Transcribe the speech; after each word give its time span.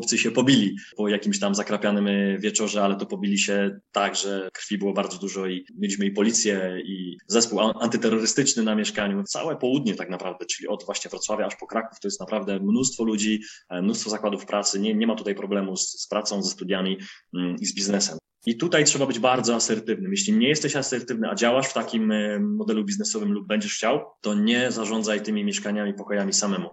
chłopcy 0.00 0.18
się 0.18 0.30
pobili 0.30 0.76
po 0.96 1.08
jakimś 1.08 1.40
tam 1.40 1.54
zakrapianym 1.54 2.08
wieczorze, 2.40 2.82
ale 2.82 2.96
to 2.96 3.06
pobili 3.06 3.38
się 3.38 3.80
tak, 3.92 4.16
że 4.16 4.48
krwi 4.52 4.78
było 4.78 4.92
bardzo 4.92 5.18
dużo 5.18 5.46
i 5.46 5.64
mieliśmy 5.78 6.06
i 6.06 6.10
policję, 6.10 6.82
i 6.84 7.16
zespół 7.26 7.60
antyterrorystyczny 7.60 8.62
na 8.62 8.74
mieszkaniu. 8.74 9.24
Całe 9.24 9.56
południe 9.56 9.94
tak 9.94 10.10
naprawdę, 10.10 10.46
czyli 10.46 10.68
od 10.68 10.84
właśnie 10.84 11.08
Wrocławia 11.10 11.46
aż 11.46 11.56
po 11.56 11.66
Kraków, 11.66 12.00
to 12.00 12.08
jest 12.08 12.20
naprawdę 12.20 12.60
mnóstwo 12.60 13.04
ludzi, 13.04 13.40
e, 13.70 13.82
mnóstwo 13.82 14.10
zakładów 14.10 14.46
pracy. 14.46 14.80
Nie, 14.80 14.94
nie 14.94 15.06
ma 15.06 15.14
tutaj 15.14 15.34
problemu 15.34 15.76
z, 15.76 16.02
z 16.02 16.08
pracą, 16.08 16.42
ze 16.42 16.50
studiami 16.50 16.98
mm, 17.34 17.56
i 17.60 17.66
z 17.66 17.74
biznesem. 17.74 18.18
I 18.46 18.56
tutaj 18.56 18.84
trzeba 18.84 19.06
być 19.06 19.18
bardzo 19.18 19.54
asertywnym. 19.54 20.10
Jeśli 20.10 20.32
nie 20.32 20.48
jesteś 20.48 20.76
asertywny, 20.76 21.30
a 21.30 21.34
działasz 21.34 21.68
w 21.68 21.72
takim 21.72 22.12
e, 22.12 22.40
modelu 22.40 22.84
biznesowym 22.84 23.32
lub 23.32 23.46
będziesz 23.46 23.74
chciał, 23.74 24.00
to 24.20 24.34
nie 24.34 24.72
zarządzaj 24.72 25.22
tymi 25.22 25.44
mieszkaniami, 25.44 25.94
pokojami 25.94 26.32
samemu. 26.32 26.68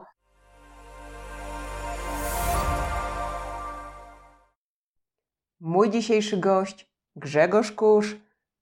Mój 5.67 5.89
dzisiejszy 5.89 6.38
gość, 6.38 6.91
Grzegorz 7.16 7.71
Kusz, 7.71 8.16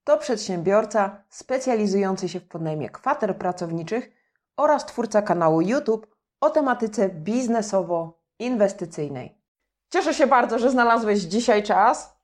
to 0.04 0.18
przedsiębiorca 0.18 1.22
specjalizujący 1.28 2.28
się 2.28 2.40
w 2.40 2.48
podnajmie 2.48 2.90
kwater 2.90 3.36
pracowniczych 3.36 4.10
oraz 4.56 4.86
twórca 4.86 5.22
kanału 5.22 5.60
YouTube 5.60 6.06
o 6.40 6.50
tematyce 6.50 7.08
biznesowo-inwestycyjnej. 7.08 9.28
Cieszę 9.92 10.14
się 10.14 10.26
bardzo, 10.26 10.58
że 10.58 10.70
znalazłeś 10.70 11.20
dzisiaj 11.20 11.62
czas. 11.62 12.16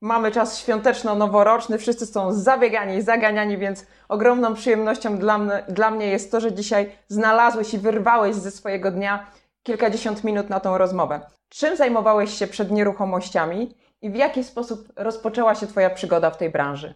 Mamy 0.00 0.32
czas 0.32 0.58
świąteczno-noworoczny, 0.58 1.78
wszyscy 1.78 2.06
są 2.06 2.32
zabiegani 2.32 2.96
i 2.96 3.02
zaganiani, 3.02 3.58
więc 3.58 3.86
ogromną 4.08 4.54
przyjemnością 4.54 5.18
dla 5.18 5.38
mnie, 5.38 5.64
dla 5.68 5.90
mnie 5.90 6.06
jest 6.06 6.30
to, 6.30 6.40
że 6.40 6.52
dzisiaj 6.52 6.92
znalazłeś 7.08 7.74
i 7.74 7.78
wyrwałeś 7.78 8.36
ze 8.36 8.50
swojego 8.50 8.90
dnia 8.90 9.26
kilkadziesiąt 9.62 10.24
minut 10.24 10.50
na 10.50 10.60
tą 10.60 10.78
rozmowę. 10.78 11.20
Czym 11.48 11.76
zajmowałeś 11.76 12.34
się 12.34 12.46
przed 12.46 12.70
nieruchomościami 12.70 13.74
i 14.02 14.10
w 14.10 14.14
jaki 14.14 14.44
sposób 14.44 14.92
rozpoczęła 14.96 15.54
się 15.54 15.66
Twoja 15.66 15.90
przygoda 15.90 16.30
w 16.30 16.38
tej 16.38 16.50
branży? 16.50 16.94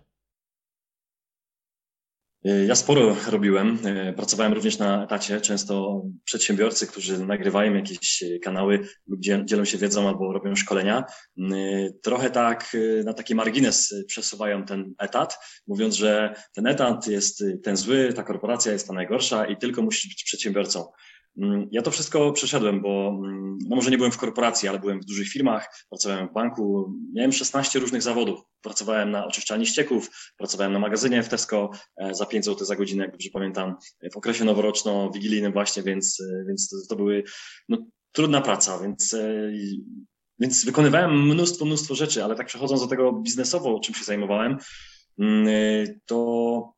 Ja 2.67 2.75
sporo 2.75 3.17
robiłem. 3.31 3.79
Pracowałem 4.17 4.53
również 4.53 4.79
na 4.79 5.05
etacie. 5.05 5.41
Często 5.41 6.03
przedsiębiorcy, 6.25 6.87
którzy 6.87 7.27
nagrywają 7.27 7.75
jakieś 7.75 8.25
kanały 8.43 8.81
lub 9.07 9.21
dzielą 9.45 9.65
się 9.65 9.79
wiedzą 9.79 10.09
albo 10.09 10.33
robią 10.33 10.57
szkolenia, 10.57 11.05
trochę 12.03 12.31
tak 12.31 12.77
na 13.05 13.15
taki 13.15 13.35
margines 13.35 13.95
przesuwają 14.07 14.65
ten 14.65 14.95
etat, 14.99 15.39
mówiąc, 15.67 15.95
że 15.95 16.35
ten 16.55 16.67
etat 16.67 17.07
jest 17.07 17.45
ten 17.63 17.77
zły, 17.77 18.13
ta 18.13 18.23
korporacja 18.23 18.73
jest 18.73 18.89
ta 18.89 18.95
najgorsza 18.95 19.47
i 19.47 19.57
tylko 19.57 19.83
musisz 19.83 20.09
być 20.09 20.25
przedsiębiorcą. 20.25 20.85
Mm, 21.39 21.69
ja 21.71 21.83
to 21.83 21.91
wszystko 21.91 22.33
przeszedłem, 22.33 22.81
bo 22.81 23.09
mm, 23.09 23.59
no 23.69 23.77
może 23.77 23.91
nie 23.91 23.97
byłem 23.97 24.13
w 24.13 24.19
korporacji, 24.19 24.69
ale 24.69 24.79
byłem 24.79 25.01
w 25.01 25.05
dużych 25.05 25.29
firmach, 25.29 25.87
pracowałem 25.91 26.29
w 26.29 26.33
banku, 26.33 26.95
miałem 27.15 27.33
16 27.33 27.79
różnych 27.79 28.03
zawodów. 28.03 28.41
Pracowałem 28.61 29.11
na 29.11 29.27
oczyszczalni 29.27 29.67
ścieków, 29.67 30.11
pracowałem 30.37 30.73
na 30.73 30.79
magazynie 30.79 31.23
w 31.23 31.29
Tesco 31.29 31.71
e, 31.97 32.15
za 32.15 32.27
5 32.27 32.45
zł 32.45 32.67
za 32.67 32.77
godzinę, 32.77 33.05
jak 33.05 33.13
dobrze 33.13 33.31
pamiętam, 33.33 33.75
w 34.13 34.17
okresie 34.17 34.45
noworoczno-wigilijnym 34.45 35.53
właśnie, 35.53 35.83
więc, 35.83 36.21
e, 36.21 36.45
więc 36.49 36.69
to, 36.69 36.77
to 36.89 36.97
były 36.97 37.23
no, 37.69 37.79
trudna 38.13 38.41
praca, 38.41 38.79
więc, 38.79 39.15
e, 39.15 39.53
więc 40.39 40.65
wykonywałem 40.65 41.27
mnóstwo, 41.27 41.65
mnóstwo 41.65 41.95
rzeczy, 41.95 42.25
ale 42.25 42.35
tak 42.35 42.47
przechodząc 42.47 42.81
do 42.81 42.87
tego 42.87 43.13
biznesowo, 43.13 43.81
czym 43.81 43.95
się 43.95 44.05
zajmowałem, 44.05 44.59
mm, 45.19 45.47
to 46.07 46.74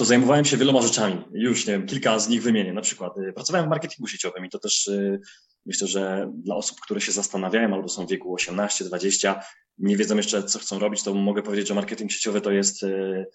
to 0.00 0.04
zajmowałem 0.04 0.44
się 0.44 0.56
wieloma 0.56 0.82
rzeczami. 0.82 1.24
Już 1.32 1.66
nie 1.66 1.72
wiem, 1.72 1.86
kilka 1.86 2.18
z 2.18 2.28
nich 2.28 2.42
wymienię. 2.42 2.72
Na 2.72 2.80
przykład 2.80 3.18
y, 3.18 3.32
pracowałem 3.32 3.66
w 3.66 3.70
marketingu 3.70 4.06
sieciowym 4.06 4.44
i 4.44 4.50
to 4.50 4.58
też 4.58 4.86
y, 4.86 5.20
myślę, 5.66 5.86
że 5.86 6.30
dla 6.34 6.56
osób, 6.56 6.80
które 6.80 7.00
się 7.00 7.12
zastanawiają 7.12 7.74
albo 7.74 7.88
są 7.88 8.06
w 8.06 8.10
wieku 8.10 8.36
18-20, 8.36 9.40
nie 9.78 9.96
wiedzą 9.96 10.16
jeszcze, 10.16 10.42
co 10.42 10.58
chcą 10.58 10.78
robić, 10.78 11.02
to 11.02 11.14
mogę 11.14 11.42
powiedzieć, 11.42 11.68
że 11.68 11.74
marketing 11.74 12.12
sieciowy 12.12 12.40
to 12.40 12.50
jest 12.50 12.82
y, 12.82 13.26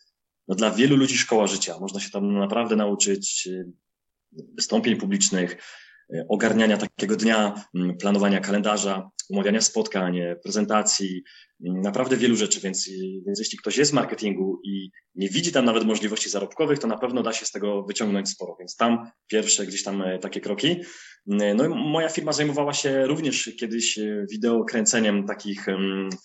no, 0.48 0.56
dla 0.56 0.72
wielu 0.72 0.96
ludzi 0.96 1.18
szkoła 1.18 1.48
życia. 1.48 1.80
Można 1.80 2.00
się 2.00 2.10
tam 2.10 2.34
naprawdę 2.34 2.76
nauczyć 2.76 3.50
wystąpień 4.32 4.96
publicznych, 4.96 5.58
ogarniania 6.30 6.78
takiego 6.78 7.16
dnia, 7.16 7.66
mm, 7.76 7.98
planowania 7.98 8.40
kalendarza, 8.40 9.10
umawiania 9.30 9.62
spotkań, 9.62 10.20
prezentacji, 10.44 11.24
naprawdę 11.60 12.18
wielu 12.18 12.36
rzeczy, 12.36 12.60
więc, 12.60 12.90
więc 13.26 13.40
jeśli 13.40 13.58
ktoś 13.58 13.78
jest 13.78 13.92
w 13.92 13.94
marketingu 13.94 14.60
i 14.64 14.92
nie 15.16 15.30
widzi 15.30 15.52
tam 15.52 15.66
nawet 15.66 15.84
możliwości 15.84 16.30
zarobkowych, 16.30 16.80
to 16.80 16.88
na 16.88 16.98
pewno 16.98 17.24
da 17.24 17.34
się 17.34 17.46
z 17.46 17.52
tego 17.52 17.84
wyciągnąć 17.84 18.30
sporo, 18.30 18.56
więc 18.60 18.76
tam 18.76 19.12
pierwsze 19.28 19.66
gdzieś 19.66 19.84
tam 19.84 20.02
e, 20.02 20.20
takie 20.20 20.42
kroki. 20.42 20.82
No 21.26 21.66
i 21.66 21.70
moja 21.70 22.10
firma 22.10 22.34
zajmowała 22.34 22.74
się 22.74 23.08
również 23.08 23.52
kiedyś 23.60 23.98
e, 23.98 24.26
wideo 24.32 24.64
kręceniem 24.64 25.26
takich 25.26 25.66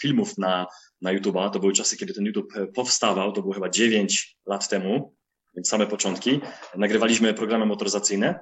filmów 0.03 0.39
na, 0.39 0.67
na 1.03 1.15
YouTube'a. 1.15 1.51
To 1.51 1.61
były 1.61 1.73
czasy, 1.73 1.97
kiedy 1.97 2.15
ten 2.15 2.25
YouTube 2.25 2.57
e, 2.57 2.67
powstawał, 2.67 3.33
to 3.33 3.41
było 3.41 3.55
chyba 3.55 3.69
9 3.69 4.37
lat 4.47 4.69
temu, 4.69 5.15
więc 5.57 5.69
same 5.69 5.87
początki. 5.87 6.41
Nagrywaliśmy 6.77 7.35
programy 7.35 7.67
motoryzacyjne 7.67 8.41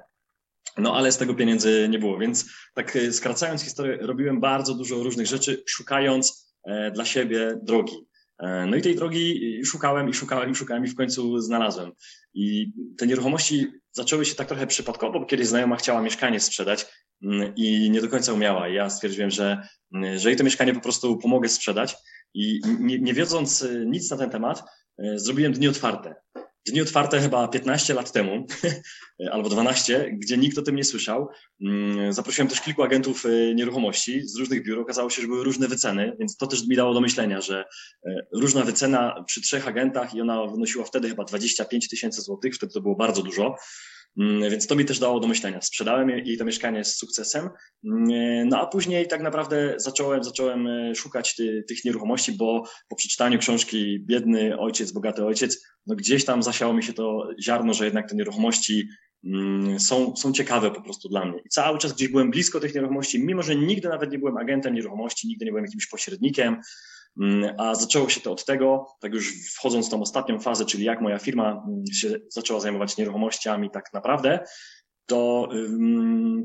no 0.77 0.95
ale 0.95 1.11
z 1.11 1.17
tego 1.17 1.33
pieniędzy 1.33 1.87
nie 1.89 1.99
było, 1.99 2.17
więc 2.17 2.45
tak 2.73 2.97
skracając 3.11 3.61
historię, 3.61 3.97
robiłem 4.01 4.39
bardzo 4.39 4.73
dużo 4.73 5.03
różnych 5.03 5.27
rzeczy, 5.27 5.63
szukając 5.67 6.49
E, 6.63 6.91
dla 6.91 7.05
siebie 7.05 7.59
drogi. 7.63 7.95
E, 8.39 8.65
no 8.65 8.77
i 8.77 8.81
tej 8.81 8.95
drogi 8.95 9.61
szukałem 9.65 10.09
i 10.09 10.13
szukałem 10.13 10.51
i 10.51 10.55
szukałem 10.55 10.85
i 10.85 10.87
w 10.87 10.95
końcu 10.95 11.39
znalazłem. 11.39 11.91
I 12.33 12.71
te 12.97 13.07
nieruchomości 13.07 13.67
zaczęły 13.91 14.25
się 14.25 14.35
tak 14.35 14.47
trochę 14.47 14.67
przypadkowo, 14.67 15.19
bo 15.19 15.25
kiedyś 15.25 15.47
znajoma 15.47 15.75
chciała 15.75 16.01
mieszkanie 16.01 16.39
sprzedać 16.39 16.85
mm, 17.23 17.53
i 17.55 17.89
nie 17.89 18.01
do 18.01 18.07
końca 18.07 18.33
umiała. 18.33 18.69
I 18.69 18.73
ja 18.73 18.89
stwierdziłem, 18.89 19.31
że, 19.31 19.67
mm, 19.95 20.19
że 20.19 20.29
jej 20.29 20.37
to 20.37 20.43
mieszkanie 20.43 20.73
po 20.73 20.81
prostu 20.81 21.17
pomogę 21.17 21.49
sprzedać. 21.49 21.95
I 22.33 22.61
nie, 22.79 22.99
nie 22.99 23.13
wiedząc 23.13 23.63
e, 23.63 23.85
nic 23.85 24.11
na 24.11 24.17
ten 24.17 24.29
temat, 24.29 24.63
zrobiłem 25.15 25.53
dni 25.53 25.67
otwarte 25.67 26.15
dni 26.67 26.81
otwarte 26.81 27.21
chyba 27.21 27.47
15 27.47 27.93
lat 27.93 28.11
temu, 28.11 28.45
albo 29.31 29.49
12, 29.49 30.11
gdzie 30.13 30.37
nikt 30.37 30.57
o 30.57 30.61
tym 30.61 30.75
nie 30.75 30.83
słyszał. 30.83 31.29
Mm, 31.61 32.13
zaprosiłem 32.13 32.47
też 32.47 32.61
kilku 32.61 32.83
agentów 32.83 33.25
e, 33.25 33.55
nieruchomości 33.55 34.27
z 34.27 34.35
różnych 34.35 34.63
biur. 34.63 34.79
Okazało 34.79 35.09
się, 35.09 35.21
że 35.21 35.27
były 35.27 35.43
różne 35.43 35.67
wyceny, 35.67 36.15
więc 36.19 36.37
to 36.37 36.47
też 36.47 36.67
mi 36.67 36.75
dało 36.75 36.93
do 36.93 37.01
myślenia, 37.01 37.41
że 37.41 37.65
e, 38.05 38.25
różna 38.33 38.63
wycena 38.63 39.23
przy 39.27 39.41
trzech 39.41 39.67
agentach 39.67 40.13
i 40.13 40.21
ona 40.21 40.47
wynosiła 40.47 40.85
wtedy 40.85 41.09
chyba 41.09 41.23
25 41.23 41.89
tysięcy 41.89 42.21
złotych, 42.21 42.55
wtedy 42.55 42.73
to 42.73 42.81
było 42.81 42.95
bardzo 42.95 43.23
dużo. 43.23 43.55
Mm, 44.17 44.51
więc 44.51 44.67
to 44.67 44.75
mi 44.75 44.85
też 44.85 44.99
dało 44.99 45.19
do 45.19 45.27
myślenia. 45.27 45.61
Sprzedałem 45.61 46.09
jej 46.09 46.37
to 46.37 46.45
mieszkanie 46.45 46.83
z 46.83 46.97
sukcesem, 46.97 47.49
mm, 47.85 48.49
no 48.49 48.59
a 48.59 48.67
później 48.67 49.07
tak 49.07 49.21
naprawdę 49.21 49.73
zacząłem, 49.77 50.23
zacząłem 50.23 50.67
e, 50.67 50.95
szukać 50.95 51.35
ty, 51.35 51.63
tych 51.67 51.85
nieruchomości, 51.85 52.31
bo 52.31 52.63
po 52.89 52.95
przeczytaniu 52.95 53.39
książki 53.39 53.99
Biedny 53.99 54.59
ojciec, 54.59 54.91
bogaty 54.91 55.25
ojciec, 55.25 55.63
no 55.87 55.95
gdzieś 55.95 56.25
tam 56.25 56.43
zasiało 56.43 56.73
mi 56.73 56.83
się 56.83 56.93
to 56.93 57.29
ziarno, 57.41 57.73
że 57.73 57.85
jednak 57.85 58.09
te 58.09 58.15
nieruchomości 58.15 58.87
mm, 59.25 59.79
są, 59.79 60.15
są 60.15 60.33
ciekawe 60.33 60.71
po 60.71 60.81
prostu 60.81 61.09
dla 61.09 61.25
mnie. 61.25 61.39
I 61.45 61.49
cały 61.49 61.77
czas 61.77 61.93
gdzieś 61.93 62.07
byłem 62.07 62.31
blisko 62.31 62.59
tych 62.59 62.75
nieruchomości, 62.75 63.25
mimo 63.25 63.43
że 63.43 63.55
nigdy 63.55 63.89
nawet 63.89 64.11
nie 64.11 64.19
byłem 64.19 64.37
agentem 64.37 64.73
nieruchomości, 64.73 65.27
nigdy 65.27 65.45
nie 65.45 65.51
byłem 65.51 65.65
jakimś 65.65 65.87
pośrednikiem, 65.87 66.57
a 67.57 67.75
zaczęło 67.75 68.09
się 68.09 68.21
to 68.21 68.31
od 68.31 68.45
tego, 68.45 68.87
tak 68.99 69.13
już 69.13 69.53
wchodząc 69.55 69.87
w 69.87 69.89
tą 69.89 70.01
ostatnią 70.01 70.39
fazę, 70.39 70.65
czyli 70.65 70.83
jak 70.83 71.01
moja 71.01 71.19
firma 71.19 71.51
mm, 71.51 71.83
się 71.93 72.15
zaczęła 72.29 72.59
zajmować 72.59 72.97
nieruchomościami 72.97 73.69
tak 73.71 73.93
naprawdę, 73.93 74.39
to, 75.05 75.49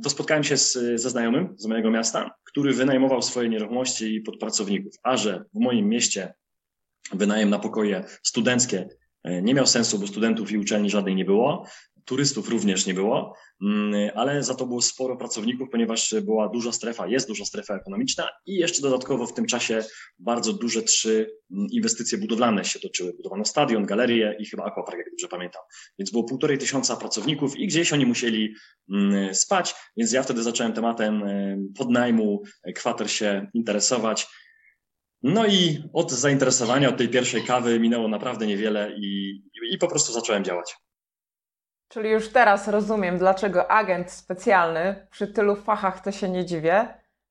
to 0.03 0.11
spotkałem 0.11 0.45
się 0.45 0.57
z, 0.57 0.73
ze 1.01 1.11
znajomym 1.11 1.55
z 1.59 1.67
mojego 1.67 1.91
miasta, 1.91 2.31
który 2.45 2.73
wynajmował 2.73 3.23
swoje 3.23 3.49
nieruchomości 3.49 4.21
pod 4.21 4.39
pracowników, 4.39 4.95
a 5.03 5.17
że 5.17 5.45
w 5.55 5.59
moim 5.59 5.89
mieście 5.89 6.35
wynajem 7.13 7.51
na 7.51 7.59
pokoje 7.59 8.05
studenckie 8.23 8.89
e, 9.25 9.43
nie 9.43 9.55
miał 9.55 9.67
sensu, 9.67 9.99
bo 9.99 10.07
studentów 10.07 10.53
i 10.53 10.59
uczelni 10.59 10.91
żadnej 10.91 11.15
nie 11.15 11.25
było, 11.25 11.67
turystów 12.05 12.49
również 12.49 12.87
nie 12.87 12.95
było, 12.95 13.37
mm, 13.63 14.11
ale 14.15 14.43
za 14.43 14.55
to 14.55 14.67
było 14.67 14.83
sporo 14.83 15.17
pracowników, 15.17 15.69
ponieważ 15.71 16.15
była 16.23 16.49
duża 16.49 16.73
strefa, 16.73 17.07
jest 17.07 17.29
duża 17.29 17.45
strefa 17.45 17.75
ekonomiczna 17.75 18.29
i 18.47 18.55
jeszcze 18.55 18.83
dodatkowo 18.83 19.27
w 19.27 19.35
tym 19.35 19.47
czasie 19.47 19.85
bardzo 20.19 20.53
duże 20.53 20.83
trzy 20.83 21.31
mm, 21.51 21.67
inwestycje 21.71 22.19
budowlane 22.19 22.65
się 22.65 22.81
toczyły. 22.81 23.13
Budowano 23.13 23.45
stadion, 23.45 23.87
galerię 23.87 24.37
i 24.39 24.47
chyba 24.47 24.65
aquapark, 24.65 24.99
jak 24.99 25.11
dobrze 25.11 25.29
pamiętam. 25.29 25.63
Więc 25.99 26.11
było 26.11 26.25
półtorej 26.25 26.59
tysiąca 26.59 26.97
pracowników 26.97 27.57
i 27.57 27.67
gdzieś 27.67 27.93
oni 27.93 28.07
musieli 28.07 28.55
mm, 28.93 29.35
spać, 29.35 29.75
więc 29.97 30.13
ja 30.13 30.23
wtedy 30.23 30.43
zacząłem 30.43 30.73
tematem 30.73 31.23
podnajmu 31.79 32.43
kwater 32.75 33.11
się 33.11 33.51
interesować. 33.55 34.27
No 35.23 35.47
i 35.47 35.83
od 35.93 36.13
zainteresowania, 36.13 36.89
od 36.89 36.97
tej 36.97 37.09
pierwszej 37.09 37.43
kawy 37.43 37.81
minęło 37.81 38.09
naprawdę 38.09 38.47
niewiele 38.47 38.93
i, 38.97 39.43
i 39.71 39.79
po 39.79 39.89
prostu 39.89 40.13
zacząłem 40.13 40.45
działać. 40.45 40.77
Czyli 41.89 42.11
już 42.11 42.33
teraz 42.33 42.69
rozumiem, 42.69 43.19
dlaczego 43.19 43.71
agent 43.71 44.11
specjalny 44.11 45.07
przy 45.11 45.27
tylu 45.27 45.57
fachach 45.57 46.01
to 46.01 46.13
się 46.13 46.29
nie 46.29 46.45
dziwię. 46.45 46.87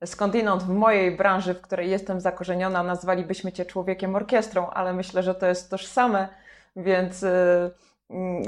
Skądinąd 0.05 0.63
w 0.63 0.69
mojej 0.69 1.17
branży, 1.17 1.53
w 1.53 1.61
której 1.61 1.89
jestem 1.89 2.21
zakorzeniona, 2.21 2.83
nazwalibyśmy 2.83 3.51
cię 3.51 3.65
człowiekiem 3.65 4.15
orkiestrą, 4.15 4.69
ale 4.69 4.93
myślę, 4.93 5.23
że 5.23 5.35
to 5.35 5.45
jest 5.47 5.69
tożsame, 5.69 6.27
więc 6.75 7.21
yy, 7.21 7.71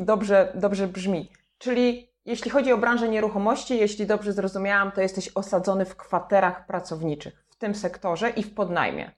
dobrze, 0.02 0.52
dobrze 0.56 0.88
brzmi. 0.88 1.32
Czyli 1.58 2.16
Jeśli 2.26 2.52
chodzi 2.52 2.72
o 2.72 2.78
branżę 2.78 3.10
nieruchomości, 3.10 3.78
jeśli 3.78 4.06
dobrze 4.06 4.34
zrozumiałam, 4.34 4.92
to 4.92 5.02
jesteś 5.02 5.30
osadzony 5.36 5.86
w 5.86 5.96
kwaterach 5.96 6.66
pracowniczych 6.66 7.46
w 7.50 7.56
tym 7.56 7.76
sektorze 7.76 8.30
i 8.30 8.44
w 8.44 8.54
podnajmie. 8.54 9.12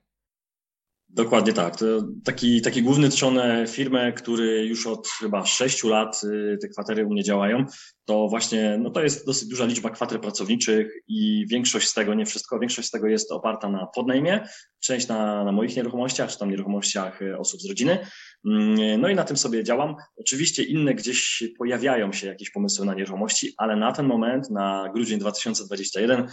Dokładnie 1.10 1.52
tak. 1.52 1.76
To 1.76 1.86
taki, 2.24 2.62
taki 2.62 2.82
główny 2.82 3.08
trzon 3.08 3.40
firmy, 3.68 4.12
który 4.16 4.66
już 4.66 4.86
od 4.86 5.08
chyba 5.08 5.46
sześciu 5.46 5.88
lat 5.88 6.20
y, 6.24 6.58
te 6.60 6.68
kwatery 6.68 7.06
u 7.06 7.10
mnie 7.10 7.24
działają, 7.24 7.64
to 8.04 8.28
właśnie 8.28 8.78
no 8.82 8.90
to 8.90 9.02
jest 9.02 9.26
dosyć 9.26 9.48
duża 9.48 9.64
liczba 9.64 9.90
kwater 9.90 10.20
pracowniczych 10.20 10.92
i 11.08 11.46
większość 11.50 11.88
z 11.88 11.94
tego, 11.94 12.14
nie 12.14 12.26
wszystko, 12.26 12.58
większość 12.58 12.88
z 12.88 12.90
tego 12.90 13.06
jest 13.06 13.32
oparta 13.32 13.68
na 13.68 13.86
podnajmie, 13.86 14.48
część 14.80 15.08
na, 15.08 15.44
na 15.44 15.52
moich 15.52 15.76
nieruchomościach, 15.76 16.30
czy 16.30 16.38
tam 16.38 16.50
nieruchomościach 16.50 17.22
y, 17.22 17.38
osób 17.38 17.60
z 17.60 17.68
rodziny. 17.68 17.98
Mm, 18.46 19.00
no 19.00 19.08
i 19.08 19.14
na 19.14 19.24
tym 19.24 19.36
sobie 19.36 19.64
działam. 19.64 19.94
Oczywiście 20.16 20.62
inne 20.62 20.94
gdzieś 20.94 21.42
pojawiają 21.58 22.12
się 22.12 22.26
jakieś 22.26 22.50
pomysły 22.50 22.86
na 22.86 22.94
nieruchomości, 22.94 23.54
ale 23.56 23.76
na 23.76 23.92
ten 23.92 24.06
moment, 24.06 24.50
na 24.50 24.90
grudzień 24.94 25.18
2021, 25.18 26.20
e, 26.20 26.26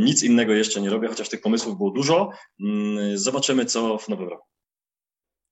nic 0.00 0.22
innego 0.22 0.52
jeszcze 0.52 0.80
nie 0.80 0.90
robię, 0.90 1.08
chociaż 1.08 1.28
tych 1.28 1.40
pomysłów 1.40 1.76
było 1.76 1.90
dużo. 1.90 2.30
Mm, 2.60 3.18
zobaczymy, 3.18 3.64
co 3.64 3.98
w 3.98 4.08
nowym 4.08 4.28
roku. 4.28 4.46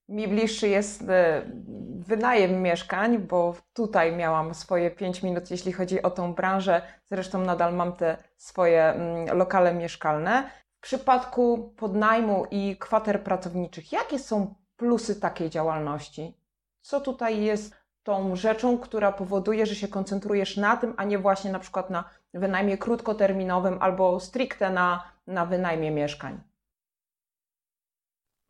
Mi 0.08 0.28
bliższy 0.28 0.68
jest 0.68 1.02
e, 1.02 1.50
wynajem 1.98 2.62
mieszkań, 2.62 3.18
bo 3.18 3.56
tutaj 3.72 4.16
miałam 4.16 4.54
swoje 4.54 4.90
5 4.90 5.22
minut, 5.22 5.50
jeśli 5.50 5.72
chodzi 5.72 6.02
o 6.02 6.10
tą 6.10 6.34
branżę. 6.34 6.82
Zresztą 7.06 7.40
nadal 7.40 7.74
mam 7.74 7.92
te 7.92 8.16
swoje 8.36 8.84
mm, 8.84 9.38
lokale 9.38 9.74
mieszkalne. 9.74 10.50
W 10.78 10.80
przypadku 10.80 11.74
podnajmu 11.76 12.46
i 12.50 12.76
kwater 12.76 13.22
pracowniczych, 13.22 13.92
jakie 13.92 14.18
są 14.18 14.54
plusy 14.76 15.20
takiej 15.20 15.50
działalności? 15.50 16.34
Co 16.80 17.00
tutaj 17.00 17.42
jest 17.42 17.75
tą 18.06 18.36
rzeczą, 18.36 18.78
która 18.78 19.12
powoduje, 19.12 19.66
że 19.66 19.74
się 19.74 19.88
koncentrujesz 19.88 20.56
na 20.56 20.76
tym, 20.76 20.94
a 20.96 21.04
nie 21.04 21.18
właśnie 21.18 21.52
na 21.52 21.58
przykład 21.58 21.90
na 21.90 22.04
wynajmie 22.34 22.78
krótkoterminowym 22.78 23.78
albo 23.80 24.20
stricte 24.20 24.70
na, 24.70 25.12
na 25.26 25.46
wynajmie 25.46 25.90
mieszkań? 25.90 26.40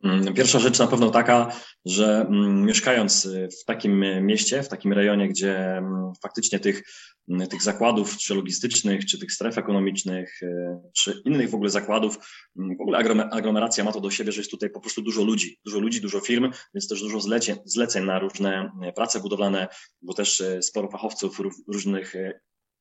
Mm, 0.03 0.33
pierwsza 0.33 0.59
rzecz 0.59 0.79
na 0.79 0.87
pewno 0.87 1.09
taka, 1.09 1.51
że 1.85 2.25
mm, 2.29 2.65
mieszkając 2.65 3.29
w 3.61 3.65
takim 3.65 3.99
mieście, 4.25 4.63
w 4.63 4.69
takim 4.69 4.93
rejonie, 4.93 5.29
gdzie 5.29 5.77
mm, 5.77 6.13
faktycznie 6.21 6.59
tych, 6.59 6.83
tych 7.49 7.63
zakładów, 7.63 8.17
czy 8.17 8.35
logistycznych, 8.35 9.05
czy 9.05 9.19
tych 9.19 9.31
stref 9.31 9.57
ekonomicznych, 9.57 10.39
e, 10.43 10.79
czy 10.93 11.21
innych 11.25 11.49
w 11.49 11.55
ogóle 11.55 11.69
zakładów, 11.69 12.17
w 12.55 12.81
ogóle 12.81 12.97
aglomeracja 13.31 13.83
ma 13.83 13.91
to 13.91 14.01
do 14.01 14.11
siebie, 14.11 14.31
że 14.31 14.41
jest 14.41 14.51
tutaj 14.51 14.69
po 14.69 14.79
prostu 14.79 15.01
dużo 15.01 15.23
ludzi, 15.23 15.59
dużo 15.65 15.79
ludzi, 15.79 16.01
dużo 16.01 16.19
firm, 16.19 16.51
więc 16.73 16.87
też 16.87 17.01
dużo 17.01 17.19
zleceń, 17.19 17.55
zleceń 17.65 18.05
na 18.05 18.19
różne 18.19 18.71
prace 18.95 19.19
budowlane, 19.19 19.67
bo 20.01 20.13
też 20.13 20.43
sporo 20.61 20.91
fachowców 20.91 21.41
różnych 21.67 22.13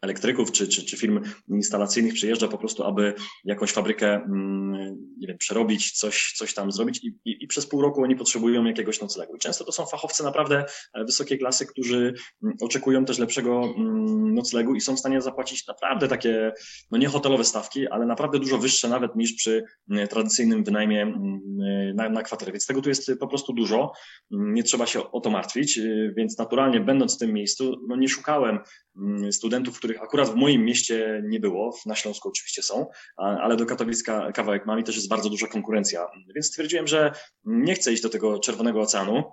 elektryków 0.07 0.53
czy, 0.53 0.69
czy, 0.69 0.85
czy 0.85 0.97
firm 0.97 1.21
instalacyjnych 1.49 2.15
przyjeżdża 2.15 2.49
po 2.49 2.59
prostu, 2.59 2.85
aby 2.85 3.15
jakąś 3.45 3.73
fabrykę 3.73 4.15
mm, 4.15 4.73
nie 5.19 5.27
wiem, 5.27 5.39
przerobić, 5.39 5.93
coś, 5.93 6.33
coś 6.37 6.55
tam 6.55 6.73
zrobić 6.73 7.05
i, 7.05 7.17
i, 7.25 7.45
i 7.45 7.47
przez 7.47 7.67
pół 7.67 7.83
roku 7.83 8.03
oni 8.03 8.17
potrzebują 8.17 8.65
jakiegoś 8.65 9.01
noclegu. 9.01 9.39
Często 9.39 9.65
to 9.65 9.73
są 9.73 9.87
fachowcy 9.87 10.25
naprawdę 10.25 10.65
e, 10.95 11.05
wysokiej 11.05 11.39
klasy, 11.39 11.67
którzy 11.67 12.15
mm, 12.43 12.57
oczekują 12.61 13.05
też 13.05 13.19
lepszego 13.19 13.75
mm, 13.77 14.35
noclegu 14.35 14.75
i 14.75 14.81
są 14.81 14.97
w 14.97 14.99
stanie 14.99 15.21
zapłacić 15.21 15.67
naprawdę 15.67 16.09
takie, 16.09 16.53
no 16.91 16.99
nie 16.99 17.09
hotelowe 17.09 17.45
stawki, 17.45 17.89
ale 17.89 18.07
naprawdę 18.07 18.39
dużo 18.39 18.59
wyższe 18.59 18.89
nawet 18.89 19.17
niż 19.17 19.33
przy 19.33 19.65
tradycyjnym 20.11 20.65
wynajmie 20.65 21.13
na, 21.95 22.09
na 22.09 22.23
kwaterę. 22.23 22.53
Więc 22.53 22.67
tego 22.67 22.83
tu 22.83 22.89
jest 22.89 23.11
po 23.21 23.29
prostu 23.29 23.53
dużo. 23.53 23.93
Nie 24.31 24.63
trzeba 24.63 24.87
się 24.87 25.11
o 25.11 25.21
to 25.21 25.31
martwić, 25.31 25.79
e, 25.79 26.13
więc 26.17 26.39
naturalnie 26.39 26.81
będąc 26.81 27.17
w 27.17 27.19
tym 27.19 27.33
miejscu, 27.33 27.77
no 27.89 27.97
nie 27.97 28.09
szukałem 28.09 28.59
studentów, 29.31 29.79
których 29.79 29.96
akurat 30.03 30.29
w 30.29 30.35
moim 30.35 30.65
mieście 30.65 31.23
nie 31.25 31.41
było, 31.41 31.79
na 31.87 31.95
Śląsku 31.95 32.29
oczywiście 32.29 32.63
są, 32.63 32.87
ale 33.17 33.57
do 33.57 33.67
Katowic 33.67 34.03
kawałek 34.35 34.67
mam 34.67 34.81
i 34.81 34.85
też 34.85 34.97
jest 34.97 35.09
bardzo 35.09 35.31
duża 35.31 35.47
konkurencja. 35.47 36.07
Więc 36.35 36.47
stwierdziłem, 36.47 36.87
że 36.87 37.13
nie 37.45 37.75
chcę 37.75 37.93
iść 37.93 38.03
do 38.03 38.09
tego 38.09 38.39
czerwonego 38.39 38.81
oceanu, 38.81 39.25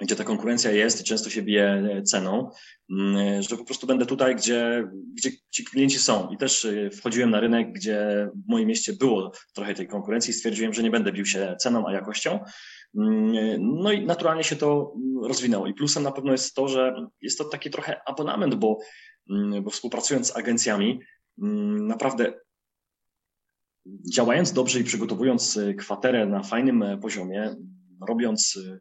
gdzie 0.00 0.16
ta 0.16 0.24
konkurencja 0.24 0.70
jest 0.70 1.00
i 1.00 1.04
często 1.04 1.30
się 1.30 1.42
bije 1.42 2.02
ceną, 2.06 2.50
mm, 2.90 3.42
że 3.42 3.56
po 3.56 3.64
prostu 3.64 3.86
będę 3.86 4.06
tutaj, 4.06 4.36
gdzie, 4.36 4.88
gdzie 5.14 5.30
ci 5.50 5.64
klienci 5.64 5.98
są. 5.98 6.30
I 6.30 6.36
też 6.36 6.64
y, 6.64 6.90
wchodziłem 6.90 7.30
na 7.30 7.40
rynek, 7.40 7.72
gdzie 7.72 8.28
w 8.46 8.48
moim 8.48 8.68
mieście 8.68 8.92
było 8.92 9.32
trochę 9.54 9.74
tej 9.74 9.88
konkurencji 9.88 10.30
i 10.30 10.34
stwierdziłem, 10.34 10.74
że 10.74 10.82
nie 10.82 10.90
będę 10.90 11.12
bił 11.12 11.26
się 11.26 11.56
ceną, 11.58 11.86
a 11.86 11.92
jakością. 11.92 12.38
Mm, 12.98 13.58
no 13.60 13.92
i 13.92 14.06
naturalnie 14.06 14.44
się 14.44 14.56
to 14.56 14.94
rozwinęło. 15.22 15.66
I 15.66 15.74
plusem 15.74 16.02
na 16.02 16.12
pewno 16.12 16.32
jest 16.32 16.54
to, 16.54 16.68
że 16.68 16.94
jest 17.22 17.38
to 17.38 17.44
taki 17.44 17.70
trochę 17.70 18.00
abonament, 18.06 18.54
bo 18.54 18.78
Mm, 18.78 19.11
bo 19.62 19.70
współpracując 19.70 20.26
z 20.26 20.36
agencjami, 20.36 21.00
mm, 21.42 21.86
naprawdę 21.86 22.32
działając 24.12 24.52
dobrze 24.52 24.80
i 24.80 24.84
przygotowując 24.84 25.56
y, 25.56 25.74
kwaterę 25.74 26.26
na 26.26 26.42
fajnym 26.42 26.82
e, 26.82 26.98
poziomie, 26.98 27.56
robiąc, 28.08 28.56
y, 28.56 28.80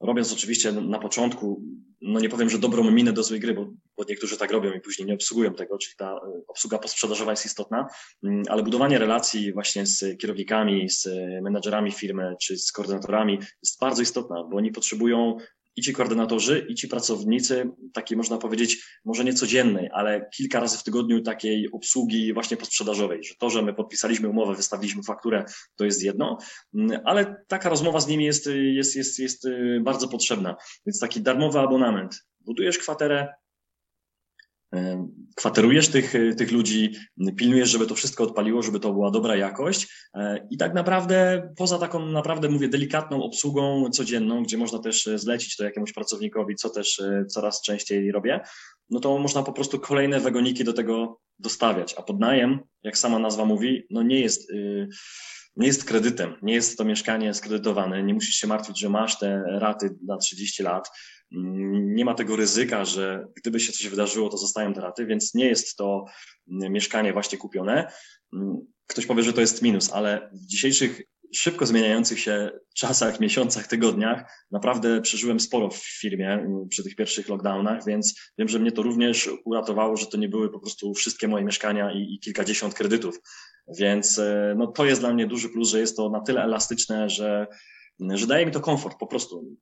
robiąc 0.00 0.32
oczywiście 0.32 0.72
na 0.72 0.98
początku, 0.98 1.62
no 2.02 2.20
nie 2.20 2.28
powiem, 2.28 2.50
że 2.50 2.58
dobrą 2.58 2.90
minę 2.90 3.12
do 3.12 3.22
złej 3.22 3.40
gry, 3.40 3.54
bo, 3.54 3.66
bo 3.96 4.04
niektórzy 4.08 4.38
tak 4.38 4.50
robią 4.50 4.72
i 4.72 4.80
później 4.80 5.08
nie 5.08 5.14
obsługują 5.14 5.54
tego, 5.54 5.78
czyli 5.78 5.96
ta 5.96 6.14
y, 6.14 6.46
obsługa 6.46 6.78
posprzedażowa 6.78 7.30
jest 7.30 7.46
istotna, 7.46 7.86
mm, 8.22 8.42
ale 8.48 8.62
budowanie 8.62 8.98
relacji 8.98 9.52
właśnie 9.52 9.86
z 9.86 10.18
kierownikami, 10.18 10.90
z 10.90 11.08
menedżerami 11.42 11.92
firmy 11.92 12.34
czy 12.40 12.58
z 12.58 12.72
koordynatorami 12.72 13.38
jest 13.62 13.80
bardzo 13.80 14.02
istotna, 14.02 14.44
bo 14.50 14.56
oni 14.56 14.72
potrzebują 14.72 15.36
i 15.76 15.82
ci 15.82 15.92
koordynatorzy, 15.92 16.66
i 16.68 16.74
ci 16.74 16.88
pracownicy, 16.88 17.70
takiej 17.92 18.16
można 18.16 18.38
powiedzieć, 18.38 19.00
może 19.04 19.24
nie 19.24 19.34
codziennej, 19.34 19.90
ale 19.92 20.28
kilka 20.36 20.60
razy 20.60 20.78
w 20.78 20.82
tygodniu 20.82 21.22
takiej 21.22 21.70
obsługi 21.72 22.32
właśnie 22.32 22.56
posprzedażowej, 22.56 23.24
że 23.24 23.34
to, 23.38 23.50
że 23.50 23.62
my 23.62 23.74
podpisaliśmy 23.74 24.28
umowę, 24.28 24.54
wystawiliśmy 24.54 25.02
fakturę, 25.02 25.44
to 25.76 25.84
jest 25.84 26.02
jedno, 26.02 26.38
ale 27.04 27.44
taka 27.48 27.68
rozmowa 27.68 28.00
z 28.00 28.08
nimi 28.08 28.24
jest, 28.24 28.48
jest, 28.52 28.96
jest, 28.96 29.18
jest 29.18 29.48
bardzo 29.80 30.08
potrzebna. 30.08 30.56
Więc 30.86 31.00
taki 31.00 31.20
darmowy 31.20 31.58
abonament. 31.58 32.24
Budujesz 32.40 32.78
kwaterę, 32.78 33.28
kwaterujesz 35.36 35.88
tych, 35.88 36.12
tych 36.36 36.52
ludzi, 36.52 36.92
pilnujesz, 37.36 37.70
żeby 37.70 37.86
to 37.86 37.94
wszystko 37.94 38.24
odpaliło, 38.24 38.62
żeby 38.62 38.80
to 38.80 38.92
była 38.92 39.10
dobra 39.10 39.36
jakość. 39.36 39.88
E, 40.14 40.46
i 40.50 40.56
tak 40.56 40.74
naprawdę 40.74 41.48
poza 41.56 41.78
taką 41.78 42.06
naprawdę 42.06 42.48
mówię 42.48 42.68
delikatną 42.68 43.22
obsługą 43.22 43.90
codzienną, 43.90 44.42
gdzie 44.42 44.56
można 44.56 44.78
też 44.78 45.08
zlecić 45.14 45.56
to 45.56 45.64
jakiemuś 45.64 45.92
pracownikowi, 45.92 46.54
co 46.54 46.70
też 46.70 47.00
e, 47.00 47.24
coraz 47.26 47.62
częściej 47.62 48.12
robię, 48.12 48.40
no 48.90 49.00
to 49.00 49.18
można 49.18 49.42
po 49.42 49.52
prostu 49.52 49.80
kolejne 49.80 50.20
wagoniki 50.20 50.64
do 50.64 50.72
tego 50.72 51.20
dostawiać, 51.38 51.94
a 51.98 52.02
podnajem, 52.02 52.60
jak 52.82 52.98
sama 52.98 53.18
nazwa 53.18 53.44
mówi, 53.44 53.86
no 53.90 54.02
nie 54.02 54.20
jest 54.20 54.50
y, 54.50 54.88
nie 55.56 55.66
jest 55.66 55.84
kredytem, 55.84 56.34
nie 56.42 56.54
jest 56.54 56.78
to 56.78 56.84
mieszkanie 56.84 57.34
skredytowane, 57.34 58.02
nie 58.02 58.14
musisz 58.14 58.34
się 58.34 58.46
martwić, 58.46 58.80
że 58.80 58.88
masz 58.88 59.18
te 59.18 59.42
raty 59.46 59.96
na 60.06 60.16
30 60.16 60.62
lat, 60.62 60.90
nie 61.72 62.04
ma 62.04 62.14
tego 62.14 62.36
ryzyka, 62.36 62.84
że 62.84 63.26
gdyby 63.36 63.60
się 63.60 63.72
coś 63.72 63.88
wydarzyło, 63.88 64.28
to 64.28 64.36
zostają 64.36 64.72
te 64.72 64.80
raty, 64.80 65.06
więc 65.06 65.34
nie 65.34 65.46
jest 65.46 65.76
to 65.76 66.04
mieszkanie 66.46 67.12
właśnie 67.12 67.38
kupione. 67.38 67.92
Ktoś 68.86 69.06
powie, 69.06 69.22
że 69.22 69.32
to 69.32 69.40
jest 69.40 69.62
minus, 69.62 69.92
ale 69.92 70.30
w 70.32 70.46
dzisiejszych 70.46 71.02
szybko 71.34 71.66
zmieniających 71.66 72.20
się 72.20 72.50
czasach, 72.76 73.20
miesiącach, 73.20 73.66
tygodniach 73.66 74.32
naprawdę 74.50 75.00
przeżyłem 75.00 75.40
sporo 75.40 75.70
w 75.70 75.76
firmie 75.76 76.46
przy 76.70 76.84
tych 76.84 76.96
pierwszych 76.96 77.28
lockdownach, 77.28 77.84
więc 77.86 78.14
wiem, 78.38 78.48
że 78.48 78.58
mnie 78.58 78.72
to 78.72 78.82
również 78.82 79.30
uratowało, 79.44 79.96
że 79.96 80.06
to 80.06 80.16
nie 80.16 80.28
były 80.28 80.50
po 80.50 80.60
prostu 80.60 80.94
wszystkie 80.94 81.28
moje 81.28 81.44
mieszkania 81.44 81.92
i, 81.92 82.14
i 82.14 82.18
kilkadziesiąt 82.18 82.74
kredytów. 82.74 83.20
Więc 83.78 84.18
e, 84.18 84.54
no, 84.58 84.66
to 84.66 84.84
jest 84.84 85.00
dla 85.00 85.14
mnie 85.14 85.26
duży 85.26 85.48
plus, 85.48 85.70
że 85.70 85.80
jest 85.80 85.96
to 85.96 86.10
na 86.10 86.20
tyle 86.20 86.42
elastyczne, 86.42 87.10
że 87.10 87.46
że 88.00 88.26
daje 88.26 88.46
mi 88.46 88.52
to 88.52 88.60
komfort 88.60 88.98
po 88.98 89.06
prostu. 89.06 89.56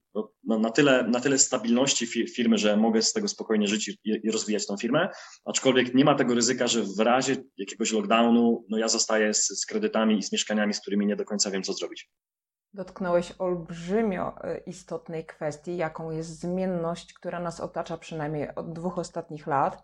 No, 0.44 0.58
na, 0.58 0.70
tyle, 0.70 1.08
na 1.08 1.20
tyle 1.20 1.38
stabilności 1.38 2.06
firmy, 2.06 2.58
że 2.58 2.76
mogę 2.76 3.02
z 3.02 3.12
tego 3.12 3.28
spokojnie 3.28 3.68
żyć 3.68 3.88
i, 3.88 3.98
i, 4.04 4.30
rozwijać 4.30 4.66
tą 4.66 4.76
firmę, 4.76 5.08
aczkolwiek 5.44 5.94
nie 5.94 6.04
ma 6.04 6.14
tego 6.14 6.34
ryzyka, 6.34 6.66
że 6.66 6.82
w 6.82 6.98
razie 6.98 7.36
jakiegoś 7.56 7.92
lockdownu 7.92 8.64
no 8.68 8.78
ja 8.78 8.88
zostaję 8.88 9.34
z, 9.34 9.46
z 9.46 9.66
kredytami 9.66 10.18
i 10.18 10.22
z 10.22 10.32
mieszkaniami, 10.32 10.74
z 10.74 10.80
którymi 10.80 11.06
nie 11.06 11.16
do 11.16 11.24
końca 11.24 11.50
wiem, 11.50 11.62
co 11.62 11.72
zrobić. 11.72 12.10
Dotknąłeś 12.74 13.32
olbrzymio 13.38 14.44
e, 14.44 14.58
istotnej 14.58 15.26
kwestii, 15.26 15.76
jaką 15.76 16.10
jest 16.10 16.40
zmienność, 16.40 17.12
która 17.12 17.40
nas 17.40 17.60
otacza 17.60 17.98
przynajmniej 17.98 18.54
od 18.54 18.72
dwóch 18.72 18.98
ostatnich 18.98 19.46
lat. 19.46 19.82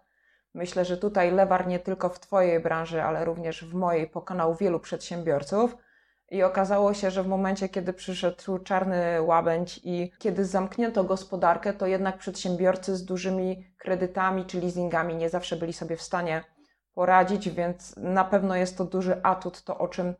Myślę, 0.55 0.85
że 0.85 0.97
tutaj 0.97 1.33
lewar 1.33 1.67
nie 1.67 1.78
tylko 1.78 2.09
w 2.09 2.21
Twojej 2.21 2.61
branży, 2.61 3.02
ale 3.02 3.25
również 3.25 3.64
w 3.64 3.75
mojej 3.75 4.11
pokonał 4.11 4.55
wielu 4.55 4.81
przedsiębiorców– 4.81 5.76
i 6.30 6.42
okazało 6.42 6.94
się, 6.94 7.11
że 7.11 7.23
w 7.23 7.28
momencie, 7.28 7.68
kiedy 7.68 7.92
przyszedł 7.92 8.58
czarny 8.58 9.23
łabędź 9.23 9.80
i 9.85 10.12
kiedy 10.18 10.44
zamknięto 10.44 11.04
gospodarkę, 11.04 11.73
to 11.73 11.87
jednak 11.87 12.18
przedsiębiorcy 12.18 12.97
z 12.97 13.04
dużymi 13.04 13.64
kredytami 13.78 14.44
czy 14.44 14.61
leasingami 14.61 15.14
nie 15.14 15.30
zawsze 15.30 15.56
byli 15.56 15.73
sobie 15.73 15.97
w 15.97 16.02
stanie 16.02 16.44
poradzić, 16.94 17.50
więc 17.50 17.97
na 17.97 18.25
pewno 18.25 18.56
jest 18.56 18.78
to 18.78 18.85
duży 18.85 19.23
atut, 19.23 19.62
to 19.62 19.78
o 19.78 19.88
czym 19.88 20.14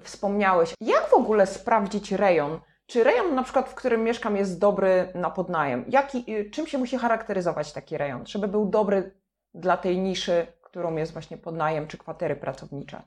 wspomniałeś. 0.00 0.74
Jak 0.80 1.08
w 1.08 1.14
ogóle 1.14 1.46
sprawdzić 1.46 2.12
rejon? 2.12 2.60
Czy 2.86 3.04
rejon, 3.04 3.34
na 3.34 3.42
przykład, 3.42 3.68
w 3.68 3.74
którym 3.74 4.04
mieszkam, 4.04 4.36
jest 4.36 4.58
dobry 4.58 5.12
na 5.14 5.30
podnajem? 5.30 5.84
Jaki, 5.88 6.50
czym 6.50 6.66
się 6.66 6.78
musi 6.78 6.98
charakteryzować 6.98 7.72
taki 7.72 7.98
rejon, 7.98 8.26
żeby 8.26 8.48
był 8.48 8.66
dobry 8.66 9.14
dla 9.54 9.76
tej 9.76 9.98
niszy, 9.98 10.46
którą 10.62 10.96
jest 10.96 11.12
właśnie 11.12 11.38
podnajem 11.38 11.86
czy 11.86 11.98
kwatery 11.98 12.36
pracownicze. 12.36 13.02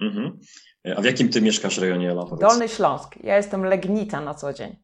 Mhm. 0.00 0.38
A 0.96 1.00
w 1.00 1.04
jakim 1.04 1.28
ty 1.28 1.40
mieszkasz 1.40 1.78
rejonie, 1.78 2.10
Ela? 2.10 2.24
Dolny 2.40 2.68
Śląsk. 2.68 3.16
Ja 3.22 3.36
jestem 3.36 3.64
Legnica 3.64 4.20
na 4.20 4.34
co 4.34 4.52
dzień. 4.52 4.76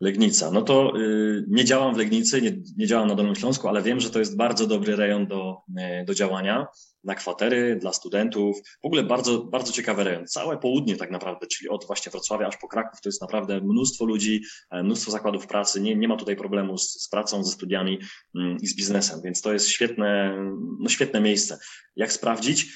Legnica. 0.00 0.50
No 0.50 0.62
to 0.62 1.00
y, 1.00 1.44
nie 1.48 1.64
działam 1.64 1.94
w 1.94 1.98
Legnicy, 1.98 2.42
nie, 2.42 2.56
nie, 2.76 2.86
działam 2.86 3.08
na 3.08 3.14
Dolnym 3.14 3.34
Śląsku, 3.34 3.68
ale 3.68 3.82
wiem, 3.82 4.00
że 4.00 4.10
to 4.10 4.18
jest 4.18 4.36
bardzo 4.36 4.66
dobry 4.66 4.96
rejon 4.96 5.26
do, 5.26 5.56
y, 5.68 6.04
do 6.04 6.14
działania 6.14 6.66
na 7.04 7.14
kwatery, 7.14 7.76
dla 7.76 7.92
studentów. 7.92 8.56
W 8.82 8.86
ogóle 8.86 9.02
bardzo, 9.02 9.44
bardzo 9.44 9.72
ciekawy 9.72 10.04
rejon. 10.04 10.26
Całe 10.26 10.58
południe 10.58 10.96
tak 10.96 11.10
naprawdę, 11.10 11.46
czyli 11.46 11.68
od 11.68 11.86
właśnie 11.86 12.10
Wrocławia 12.10 12.46
aż 12.46 12.56
po 12.56 12.68
Kraków, 12.68 13.00
to 13.00 13.08
jest 13.08 13.20
naprawdę 13.20 13.60
mnóstwo 13.60 14.04
ludzi, 14.04 14.42
e, 14.70 14.82
mnóstwo 14.82 15.10
zakładów 15.10 15.46
pracy. 15.46 15.80
Nie, 15.80 15.96
nie 15.96 16.08
ma 16.08 16.16
tutaj 16.16 16.36
problemu 16.36 16.78
z, 16.78 17.02
z 17.02 17.08
pracą, 17.08 17.44
ze 17.44 17.52
studiami 17.52 17.98
mm, 18.34 18.56
i 18.60 18.66
z 18.66 18.76
biznesem, 18.76 19.20
więc 19.24 19.42
to 19.42 19.52
jest 19.52 19.68
świetne, 19.68 20.38
no 20.80 20.88
świetne 20.88 21.20
miejsce. 21.20 21.58
Jak 21.96 22.12
sprawdzić? 22.12 22.66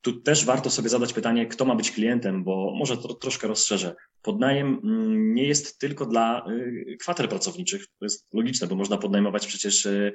Tu 0.00 0.20
też 0.20 0.44
warto 0.44 0.70
sobie 0.70 0.88
zadać 0.88 1.12
pytanie, 1.12 1.46
kto 1.46 1.64
ma 1.64 1.74
być 1.74 1.90
klientem, 1.90 2.44
bo 2.44 2.74
może 2.78 2.96
to 2.96 3.14
troszkę 3.14 3.48
rozszerzę. 3.48 3.94
Podnajem 4.22 4.80
mm, 4.84 5.34
nie 5.34 5.44
jest 5.44 5.78
tylko 5.78 6.06
dla 6.06 6.46
y, 6.48 6.96
kwater 7.00 7.28
pracowniczych. 7.28 7.86
To 7.86 8.04
jest 8.04 8.34
logiczne, 8.34 8.66
bo 8.66 8.74
można 8.74 8.98
podnajmować 8.98 9.46
przecież 9.46 9.86
y, 9.86 10.12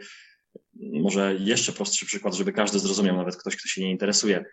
może 0.75 1.35
jeszcze 1.39 1.71
prostszy 1.71 2.05
przykład, 2.05 2.33
żeby 2.35 2.53
każdy 2.53 2.79
zrozumiał, 2.79 3.17
nawet 3.17 3.37
ktoś, 3.37 3.55
kto 3.55 3.67
się 3.67 3.81
nie 3.81 3.91
interesuje. 3.91 4.45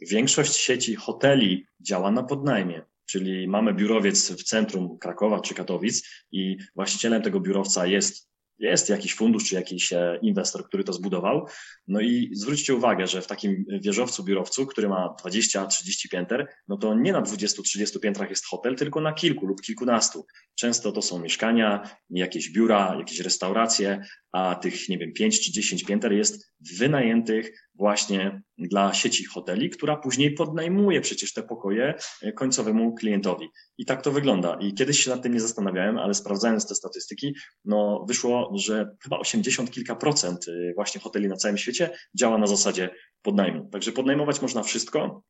Większość 0.00 0.56
sieci 0.56 0.94
hoteli 0.94 1.66
działa 1.80 2.10
na 2.10 2.22
podnajmie, 2.22 2.82
czyli 3.06 3.48
mamy 3.48 3.74
biurowiec 3.74 4.32
w 4.32 4.42
centrum 4.42 4.98
Krakowa 4.98 5.40
czy 5.40 5.54
Katowic 5.54 6.24
i 6.32 6.56
właścicielem 6.74 7.22
tego 7.22 7.40
biurowca 7.40 7.86
jest 7.86 8.33
jest 8.58 8.88
jakiś 8.88 9.14
fundusz 9.14 9.48
czy 9.48 9.54
jakiś 9.54 9.92
e, 9.92 10.18
inwestor, 10.22 10.64
który 10.64 10.84
to 10.84 10.92
zbudował. 10.92 11.46
No 11.88 12.00
i 12.00 12.30
zwróćcie 12.32 12.74
uwagę, 12.74 13.06
że 13.06 13.22
w 13.22 13.26
takim 13.26 13.64
wieżowcu, 13.82 14.24
biurowcu, 14.24 14.66
który 14.66 14.88
ma 14.88 15.16
20-30 15.24 16.08
pięter, 16.10 16.46
no 16.68 16.76
to 16.76 16.94
nie 16.94 17.12
na 17.12 17.22
20-30 17.22 18.00
piętrach 18.00 18.30
jest 18.30 18.46
hotel, 18.46 18.76
tylko 18.76 19.00
na 19.00 19.12
kilku 19.12 19.46
lub 19.46 19.62
kilkunastu. 19.62 20.26
Często 20.54 20.92
to 20.92 21.02
są 21.02 21.18
mieszkania, 21.18 21.90
jakieś 22.10 22.50
biura, 22.50 22.96
jakieś 22.98 23.20
restauracje, 23.20 24.00
a 24.32 24.54
tych, 24.54 24.88
nie 24.88 24.98
wiem, 24.98 25.12
5 25.12 25.40
czy 25.40 25.52
10 25.52 25.84
pięter 25.84 26.12
jest 26.12 26.52
wynajętych 26.78 27.63
właśnie 27.74 28.42
dla 28.58 28.94
sieci 28.94 29.24
hoteli, 29.24 29.70
która 29.70 29.96
później 29.96 30.34
podnajmuje 30.34 31.00
przecież 31.00 31.32
te 31.32 31.42
pokoje 31.42 31.94
e, 32.22 32.32
końcowemu 32.32 32.94
klientowi. 32.94 33.48
I 33.78 33.84
tak 33.84 34.02
to 34.02 34.12
wygląda. 34.12 34.58
I 34.60 34.74
kiedyś 34.74 35.04
się 35.04 35.10
nad 35.10 35.22
tym 35.22 35.34
nie 35.34 35.40
zastanawiałem, 35.40 35.98
ale 35.98 36.14
sprawdzając 36.14 36.68
te 36.68 36.74
statystyki, 36.74 37.34
no 37.64 38.04
wyszło, 38.08 38.52
że 38.54 38.96
chyba 39.02 39.18
80 39.18 39.70
kilka 39.70 39.96
procent 39.96 40.48
e, 40.48 40.74
właśnie 40.74 41.00
hoteli 41.00 41.28
na 41.28 41.36
całym 41.36 41.58
świecie 41.58 41.90
działa 42.14 42.38
na 42.38 42.46
zasadzie 42.46 42.90
podnajmu. 43.22 43.68
Także 43.72 43.92
podnajmować 43.92 44.42
można 44.42 44.62
wszystko, 44.62 45.22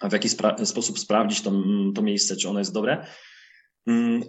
a 0.00 0.08
w 0.08 0.12
jaki 0.12 0.28
spra 0.28 0.64
sposób 0.64 0.98
sprawdzić 0.98 1.42
to, 1.42 1.52
to 1.94 2.02
miejsce, 2.02 2.36
czy 2.36 2.48
ono 2.48 2.58
jest 2.58 2.72
dobre. 2.72 3.06
Mm, 3.86 4.22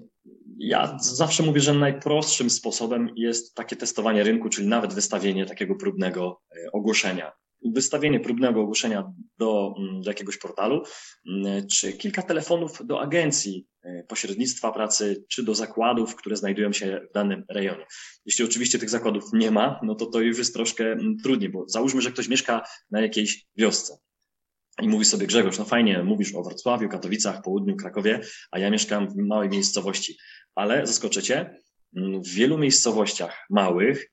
ja 0.58 0.98
zawsze 1.02 1.44
mówię, 1.44 1.62
że 1.62 1.74
najprostszym 1.74 2.50
sposobem 2.50 3.10
jest 3.16 3.56
takie 3.56 3.76
testowanie 3.76 4.24
rynku, 4.24 4.50
czyli 4.50 4.68
nawet 4.68 4.94
wystawienie 4.94 5.46
takiego 5.46 5.76
próbnego 5.76 6.42
e, 6.52 6.72
ogłoszenia 6.72 7.32
wystawienie 7.66 8.20
próbnego 8.20 8.62
ogłoszenia 8.62 9.14
do, 9.38 9.76
mm, 9.78 10.02
do 10.02 10.10
jakiegoś 10.10 10.38
portalu, 10.38 10.84
mm, 11.28 11.68
czy 11.68 11.94
kilka 11.94 12.22
telefonów 12.22 12.86
do 12.86 13.02
agencji 13.02 13.68
e, 13.84 14.04
pośrednictwa 14.04 14.72
pracy, 14.72 15.26
czy 15.28 15.44
do 15.44 15.56
zakładów, 15.56 16.16
które 16.16 16.36
znajdują 16.36 16.74
się 16.74 17.02
w 17.10 17.14
danym 17.14 17.44
rejonie. 17.50 17.86
Jeśli 18.26 18.46
oczywiście 18.46 18.80
tych 18.80 18.90
zakładów 18.90 19.24
nie 19.34 19.52
ma, 19.52 19.80
no 19.84 19.96
to 19.96 20.06
to 20.06 20.20
już 20.20 20.38
jest 20.38 20.54
troszkę 20.54 20.92
mm, 20.92 21.18
trudniej, 21.18 21.50
bo 21.50 21.64
załóżmy, 21.68 22.02
że 22.02 22.12
ktoś 22.12 22.28
mieszka 22.28 22.62
na 22.92 23.02
jakiejś 23.02 23.46
wiosce. 23.58 23.98
I 24.82 24.88
mówi 24.88 25.06
sobie 25.06 25.28
Grzegorz, 25.28 25.60
no 25.60 25.66
fajnie, 25.66 26.04
mówisz 26.04 26.36
o 26.36 26.44
Wrocławiu, 26.44 26.90
Katowicach, 26.90 27.42
Południu, 27.42 27.76
Krakowie, 27.76 28.20
a 28.52 28.60
ja 28.60 28.70
mieszkam 28.70 29.10
w 29.10 29.16
małej 29.16 29.50
miejscowości. 29.50 30.18
Ale 30.56 30.88
zaskoczycie, 30.88 31.56
w 31.96 32.28
wielu 32.28 32.58
miejscowościach 32.58 33.46
małych 33.50 34.12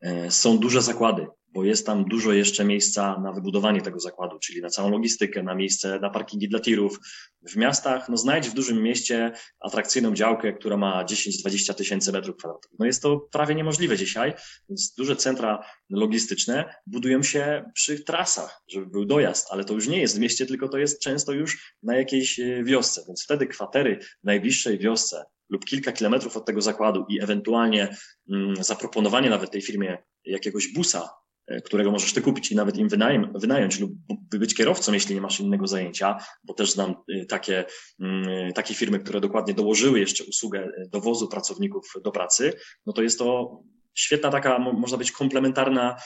e, 0.00 0.30
są 0.30 0.58
duże 0.58 0.82
zakłady 0.82 1.26
bo 1.52 1.64
jest 1.64 1.86
tam 1.86 2.04
dużo 2.04 2.32
jeszcze 2.32 2.64
miejsca 2.64 3.20
na 3.20 3.32
wybudowanie 3.32 3.80
tego 3.80 4.00
zakładu, 4.00 4.38
czyli 4.38 4.60
na 4.60 4.68
całą 4.70 4.90
logistykę, 4.90 5.42
na 5.42 5.54
miejsce, 5.54 6.00
na 6.00 6.10
parkingi 6.10 6.48
dla 6.48 6.60
tirów. 6.60 6.98
W 7.42 7.56
miastach, 7.56 8.08
no 8.08 8.16
znajdź 8.16 8.48
w 8.48 8.54
dużym 8.54 8.82
mieście 8.82 9.32
atrakcyjną 9.60 10.14
działkę, 10.14 10.52
która 10.52 10.76
ma 10.76 11.04
10-20 11.04 11.74
tysięcy 11.74 12.12
metrów 12.12 12.36
kwadratowych. 12.36 12.78
No 12.78 12.86
jest 12.86 13.02
to 13.02 13.20
prawie 13.32 13.54
niemożliwe 13.54 13.96
dzisiaj, 13.96 14.32
więc 14.68 14.94
duże 14.94 15.16
centra 15.16 15.64
logistyczne 15.90 16.74
budują 16.86 17.22
się 17.22 17.70
przy 17.74 18.04
trasach, 18.04 18.62
żeby 18.68 18.86
był 18.86 19.04
dojazd, 19.04 19.48
ale 19.50 19.64
to 19.64 19.74
już 19.74 19.88
nie 19.88 20.00
jest 20.00 20.16
w 20.16 20.20
mieście, 20.20 20.46
tylko 20.46 20.68
to 20.68 20.78
jest 20.78 21.02
często 21.02 21.32
już 21.32 21.76
na 21.82 21.96
jakiejś 21.96 22.40
e, 22.40 22.64
wiosce, 22.64 23.04
więc 23.06 23.24
wtedy 23.24 23.46
kwatery 23.46 23.98
w 24.22 24.24
najbliższej 24.24 24.78
wiosce 24.78 25.24
lub 25.50 25.64
kilka 25.64 25.92
kilometrów 25.92 26.36
od 26.36 26.44
tego 26.44 26.62
zakładu 26.62 27.04
i 27.08 27.22
ewentualnie 27.22 27.96
mm, 28.30 28.64
zaproponowanie 28.64 29.30
nawet 29.30 29.50
tej 29.50 29.62
firmie 29.62 29.98
jakiegoś 30.24 30.72
busa 30.72 31.21
którego 31.64 31.90
możesz 31.90 32.12
ty 32.12 32.22
kupić 32.22 32.52
i 32.52 32.56
nawet 32.56 32.76
im 32.76 32.88
wynajem, 32.88 33.32
wynająć 33.34 33.80
lub 33.80 33.92
być 34.38 34.54
kierowcą, 34.54 34.92
jeśli 34.92 35.14
nie 35.14 35.20
masz 35.20 35.40
innego 35.40 35.66
zajęcia, 35.66 36.16
bo 36.44 36.54
też 36.54 36.72
znam 36.72 36.94
y, 37.10 37.26
takie, 37.26 37.64
mm, 38.00 38.52
takie 38.52 38.74
firmy, 38.74 38.98
które 38.98 39.20
dokładnie 39.20 39.54
dołożyły 39.54 40.00
jeszcze 40.00 40.24
usługę 40.24 40.68
dowozu 40.88 41.28
pracowników 41.28 41.92
do 42.04 42.12
pracy, 42.12 42.52
no 42.86 42.92
to 42.92 43.02
jest 43.02 43.18
to 43.18 43.58
świetna 43.94 44.30
taka, 44.30 44.58
można 44.58 44.98
być 44.98 45.12
komplementarna 45.12 45.96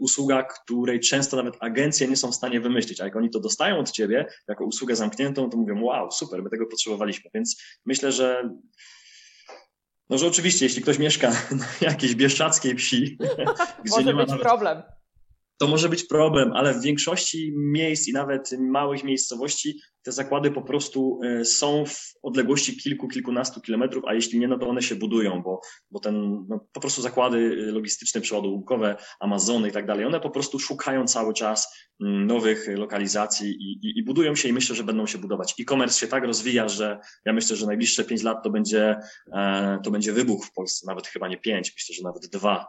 usługa, 0.00 0.42
której 0.42 1.00
często 1.00 1.36
nawet 1.36 1.54
agencje 1.60 2.08
nie 2.08 2.16
są 2.16 2.32
w 2.32 2.34
stanie 2.34 2.60
wymyślić, 2.60 3.00
a 3.00 3.04
jak 3.04 3.16
oni 3.16 3.30
to 3.30 3.40
dostają 3.40 3.78
od 3.78 3.90
ciebie 3.90 4.26
jako 4.48 4.64
usługę 4.64 4.96
zamkniętą, 4.96 5.50
to 5.50 5.56
mówią, 5.56 5.82
wow, 5.82 6.12
super, 6.12 6.42
my 6.42 6.50
tego 6.50 6.66
potrzebowaliśmy, 6.66 7.30
więc 7.34 7.62
myślę, 7.84 8.12
że 8.12 8.50
no, 10.10 10.18
że 10.18 10.26
oczywiście, 10.26 10.66
jeśli 10.66 10.82
ktoś 10.82 10.98
mieszka 10.98 11.30
na 11.60 11.66
jakiejś 11.80 12.14
bieszczackiej 12.14 12.76
wsi, 12.76 13.18
gdzie 13.84 13.90
może 13.90 14.04
nie 14.04 14.14
ma 14.14 14.20
być 14.20 14.30
nawet, 14.30 14.46
problem. 14.46 14.82
To 15.58 15.66
może 15.66 15.88
być 15.88 16.04
problem, 16.04 16.52
ale 16.52 16.74
w 16.74 16.82
większości 16.82 17.52
miejsc 17.56 18.08
i 18.08 18.12
nawet 18.12 18.50
małych 18.58 19.04
miejscowości 19.04 19.80
te 20.06 20.12
zakłady 20.12 20.50
po 20.50 20.62
prostu 20.62 21.20
e, 21.24 21.44
są 21.44 21.84
w 21.86 22.14
odległości 22.22 22.76
kilku, 22.76 23.08
kilkunastu 23.08 23.60
kilometrów, 23.60 24.04
a 24.06 24.14
jeśli 24.14 24.38
nie, 24.38 24.48
no 24.48 24.58
to 24.58 24.68
one 24.68 24.82
się 24.82 24.94
budują, 24.94 25.42
bo, 25.42 25.60
bo 25.90 26.00
ten, 26.00 26.46
no, 26.48 26.60
po 26.72 26.80
prostu 26.80 27.02
zakłady 27.02 27.56
logistyczne, 27.56 28.20
przeładunkowe, 28.20 28.96
Amazony 29.20 29.68
i 29.68 29.72
tak 29.72 29.86
dalej, 29.86 30.04
one 30.04 30.20
po 30.20 30.30
prostu 30.30 30.58
szukają 30.58 31.06
cały 31.06 31.34
czas 31.34 31.74
mm, 32.00 32.26
nowych 32.26 32.68
lokalizacji 32.76 33.50
i, 33.50 33.86
i, 33.86 33.98
i 33.98 34.04
budują 34.04 34.34
się 34.34 34.48
i 34.48 34.52
myślę, 34.52 34.76
że 34.76 34.84
będą 34.84 35.06
się 35.06 35.18
budować. 35.18 35.54
E-commerce 35.60 36.00
się 36.00 36.06
tak 36.06 36.24
rozwija, 36.24 36.68
że 36.68 36.98
ja 37.24 37.32
myślę, 37.32 37.56
że 37.56 37.66
najbliższe 37.66 38.04
pięć 38.04 38.22
lat 38.22 38.44
to 38.44 38.50
będzie, 38.50 38.96
e, 39.32 39.78
to 39.84 39.90
będzie 39.90 40.12
wybuch 40.12 40.46
w 40.46 40.52
Polsce, 40.52 40.86
nawet 40.86 41.06
chyba 41.06 41.28
nie 41.28 41.38
pięć, 41.38 41.72
myślę, 41.76 41.94
że 41.94 42.02
nawet 42.02 42.26
dwa. 42.26 42.66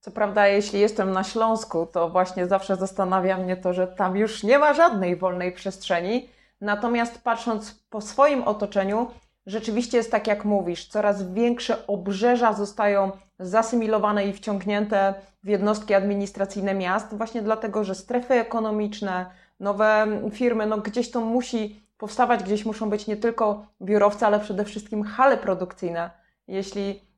Co 0.00 0.10
prawda, 0.10 0.46
jeśli 0.48 0.80
jestem 0.80 1.12
na 1.12 1.24
Śląsku, 1.24 1.86
to 1.86 2.08
właśnie 2.08 2.46
zawsze 2.46 2.76
zastanawia 2.76 3.36
mnie 3.36 3.56
to, 3.56 3.72
że 3.72 3.86
tam 3.86 4.16
już 4.16 4.42
nie 4.42 4.58
ma 4.58 4.74
żadnej 4.74 5.16
wolnej 5.16 5.52
przestrzeni. 5.52 6.28
Natomiast 6.60 7.22
patrząc 7.24 7.84
po 7.90 8.00
swoim 8.00 8.42
otoczeniu, 8.42 9.10
rzeczywiście 9.46 9.96
jest 9.96 10.10
tak, 10.10 10.26
jak 10.26 10.44
mówisz, 10.44 10.88
coraz 10.88 11.32
większe 11.32 11.86
obrzeża 11.86 12.52
zostają 12.52 13.12
zasymilowane 13.38 14.26
i 14.26 14.32
wciągnięte 14.32 15.14
w 15.44 15.48
jednostki 15.48 15.94
administracyjne 15.94 16.74
miast, 16.74 17.14
właśnie 17.14 17.42
dlatego, 17.42 17.84
że 17.84 17.94
strefy 17.94 18.34
ekonomiczne, 18.34 19.26
nowe 19.60 20.06
firmy, 20.32 20.66
no 20.66 20.78
gdzieś 20.78 21.10
to 21.10 21.20
musi 21.20 21.82
powstawać, 21.98 22.42
gdzieś 22.42 22.64
muszą 22.64 22.90
być 22.90 23.06
nie 23.06 23.16
tylko 23.16 23.66
biurowce, 23.82 24.26
ale 24.26 24.40
przede 24.40 24.64
wszystkim 24.64 25.02
hale 25.02 25.36
produkcyjne. 25.36 26.10
Jeśli 26.48 27.09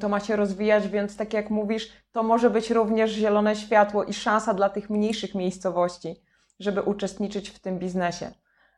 to 0.00 0.08
ma 0.08 0.20
się 0.20 0.36
rozwijać, 0.36 0.88
więc 0.88 1.16
tak 1.16 1.32
jak 1.32 1.50
mówisz, 1.50 1.92
to 2.12 2.22
może 2.22 2.50
być 2.50 2.70
również 2.70 3.10
zielone 3.10 3.56
światło 3.56 4.04
i 4.04 4.14
szansa 4.14 4.54
dla 4.54 4.68
tych 4.68 4.90
mniejszych 4.90 5.34
miejscowości, 5.34 6.22
żeby 6.60 6.82
uczestniczyć 6.82 7.50
w 7.50 7.58
tym 7.58 7.78
biznesie. 7.78 8.30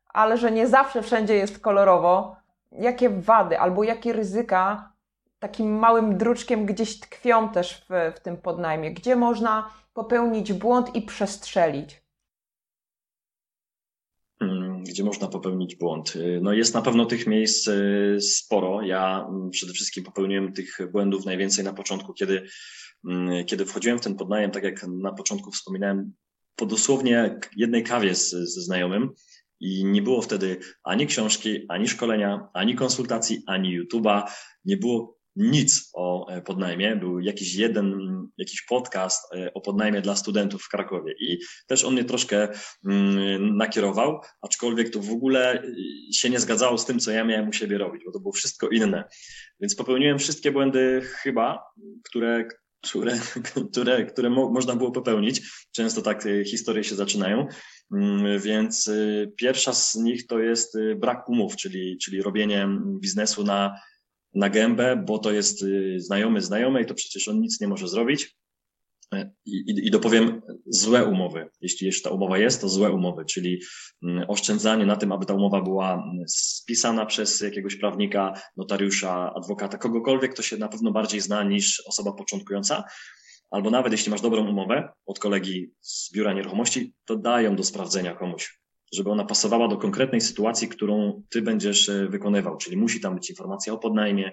Ale 0.08 0.38
że 0.38 0.50
nie 0.50 0.66
zawsze 0.66 1.02
wszędzie 1.02 1.34
jest 1.34 1.58
kolorowo, 1.58 2.36
jakie 2.72 3.10
wady 3.10 3.58
albo 3.58 3.84
jakie 3.84 4.12
ryzyka 4.12 4.92
takim 5.38 5.78
małym 5.78 6.18
druczkiem 6.18 6.66
gdzieś 6.66 7.00
tkwią 7.00 7.48
też 7.48 7.86
w, 7.90 8.12
w 8.16 8.20
tym 8.20 8.36
podnajmie, 8.36 8.92
gdzie 8.92 9.16
można 9.16 9.70
popełnić 9.94 10.52
błąd 10.52 10.94
i 10.94 11.02
przestrzelić 11.02 12.05
gdzie 14.88 15.04
można 15.04 15.28
popełnić 15.28 15.76
błąd. 15.76 16.16
Y, 16.16 16.40
no 16.42 16.52
jest 16.52 16.74
na 16.74 16.82
pewno 16.82 17.06
tych 17.06 17.26
miejsc 17.26 17.68
y, 17.68 18.16
sporo. 18.20 18.82
Ja 18.82 19.26
mm, 19.28 19.50
przede 19.50 19.72
wszystkim 19.72 20.04
popełniłem 20.04 20.52
tych 20.52 20.78
błędów 20.92 21.24
najwięcej 21.24 21.64
na 21.64 21.72
początku, 21.72 22.14
kiedy, 22.14 22.46
mm, 23.08 23.44
kiedy 23.44 23.66
wchodziłem 23.66 23.98
w 23.98 24.02
ten 24.02 24.14
podnajem, 24.14 24.50
tak 24.50 24.64
jak 24.64 24.86
na 24.88 25.12
początku 25.12 25.50
wspominałem, 25.50 26.12
po 26.56 26.66
dosłownie 26.66 27.38
jednej 27.56 27.84
kawie 27.84 28.14
z, 28.14 28.30
ze 28.30 28.60
znajomym 28.60 29.10
i 29.60 29.84
nie 29.84 30.02
było 30.02 30.22
wtedy 30.22 30.58
ani 30.84 31.06
książki, 31.06 31.66
ani 31.68 31.88
szkolenia, 31.88 32.48
ani 32.54 32.74
konsultacji, 32.74 33.42
ani 33.46 33.80
YouTube'a. 33.80 34.22
Nie 34.64 34.76
było 34.76 35.15
nic 35.36 35.90
o 35.94 36.28
e, 36.28 36.42
podnajmie. 36.42 36.96
Był 36.96 37.20
jakiś 37.20 37.54
jeden, 37.54 37.94
jakiś 38.38 38.62
podcast 38.62 39.34
e, 39.34 39.54
o 39.54 39.60
podnajmie 39.60 40.00
dla 40.00 40.16
studentów 40.16 40.62
w 40.62 40.68
Krakowie 40.68 41.14
i 41.20 41.38
też 41.66 41.84
on 41.84 41.92
mnie 41.92 42.04
troszkę 42.04 42.48
mm, 42.86 43.56
nakierował, 43.56 44.20
aczkolwiek 44.42 44.90
to 44.90 45.00
w 45.00 45.10
ogóle 45.10 45.62
się 46.12 46.30
nie 46.30 46.40
zgadzało 46.40 46.78
z 46.78 46.86
tym, 46.86 46.98
co 46.98 47.10
ja 47.10 47.24
miałem 47.24 47.48
u 47.48 47.52
siebie 47.52 47.78
robić, 47.78 48.02
bo 48.06 48.12
to 48.12 48.20
było 48.20 48.32
wszystko 48.32 48.68
inne. 48.68 49.04
Więc 49.60 49.74
popełniłem 49.74 50.18
wszystkie 50.18 50.52
błędy 50.52 51.00
chyba, 51.04 51.62
które, 52.04 52.48
które, 52.82 53.18
które, 53.70 54.06
które 54.06 54.30
mo 54.30 54.50
można 54.50 54.76
było 54.76 54.90
popełnić. 54.90 55.42
Często 55.72 56.02
tak 56.02 56.24
historie 56.46 56.84
się 56.84 56.94
zaczynają. 56.94 57.46
Mm, 57.94 58.40
więc 58.40 58.90
pierwsza 59.36 59.72
z 59.72 59.94
nich 59.94 60.26
to 60.26 60.38
jest 60.38 60.78
brak 60.96 61.28
umów, 61.28 61.56
czyli, 61.56 61.98
czyli 61.98 62.22
robienie 62.22 62.68
biznesu 63.00 63.44
na, 63.44 63.80
na 64.36 64.50
gębę, 64.50 65.04
bo 65.06 65.18
to 65.18 65.32
jest 65.32 65.62
y, 65.62 65.96
znajomy 66.38 66.82
i 66.82 66.86
to 66.86 66.94
przecież 66.94 67.28
on 67.28 67.40
nic 67.40 67.60
nie 67.60 67.68
może 67.68 67.88
zrobić. 67.88 68.36
E, 69.14 69.30
I, 69.44 69.56
i, 69.56 69.86
I 69.86 69.90
dopowiem 69.90 70.42
złe 70.66 71.04
umowy. 71.04 71.48
Jeśli 71.60 71.86
jeszcze 71.86 72.08
ta 72.08 72.14
umowa 72.14 72.38
jest, 72.38 72.60
to 72.60 72.68
złe 72.68 72.90
umowy, 72.90 73.24
czyli 73.24 73.60
mm, 74.02 74.24
oszczędzanie 74.30 74.86
na 74.86 74.96
tym, 74.96 75.12
aby 75.12 75.26
ta 75.26 75.34
umowa 75.34 75.62
była 75.62 75.94
mm, 75.94 76.24
spisana 76.28 77.06
przez 77.06 77.40
jakiegoś 77.40 77.76
prawnika, 77.76 78.40
notariusza, 78.56 79.34
adwokata, 79.34 79.78
kogokolwiek, 79.78 80.32
kto 80.32 80.42
się 80.42 80.56
na 80.56 80.68
pewno 80.68 80.92
bardziej 80.92 81.20
zna 81.20 81.44
niż 81.44 81.82
osoba 81.86 82.12
początkująca 82.12 82.84
albo 83.50 83.70
nawet 83.70 83.92
jeśli 83.92 84.10
masz 84.10 84.20
dobrą 84.20 84.48
umowę 84.48 84.88
od 85.06 85.18
kolegi 85.18 85.70
z 85.80 86.12
biura 86.12 86.32
nieruchomości, 86.32 86.94
to 87.04 87.16
dają 87.16 87.56
do 87.56 87.64
sprawdzenia 87.64 88.14
komuś, 88.14 88.60
żeby 88.92 89.10
ona 89.10 89.24
pasowała 89.24 89.68
do 89.68 89.76
konkretnej 89.76 90.20
sytuacji, 90.20 90.68
którą 90.68 91.22
ty 91.28 91.42
będziesz 91.42 91.88
e, 91.88 92.06
wykonywał. 92.08 92.56
Czyli 92.56 92.76
musi 92.76 93.00
tam 93.00 93.14
być 93.14 93.30
informacja 93.30 93.72
o 93.72 93.78
podnajmie. 93.78 94.32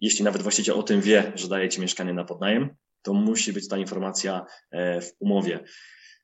Jeśli 0.00 0.24
nawet 0.24 0.42
właściciel 0.42 0.74
o 0.74 0.82
tym 0.82 1.00
wie, 1.00 1.32
że 1.34 1.48
daje 1.48 1.68
ci 1.68 1.80
mieszkanie 1.80 2.14
na 2.14 2.24
podnajem, 2.24 2.70
to 3.02 3.14
musi 3.14 3.52
być 3.52 3.68
ta 3.68 3.78
informacja 3.78 4.46
e, 4.70 5.00
w 5.00 5.12
umowie. 5.18 5.64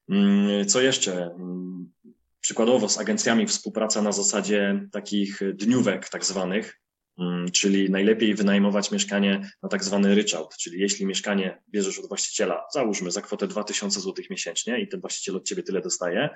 Mm, 0.09 0.67
co 0.67 0.81
jeszcze? 0.81 1.25
Mm, 1.25 1.93
przykładowo 2.41 2.89
z 2.89 2.99
agencjami 2.99 3.47
współpraca 3.47 4.03
na 4.03 4.13
zasadzie 4.13 4.89
takich 4.93 5.41
dniówek 5.55 6.09
tak 6.09 6.25
zwanych, 6.25 6.81
Mm, 7.19 7.51
czyli 7.51 7.91
najlepiej 7.91 8.35
wynajmować 8.35 8.91
mieszkanie 8.91 9.51
na 9.63 9.69
tak 9.69 9.85
zwany 9.85 10.15
ryczałt, 10.15 10.57
czyli 10.57 10.81
jeśli 10.81 11.07
mieszkanie 11.07 11.63
bierzesz 11.69 11.99
od 11.99 12.09
właściciela, 12.09 12.67
załóżmy 12.73 13.11
za 13.11 13.23
kwotę 13.23 13.47
2000 13.47 14.01
zł 14.01 14.25
miesięcznie 14.31 14.81
i 14.81 14.89
ten 14.89 15.01
właściciel 15.01 15.37
od 15.37 15.45
ciebie 15.45 15.63
tyle 15.63 15.81
dostaje, 15.81 16.29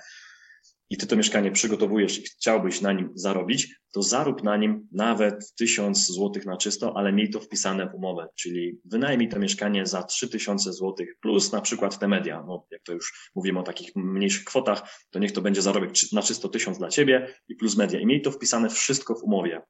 i 0.91 0.97
ty 0.97 1.07
to 1.07 1.17
mieszkanie 1.17 1.51
przygotowujesz 1.51 2.19
i 2.19 2.23
chciałbyś 2.23 2.81
na 2.81 2.93
nim 2.93 3.11
zarobić, 3.15 3.75
to 3.93 4.03
zarób 4.03 4.43
na 4.43 4.57
nim 4.57 4.89
nawet 4.93 5.55
1000 5.55 6.07
zł 6.07 6.31
na 6.47 6.57
czysto, 6.57 6.97
ale 6.97 7.13
miej 7.13 7.31
to 7.31 7.41
wpisane 7.41 7.91
w 7.91 7.95
umowę, 7.95 8.29
czyli 8.35 8.79
wynajmij 8.85 9.29
to 9.29 9.39
mieszkanie 9.39 9.87
za 9.87 10.03
3000 10.03 10.73
zł 10.73 11.07
plus 11.21 11.53
na 11.53 11.61
przykład 11.61 11.99
te 11.99 12.09
media. 12.09 12.45
No, 12.47 12.67
jak 12.71 12.83
to 12.83 12.93
już 12.93 13.31
mówimy 13.35 13.61
o 13.61 13.63
takich 13.63 13.97
mniejszych 13.97 14.45
kwotach, 14.45 14.83
to 15.11 15.19
niech 15.19 15.33
to 15.33 15.41
będzie 15.41 15.63
zarobek 15.63 15.91
na 16.13 16.23
czysto 16.23 16.49
1000 16.49 16.79
dla 16.79 16.89
ciebie 16.89 17.35
i 17.49 17.55
plus 17.55 17.77
media. 17.77 18.01
I 18.01 18.07
miej 18.07 18.23
to 18.23 18.31
wpisane 18.31 18.71
wszystko 18.71 19.15
w 19.15 19.23
umowie. 19.23 19.63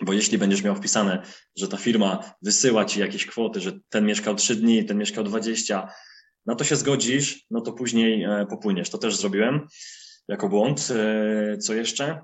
Bo 0.00 0.12
jeśli 0.12 0.38
będziesz 0.38 0.62
miał 0.62 0.76
wpisane, 0.76 1.22
że 1.56 1.68
ta 1.68 1.76
firma 1.76 2.34
wysyła 2.42 2.84
ci 2.84 3.00
jakieś 3.00 3.26
kwoty, 3.26 3.60
że 3.60 3.72
ten 3.88 4.06
mieszkał 4.06 4.34
3 4.34 4.56
dni, 4.56 4.84
ten 4.84 4.98
mieszkał 4.98 5.24
20, 5.24 5.88
na 6.46 6.54
to 6.54 6.64
się 6.64 6.76
zgodzisz, 6.76 7.46
no 7.50 7.60
to 7.60 7.72
później 7.72 8.22
e, 8.22 8.46
popłyniesz. 8.50 8.90
To 8.90 8.98
też 8.98 9.16
zrobiłem 9.16 9.66
jako 10.28 10.48
błąd. 10.48 10.88
E, 10.90 11.58
co 11.58 11.74
jeszcze? 11.74 12.20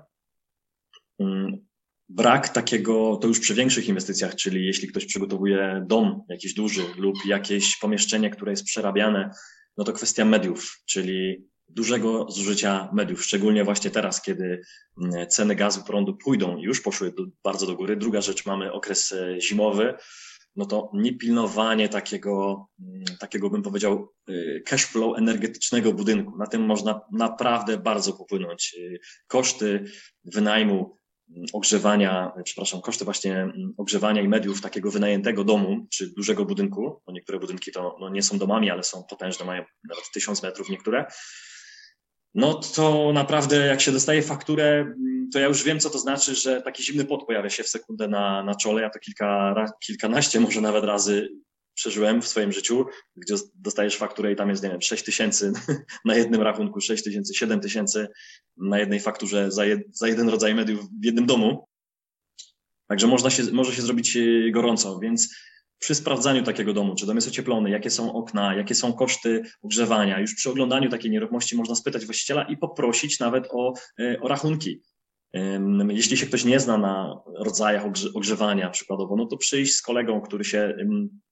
Mm, 1.19 1.67
brak 2.09 2.49
takiego, 2.49 3.17
to 3.17 3.27
już 3.27 3.39
przy 3.39 3.53
większych 3.53 3.87
inwestycjach, 3.87 4.35
czyli 4.35 4.65
jeśli 4.65 4.87
ktoś 4.87 5.05
przygotowuje 5.05 5.85
dom 5.87 6.23
jakiś 6.29 6.53
duży 6.53 6.81
lub 6.97 7.15
jakieś 7.25 7.77
pomieszczenie, 7.77 8.29
które 8.29 8.51
jest 8.51 8.63
przerabiane, 8.63 9.31
no 9.77 9.83
to 9.83 9.93
kwestia 9.93 10.25
mediów, 10.25 10.81
czyli 10.85 11.49
dużego 11.69 12.25
zużycia 12.29 12.89
mediów, 12.93 13.23
szczególnie 13.23 13.63
właśnie 13.63 13.91
teraz, 13.91 14.21
kiedy 14.21 14.61
mm, 15.01 15.27
ceny 15.27 15.55
gazu, 15.55 15.83
prądu 15.83 16.17
pójdą 16.17 16.57
i 16.57 16.63
już 16.63 16.81
poszły 16.81 17.11
do, 17.11 17.25
bardzo 17.43 17.65
do 17.65 17.75
góry. 17.75 17.95
Druga 17.95 18.21
rzecz, 18.21 18.45
mamy 18.45 18.71
okres 18.71 19.11
e, 19.11 19.41
zimowy, 19.41 19.93
no 20.55 20.65
to 20.65 20.91
niepilnowanie 20.93 21.89
takiego, 21.89 22.67
mm, 22.79 23.03
takiego 23.19 23.49
bym 23.49 23.61
powiedział, 23.61 24.13
e, 24.29 24.59
cash 24.59 24.85
flow 24.85 25.17
energetycznego 25.17 25.93
budynku. 25.93 26.37
Na 26.37 26.47
tym 26.47 26.65
można 26.65 27.01
naprawdę 27.11 27.77
bardzo 27.77 28.13
popłynąć. 28.13 28.75
E, 28.79 28.97
koszty 29.27 29.85
wynajmu, 30.25 30.97
mm, 31.29 31.45
ogrzewania, 31.53 32.31
przepraszam, 32.43 32.81
koszty 32.81 33.05
właśnie 33.05 33.53
ogrzewania 33.77 34.21
i 34.21 34.27
mediów 34.27 34.61
takiego 34.61 34.91
wynajętego 34.91 35.43
domu 35.43 35.87
czy 35.89 36.13
dużego 36.13 36.45
budynku, 36.45 37.01
bo 37.05 37.11
niektóre 37.11 37.39
budynki 37.39 37.71
to 37.71 37.97
no 37.99 38.09
nie 38.09 38.23
są 38.23 38.37
domami, 38.37 38.69
ale 38.69 38.83
są 38.83 39.03
potężne, 39.09 39.45
mają 39.45 39.63
nawet 39.89 40.03
tysiąc 40.13 40.43
metrów 40.43 40.69
niektóre, 40.69 41.05
no 42.35 42.53
to 42.53 43.11
naprawdę 43.13 43.57
jak 43.57 43.81
się 43.81 43.91
dostaje 43.91 44.21
fakturę, 44.21 44.93
to 45.33 45.39
ja 45.39 45.47
już 45.47 45.63
wiem, 45.63 45.79
co 45.79 45.89
to 45.89 45.99
znaczy, 45.99 46.35
że 46.35 46.61
taki 46.61 46.83
zimny 46.83 47.05
pot 47.05 47.25
pojawia 47.25 47.49
się 47.49 47.63
w 47.63 47.69
sekundę 47.69 48.07
na, 48.07 48.43
na 48.43 48.55
czole. 48.55 48.81
Ja 48.81 48.89
to 48.89 48.99
kilka, 48.99 49.55
kilkanaście 49.79 50.39
może 50.49 50.61
nawet 50.61 50.83
razy 50.83 51.29
przeżyłem 51.73 52.21
w 52.21 52.27
swoim 52.27 52.51
życiu, 52.51 52.85
gdzie 53.15 53.35
dostajesz 53.55 53.97
fakturę 53.97 54.31
i 54.31 54.35
tam 54.35 54.49
jest, 54.49 54.63
nie 54.63 54.69
wiem, 54.69 54.81
6 54.81 55.03
tysięcy 55.03 55.53
na 56.05 56.15
jednym 56.15 56.41
rachunku, 56.41 56.81
6 56.81 57.03
tysięcy, 57.03 57.33
7 57.33 57.59
tysięcy 57.59 58.07
na 58.57 58.79
jednej 58.79 58.99
fakturze 58.99 59.51
za, 59.51 59.65
jed, 59.65 59.97
za 59.97 60.07
jeden 60.07 60.29
rodzaj 60.29 60.55
mediów 60.55 60.89
w 61.01 61.05
jednym 61.05 61.25
domu. 61.25 61.67
Także 62.87 63.07
można 63.07 63.29
się, 63.29 63.43
może 63.51 63.75
się 63.75 63.81
zrobić 63.81 64.17
e, 64.17 64.51
gorąco, 64.51 64.99
więc 64.99 65.35
przy 65.79 65.95
sprawdzaniu 65.95 66.43
takiego 66.43 66.73
domu, 66.73 66.95
czy 66.95 67.05
dom 67.05 67.15
jest 67.15 67.27
ocieplony, 67.27 67.69
jakie 67.69 67.89
są 67.89 68.13
okna, 68.13 68.55
jakie 68.55 68.75
są 68.75 68.93
koszty 68.93 69.41
ogrzewania, 69.61 70.19
już 70.19 70.35
przy 70.35 70.49
oglądaniu 70.49 70.89
takiej 70.89 71.11
nieruchomości 71.11 71.57
można 71.57 71.75
spytać 71.75 72.05
właściciela 72.05 72.43
i 72.43 72.57
poprosić 72.57 73.19
nawet 73.19 73.47
o, 73.51 73.73
e, 73.99 74.19
o 74.21 74.27
rachunki. 74.27 74.81
Jeśli 75.89 76.17
się 76.17 76.25
ktoś 76.25 76.45
nie 76.45 76.59
zna 76.59 76.77
na 76.77 77.21
rodzajach 77.35 77.83
ogrzewania 78.13 78.69
przykładowo, 78.69 79.15
no 79.15 79.25
to 79.25 79.37
przyjść 79.37 79.75
z 79.75 79.81
kolegą, 79.81 80.21
który 80.21 80.43
się 80.43 80.77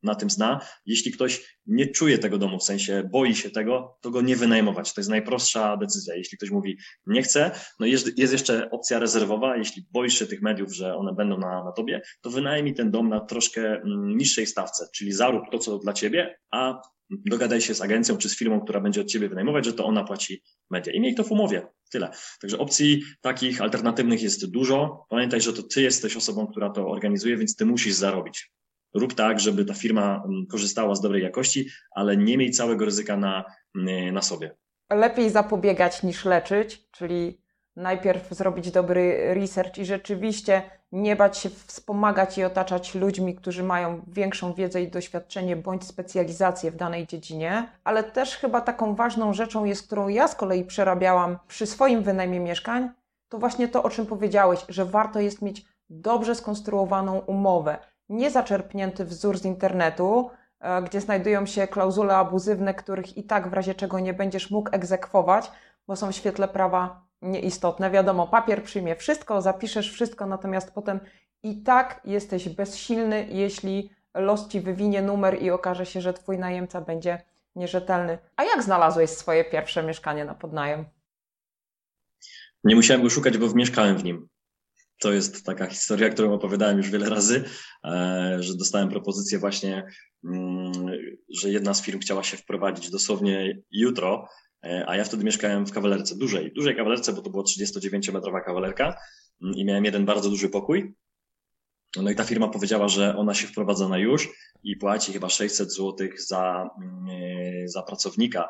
na 0.03 0.15
tym 0.15 0.29
zna. 0.29 0.59
Jeśli 0.85 1.11
ktoś 1.11 1.59
nie 1.65 1.87
czuje 1.87 2.17
tego 2.17 2.37
domu, 2.37 2.59
w 2.59 2.63
sensie 2.63 3.09
boi 3.11 3.35
się 3.35 3.49
tego, 3.49 3.97
to 4.01 4.11
go 4.11 4.21
nie 4.21 4.35
wynajmować. 4.35 4.93
To 4.93 5.01
jest 5.01 5.09
najprostsza 5.09 5.77
decyzja. 5.77 6.15
Jeśli 6.15 6.37
ktoś 6.37 6.49
mówi 6.49 6.77
nie 7.07 7.21
chce, 7.21 7.51
no 7.79 7.85
jest, 7.85 8.17
jest 8.17 8.33
jeszcze 8.33 8.69
opcja 8.71 8.99
rezerwowa. 8.99 9.57
Jeśli 9.57 9.87
boisz 9.91 10.19
się 10.19 10.25
tych 10.25 10.41
mediów, 10.41 10.73
że 10.73 10.95
one 10.95 11.13
będą 11.13 11.37
na, 11.37 11.63
na 11.63 11.71
tobie, 11.71 12.01
to 12.21 12.29
wynajmij 12.29 12.73
ten 12.73 12.91
dom 12.91 13.09
na 13.09 13.19
troszkę 13.19 13.81
niższej 13.85 14.47
stawce, 14.47 14.87
czyli 14.95 15.11
zarób 15.11 15.43
to, 15.51 15.59
co 15.59 15.77
dla 15.79 15.93
ciebie, 15.93 16.35
a 16.51 16.81
dogadaj 17.09 17.61
się 17.61 17.75
z 17.75 17.81
agencją 17.81 18.17
czy 18.17 18.29
z 18.29 18.37
firmą, 18.37 18.61
która 18.61 18.79
będzie 18.79 19.01
od 19.01 19.07
ciebie 19.07 19.29
wynajmować, 19.29 19.65
że 19.65 19.73
to 19.73 19.85
ona 19.85 20.03
płaci 20.03 20.43
media. 20.69 20.93
I 20.93 20.99
miej 20.99 21.15
to 21.15 21.23
w 21.23 21.31
umowie. 21.31 21.67
Tyle. 21.91 22.11
Także 22.41 22.57
opcji 22.57 23.03
takich 23.21 23.61
alternatywnych 23.61 24.21
jest 24.21 24.51
dużo. 24.51 25.05
Pamiętaj, 25.09 25.41
że 25.41 25.53
to 25.53 25.63
ty 25.63 25.81
jesteś 25.81 26.17
osobą, 26.17 26.47
która 26.47 26.69
to 26.69 26.87
organizuje, 26.87 27.37
więc 27.37 27.55
ty 27.55 27.65
musisz 27.65 27.93
zarobić. 27.93 28.51
Rób 28.93 29.13
tak, 29.13 29.39
żeby 29.39 29.65
ta 29.65 29.73
firma 29.73 30.23
mm, 30.25 30.45
korzystała 30.47 30.95
z 30.95 31.01
dobrej 31.01 31.23
jakości, 31.23 31.69
ale 31.91 32.17
nie 32.17 32.37
miej 32.37 32.51
całego 32.51 32.85
ryzyka 32.85 33.17
na, 33.17 33.43
mm, 33.75 34.13
na 34.13 34.21
sobie. 34.21 34.55
Lepiej 34.89 35.29
zapobiegać 35.29 36.03
niż 36.03 36.25
leczyć, 36.25 36.87
czyli 36.91 37.41
najpierw 37.75 38.29
zrobić 38.31 38.71
dobry 38.71 39.33
research 39.33 39.77
i 39.77 39.85
rzeczywiście 39.85 40.76
nie 40.91 41.15
bać 41.15 41.37
się 41.37 41.49
wspomagać 41.49 42.37
i 42.37 42.43
otaczać 42.43 42.95
ludźmi, 42.95 43.35
którzy 43.35 43.63
mają 43.63 44.01
większą 44.07 44.53
wiedzę 44.53 44.81
i 44.81 44.91
doświadczenie 44.91 45.55
bądź 45.55 45.83
specjalizację 45.83 46.71
w 46.71 46.75
danej 46.75 47.07
dziedzinie, 47.07 47.67
ale 47.83 48.03
też 48.03 48.37
chyba 48.37 48.61
taką 48.61 48.95
ważną 48.95 49.33
rzeczą 49.33 49.65
jest, 49.65 49.87
którą 49.87 50.07
ja 50.07 50.27
z 50.27 50.35
kolei 50.35 50.65
przerabiałam 50.65 51.37
przy 51.47 51.65
swoim 51.65 52.03
wynajmie 52.03 52.39
mieszkań, 52.39 52.89
to 53.29 53.37
właśnie 53.37 53.67
to, 53.67 53.83
o 53.83 53.89
czym 53.89 54.05
powiedziałeś, 54.05 54.65
że 54.69 54.85
warto 54.85 55.19
jest 55.19 55.41
mieć 55.41 55.65
dobrze 55.89 56.35
skonstruowaną 56.35 57.19
umowę, 57.19 57.77
nie 58.09 58.31
zaczerpnięty 58.31 59.05
wzór 59.05 59.37
z 59.37 59.45
internetu, 59.45 60.29
e, 60.59 60.81
gdzie 60.81 61.01
znajdują 61.01 61.45
się 61.45 61.67
klauzule 61.67 62.15
abuzywne, 62.15 62.73
których 62.73 63.17
i 63.17 63.23
tak 63.23 63.49
w 63.49 63.53
razie 63.53 63.75
czego 63.75 63.99
nie 63.99 64.13
będziesz 64.13 64.51
mógł 64.51 64.69
egzekwować, 64.73 65.51
bo 65.87 65.95
są 65.95 66.11
w 66.11 66.15
świetle 66.15 66.47
prawa 66.47 67.06
nieistotne. 67.21 67.91
Wiadomo, 67.91 68.27
papier 68.27 68.63
przyjmie 68.63 68.95
wszystko, 68.95 69.41
zapiszesz 69.41 69.91
wszystko, 69.91 70.25
natomiast 70.25 70.71
potem 70.71 70.99
i 71.43 71.63
tak 71.63 72.01
jesteś 72.05 72.49
bezsilny, 72.49 73.27
jeśli 73.29 73.89
los 74.13 74.47
ci 74.47 74.61
wywinie 74.61 75.01
numer 75.01 75.41
i 75.41 75.51
okaże 75.51 75.85
się, 75.85 76.01
że 76.01 76.13
twój 76.13 76.37
najemca 76.37 76.81
będzie 76.81 77.21
nierzetelny. 77.55 78.17
A 78.35 78.43
jak 78.43 78.63
znalazłeś 78.63 79.09
swoje 79.09 79.45
pierwsze 79.45 79.83
mieszkanie 79.83 80.25
na 80.25 80.35
podnajem? 80.35 80.85
Nie 82.63 82.75
musiałem 82.75 83.03
go 83.03 83.09
szukać, 83.09 83.37
bo 83.37 83.53
mieszkałem 83.53 83.97
w 83.97 84.03
nim. 84.03 84.27
To 84.99 85.11
jest 85.13 85.45
taka 85.45 85.65
historia, 85.65 86.09
którą 86.09 86.33
opowiadałem 86.33 86.77
już 86.77 86.89
wiele 86.89 87.09
razy, 87.09 87.43
e, 87.83 88.37
że 88.39 88.57
dostałem 88.57 88.89
propozycję 88.89 89.39
właśnie, 89.39 89.85
mm, 90.23 90.71
że 91.29 91.49
jedna 91.49 91.73
z 91.73 91.81
firm 91.81 91.99
chciała 91.99 92.23
się 92.23 92.37
wprowadzić 92.37 92.89
dosłownie 92.89 93.57
jutro 93.71 94.27
a 94.87 94.95
ja 94.95 95.03
wtedy 95.03 95.23
mieszkałem 95.23 95.65
w 95.65 95.71
kawalerce, 95.71 96.15
dużej, 96.15 96.53
dużej 96.53 96.75
kawalerce, 96.75 97.13
bo 97.13 97.21
to 97.21 97.29
była 97.29 97.43
39-metrowa 97.43 98.41
kawalerka 98.45 98.95
mm, 99.43 99.55
i 99.55 99.65
miałem 99.65 99.85
jeden 99.85 100.05
bardzo 100.05 100.29
duży 100.29 100.49
pokój. 100.49 100.95
No 101.95 102.11
i 102.11 102.15
ta 102.15 102.23
firma 102.23 102.47
powiedziała, 102.47 102.87
że 102.87 103.17
ona 103.17 103.33
się 103.33 103.47
wprowadza 103.47 103.89
na 103.89 103.97
już 103.97 104.29
i 104.63 104.77
płaci 104.77 105.13
chyba 105.13 105.29
600 105.29 105.73
zł 105.73 106.07
za, 106.17 106.69
mm, 106.81 107.69
za 107.69 107.83
pracownika. 107.83 108.49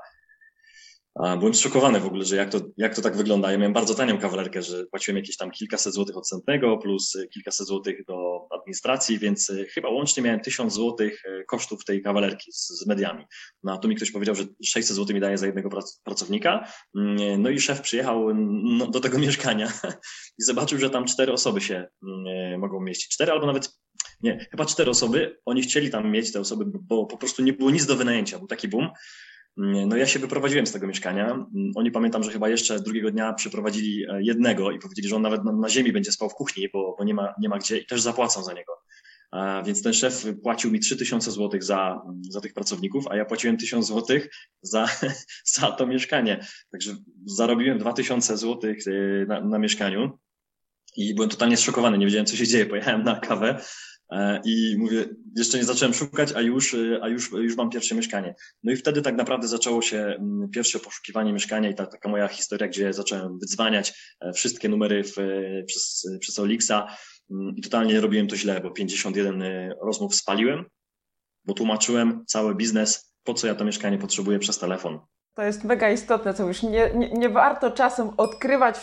Byłem 1.40 1.54
zszokowany 1.54 2.00
w 2.00 2.06
ogóle, 2.06 2.26
że 2.26 2.36
jak 2.36 2.50
to, 2.50 2.60
jak 2.78 2.96
to 2.96 3.02
tak 3.02 3.18
wygląda. 3.18 3.52
Ja 3.52 3.58
miałem 3.58 3.74
bardzo 3.74 3.96
tanią 3.96 4.18
kawalerkę, 4.18 4.62
że 4.62 4.86
płaciłem 4.86 5.18
jakieś 5.18 5.38
tam 5.38 5.52
kilkaset 5.52 5.94
złotych 5.94 6.18
odstępnego 6.18 6.78
plus 6.78 7.18
kilkaset 7.34 7.68
złotych 7.68 8.06
do 8.06 8.48
administracji, 8.52 9.20
więc 9.20 9.50
e, 9.50 9.66
chyba 9.66 9.90
łącznie 9.90 10.24
miałem 10.24 10.40
tysiąc 10.40 10.74
złotych 10.74 11.24
e, 11.26 11.44
kosztów 11.44 11.86
tej 11.86 12.02
kawalerki 12.02 12.52
z, 12.52 12.68
z 12.68 12.88
mediami. 12.88 13.26
No 13.64 13.78
tu 13.78 13.88
mi 13.88 13.96
ktoś 13.96 14.12
powiedział, 14.12 14.36
że 14.36 14.44
600 14.66 14.96
złotych 14.96 15.16
mi 15.16 15.22
daje 15.22 15.38
za 15.38 15.46
jednego 15.46 15.70
pracownika. 16.04 16.68
Mm, 16.98 17.42
no 17.42 17.50
i 17.50 17.60
szef 17.60 17.82
przyjechał 17.82 18.34
no, 18.64 18.88
do 18.88 19.00
tego 19.00 19.20
mieszkania 19.28 19.72
i 20.40 20.44
zobaczył, 20.44 20.80
że 20.80 20.90
tam 20.90 21.06
cztery 21.06 21.34
osoby 21.34 21.62
się 21.62 21.88
mm, 22.08 22.28
e, 22.28 22.58
mogą 22.58 22.82
mieścić. 22.82 23.08
Cztery 23.08 23.32
albo 23.32 23.46
nawet 23.46 23.78
nie, 24.22 24.48
chyba 24.52 24.66
cztery 24.66 24.92
osoby. 24.92 25.40
Oni 25.46 25.62
chcieli 25.62 25.90
tam 25.90 26.12
mieć 26.12 26.32
te 26.32 26.40
osoby, 26.40 26.66
bo 26.66 27.06
po 27.06 27.18
prostu 27.18 27.44
nie 27.44 27.54
było 27.54 27.72
nic 27.72 27.86
do 27.86 27.96
wynajęcia. 27.96 28.38
Był 28.38 28.48
taki 28.48 28.68
boom. 28.68 28.90
No 29.58 29.98
ja 29.98 30.06
się 30.08 30.20
wyprowadziłem 30.20 30.68
z 30.68 30.72
tego 30.72 30.88
mieszkania. 30.88 31.46
Oni 31.76 31.92
pamiętam, 31.92 32.24
że 32.24 32.32
chyba 32.32 32.50
jeszcze 32.50 32.80
drugiego 32.80 33.12
dnia 33.12 33.34
przyprowadzili 33.34 34.06
e, 34.10 34.24
jednego 34.24 34.72
i 34.72 34.80
powiedzieli, 34.80 35.08
że 35.08 35.16
on 35.16 35.22
nawet 35.22 35.44
na, 35.44 35.70
ziemi 35.70 35.92
będzie 35.92 36.12
spał 36.12 36.30
w 36.30 36.34
kuchni, 36.34 36.70
bo, 36.74 36.96
bo 36.98 37.04
nie, 37.04 37.14
ma, 37.14 37.34
nie 37.40 37.50
ma 37.50 37.58
gdzie 37.58 37.78
i 37.78 37.86
też 37.86 38.02
zapłacą 38.02 38.44
za 38.44 38.54
niego. 38.54 38.74
A 39.32 39.64
więc 39.66 39.84
ten 39.84 39.94
szef 39.94 40.26
płacił 40.44 40.72
mi 40.72 40.80
3000 40.80 41.32
zł 41.32 41.62
za, 41.62 42.02
za 42.30 42.42
tych 42.42 42.54
pracowników, 42.54 43.08
a 43.08 43.16
ja 43.16 43.26
płaciłem 43.26 43.58
1000 43.58 43.88
zł 43.88 44.20
za, 44.62 44.88
za 45.56 45.72
to 45.72 45.88
mieszkanie. 45.88 46.46
Także 46.72 46.96
zarobiłem 47.26 47.78
2000 47.78 48.38
zł 48.38 48.72
e, 48.72 49.26
na, 49.26 49.42
na 49.42 49.60
mieszkaniu 49.60 50.20
i 50.98 51.14
byłem 51.14 51.30
totalnie 51.30 51.58
zszokowany, 51.58 51.98
nie 51.98 52.06
wiedziałem 52.06 52.26
co 52.26 52.36
się 52.36 52.48
dzieje. 52.48 52.66
Pojechałem 52.66 53.04
na 53.04 53.20
kawę 53.20 53.62
I 54.46 54.76
mówię, 54.78 55.06
jeszcze 55.36 55.58
nie 55.58 55.64
zacząłem 55.64 55.94
szukać, 55.94 56.34
a 56.34 56.42
już, 56.42 56.74
e, 56.74 57.00
a 57.02 57.08
już, 57.08 57.32
już 57.32 57.58
mam 57.58 57.70
pierwsze 57.70 57.96
mieszkanie. 57.96 58.36
No 58.64 58.72
i 58.72 58.76
wtedy 58.76 59.02
tak 59.02 59.16
naprawdę 59.16 59.48
zaczęło 59.48 59.82
się 59.82 59.98
mm, 59.98 60.50
pierwsze 60.50 60.80
poszukiwanie 60.80 61.34
mieszkania 61.34 61.70
i 61.70 61.76
ta, 61.76 61.86
taka 61.86 62.10
moja 62.10 62.28
historia, 62.28 62.68
gdzie 62.68 62.94
zacząłem 62.94 63.40
wydzwaniać 63.40 64.16
e, 64.20 64.34
wszystkie 64.34 64.70
numery 64.70 65.04
w, 65.04 65.16
przez, 65.66 66.10
przez 66.20 66.40
Olixa 66.40 66.88
mm, 67.32 67.56
i 67.56 67.62
totalnie 67.62 68.02
robiłem 68.02 68.28
to 68.28 68.36
źle, 68.36 68.62
bo 68.62 68.72
51 68.72 69.44
rozmów 69.82 70.16
spaliłem, 70.16 70.66
bo 71.46 71.54
tłumaczyłem 71.54 72.26
cały 72.26 72.56
biznes, 72.56 73.14
po 73.24 73.34
co 73.34 73.48
ja 73.48 73.56
to 73.56 73.66
mieszkanie 73.66 73.98
potrzebuję 73.98 74.40
przez 74.40 74.58
telefon. 74.58 75.00
To 75.34 75.44
jest 75.44 75.64
mega 75.64 75.92
istotne, 75.92 76.34
co 76.34 76.48
już 76.48 76.64
nie, 76.64 76.92
nie, 76.96 77.12
nie 77.12 77.30
warto 77.30 77.72
czasem 77.72 78.10
odkrywać 78.18 78.76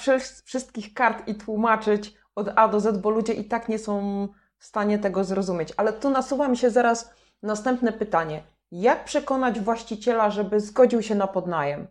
wszystkich 0.45 0.95
kart 0.95 1.29
i 1.29 1.35
tłumaczyć 1.35 2.15
od 2.35 2.49
A 2.57 2.69
do 2.69 2.81
Z, 2.81 3.01
bo 3.01 3.11
ludzie 3.11 3.33
i 3.33 3.45
tak 3.45 3.69
nie 3.69 3.79
są 3.79 4.29
w 4.65 4.67
stanie 4.67 4.99
tego 4.99 5.25
zrozumieć. 5.25 5.73
Ale 5.77 5.93
tu 5.93 6.11
nasuwa 6.11 6.49
mi 6.49 6.57
się 6.57 6.71
zaraz 6.71 7.11
następne 7.43 7.93
pytanie. 7.93 8.43
Jak 8.73 9.05
przekonać 9.05 9.61
właściciela, 9.61 10.31
żeby 10.31 10.61
zgodził 10.61 11.03
się 11.03 11.15
na 11.15 11.27
podnajem? 11.27 11.87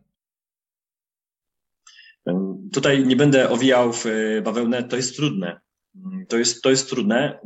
Tutaj 2.74 3.06
nie 3.06 3.16
będę 3.16 3.50
owijał 3.50 3.94
w 3.94 4.06
e, 4.06 4.42
bawełnę, 4.42 4.84
to 4.84 4.96
jest 4.96 5.16
trudne. 5.16 5.60
To 6.28 6.38
jest, 6.38 6.62
to 6.62 6.70
jest 6.70 6.90
trudne 6.90 7.40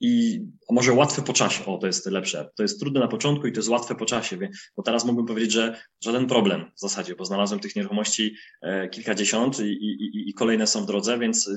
i 0.00 0.40
może 0.70 0.92
łatwe 0.92 1.22
po 1.22 1.32
czasie, 1.32 1.66
o 1.66 1.78
to 1.78 1.86
jest 1.86 2.06
lepsze. 2.06 2.50
To 2.56 2.62
jest 2.62 2.80
trudne 2.80 3.00
na 3.00 3.08
początku 3.08 3.46
i 3.46 3.52
to 3.52 3.58
jest 3.58 3.68
łatwe 3.68 3.94
po 3.94 4.06
czasie, 4.06 4.38
bo 4.76 4.82
teraz 4.82 5.04
mógłbym 5.04 5.26
powiedzieć, 5.26 5.52
że 5.52 5.80
żaden 6.04 6.26
problem 6.26 6.70
w 6.76 6.80
zasadzie, 6.80 7.14
bo 7.14 7.24
znalazłem 7.24 7.60
tych 7.60 7.76
nieruchomości 7.76 8.34
e, 8.62 8.88
kilkadziesiąt 8.88 9.60
i, 9.60 9.62
i, 9.62 10.30
i 10.30 10.34
kolejne 10.34 10.66
są 10.66 10.82
w 10.82 10.86
drodze, 10.86 11.18
więc 11.18 11.50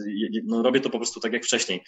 no, 0.43 0.63
robię 0.63 0.79
to 0.79 0.89
po 0.89 0.97
prostu 0.97 1.19
tak 1.19 1.33
jak 1.33 1.45
wcześniej. 1.45 1.83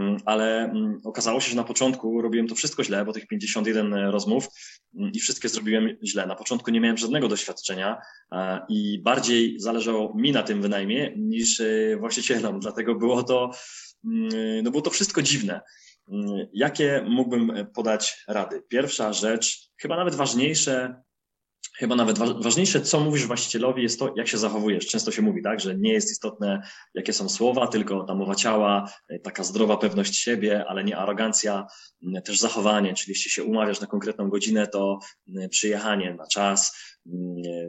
Mm, 0.00 0.16
ale 0.24 0.64
mm, 0.64 1.00
okazało 1.04 1.40
się, 1.40 1.50
że 1.50 1.56
na 1.56 1.64
początku 1.64 2.22
robiłem 2.22 2.48
to 2.48 2.54
wszystko 2.54 2.84
źle, 2.84 3.04
bo 3.04 3.12
tych 3.12 3.26
51 3.26 3.94
rozmów 3.94 4.48
mm, 4.98 5.12
i 5.12 5.20
wszystkie 5.20 5.48
zrobiłem 5.48 5.96
źle. 6.04 6.26
Na 6.26 6.34
początku 6.34 6.70
nie 6.70 6.80
miałem 6.80 6.96
żadnego 6.96 7.28
doświadczenia 7.28 7.98
i 8.68 9.00
bardziej 9.02 9.60
zależało 9.60 10.14
mi 10.16 10.32
na 10.32 10.42
tym 10.42 10.62
wynajmie 10.62 11.12
niż 11.16 11.60
e, 11.60 11.96
właścicielom, 12.00 12.60
dlatego 12.60 12.94
było 12.94 13.22
to, 13.22 13.50
no 14.62 14.70
było 14.70 14.82
to 14.82 14.90
wszystko 14.90 15.22
dziwne. 15.22 15.60
Jakie 16.52 17.04
mógłbym 17.08 17.66
podać 17.74 18.24
rady? 18.28 18.62
Pierwsza 18.68 19.12
rzecz, 19.12 19.70
chyba 19.80 19.96
nawet 19.96 20.14
ważniejsze, 20.14 21.02
chyba 21.78 21.96
nawet 21.96 22.18
ważniejsze, 22.18 22.80
co 22.80 23.00
mówisz 23.00 23.26
właścicielowi, 23.26 23.82
jest 23.82 23.98
to, 23.98 24.14
jak 24.16 24.28
się 24.28 24.38
zachowujesz. 24.38 24.86
Często 24.86 25.12
się 25.12 25.22
mówi, 25.22 25.42
tak, 25.42 25.60
że 25.60 25.76
nie 25.76 25.92
jest 25.92 26.10
istotne, 26.10 26.62
jakie 26.94 27.12
są 27.12 27.28
słowa, 27.28 27.66
tylko 27.66 28.04
ta 28.04 28.14
mowa 28.14 28.34
ciała, 28.34 28.92
taka 29.24 29.44
zdrowa 29.44 29.76
pewność 29.76 30.16
siebie, 30.16 30.64
ale 30.68 30.84
nie 30.84 30.96
arogancja, 30.96 31.66
też 32.24 32.38
zachowanie, 32.38 32.94
czyli 32.94 33.12
jeśli 33.12 33.30
się 33.30 33.44
umawiasz 33.44 33.80
na 33.80 33.86
konkretną 33.86 34.28
godzinę, 34.28 34.66
to 34.66 34.98
przyjechanie 35.50 36.14
na 36.14 36.26
czas, 36.26 36.95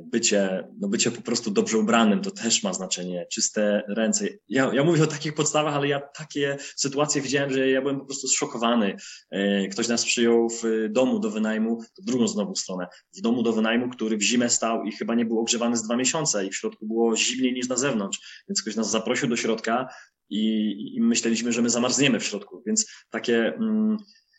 bycie, 0.04 0.68
no 0.80 0.88
bycie 0.88 1.12
po 1.12 1.22
prostu 1.22 1.52
dobrze 1.52 1.78
ubranym, 1.78 2.22
to 2.22 2.32
też 2.32 2.64
ma 2.64 2.74
znaczenie, 2.74 3.26
czyste 3.32 3.84
ręce. 3.88 4.28
Ja, 4.50 4.72
ja 4.74 4.84
mówię 4.84 5.04
o 5.04 5.08
takich 5.08 5.34
podstawach, 5.34 5.76
ale 5.76 5.88
ja 5.88 6.00
takie 6.00 6.58
sytuacje 6.76 7.22
widziałem, 7.22 7.54
że 7.54 7.70
ja 7.70 7.82
byłem 7.82 8.00
po 8.00 8.06
prostu 8.06 8.28
zszokowany. 8.28 8.96
E, 9.32 9.68
ktoś 9.68 9.88
nas 9.88 10.06
przyjął 10.06 10.50
w 10.50 10.64
domu 10.90 11.20
do 11.20 11.32
wynajmu, 11.32 11.84
drugą 12.02 12.28
znowu 12.28 12.56
stronę, 12.56 12.88
w 13.18 13.22
domu 13.22 13.44
do 13.44 13.54
wynajmu, 13.54 13.90
który 13.90 14.18
w 14.18 14.22
zimę 14.22 14.50
stał 14.50 14.84
i 14.84 14.92
chyba 14.92 15.16
nie 15.16 15.26
był 15.26 15.40
ogrzewany 15.40 15.78
z 15.78 15.84
dwa 15.84 15.96
miesiące 15.96 16.46
i 16.46 16.50
w 16.50 16.56
środku 16.56 16.88
było 16.88 17.16
zimniej 17.16 17.54
niż 17.54 17.68
na 17.68 17.78
zewnątrz, 17.78 18.44
więc 18.50 18.62
ktoś 18.62 18.76
nas 18.76 18.92
zaprosił 18.92 19.30
do 19.30 19.36
środka 19.36 19.88
i, 20.30 20.96
i 20.96 21.02
myśleliśmy, 21.02 21.52
że 21.52 21.62
my 21.62 21.70
zamarzniemy 21.70 22.20
w 22.20 22.24
środku, 22.24 22.64
więc 22.66 22.92
takie... 23.10 23.54
Mm, 23.56 23.98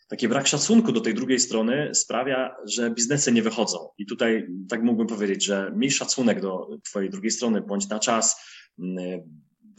taki 0.09 0.27
brak 0.27 0.47
szacunku 0.47 0.91
do 0.91 1.01
tej 1.01 1.13
drugiej 1.13 1.39
strony 1.39 1.95
sprawia, 1.95 2.55
że 2.65 2.91
biznesy 2.91 3.31
nie 3.31 3.43
wychodzą. 3.43 3.89
I 3.97 4.05
tutaj 4.05 4.47
tak 4.69 4.83
mógłbym 4.83 5.07
powiedzieć, 5.07 5.45
że 5.45 5.71
miej 5.75 5.91
szacunek 5.91 6.41
do 6.41 6.77
twojej 6.83 7.09
drugiej 7.09 7.31
strony, 7.31 7.61
bądź 7.61 7.89
na 7.89 7.99
czas, 7.99 8.41
mm, 8.79 9.21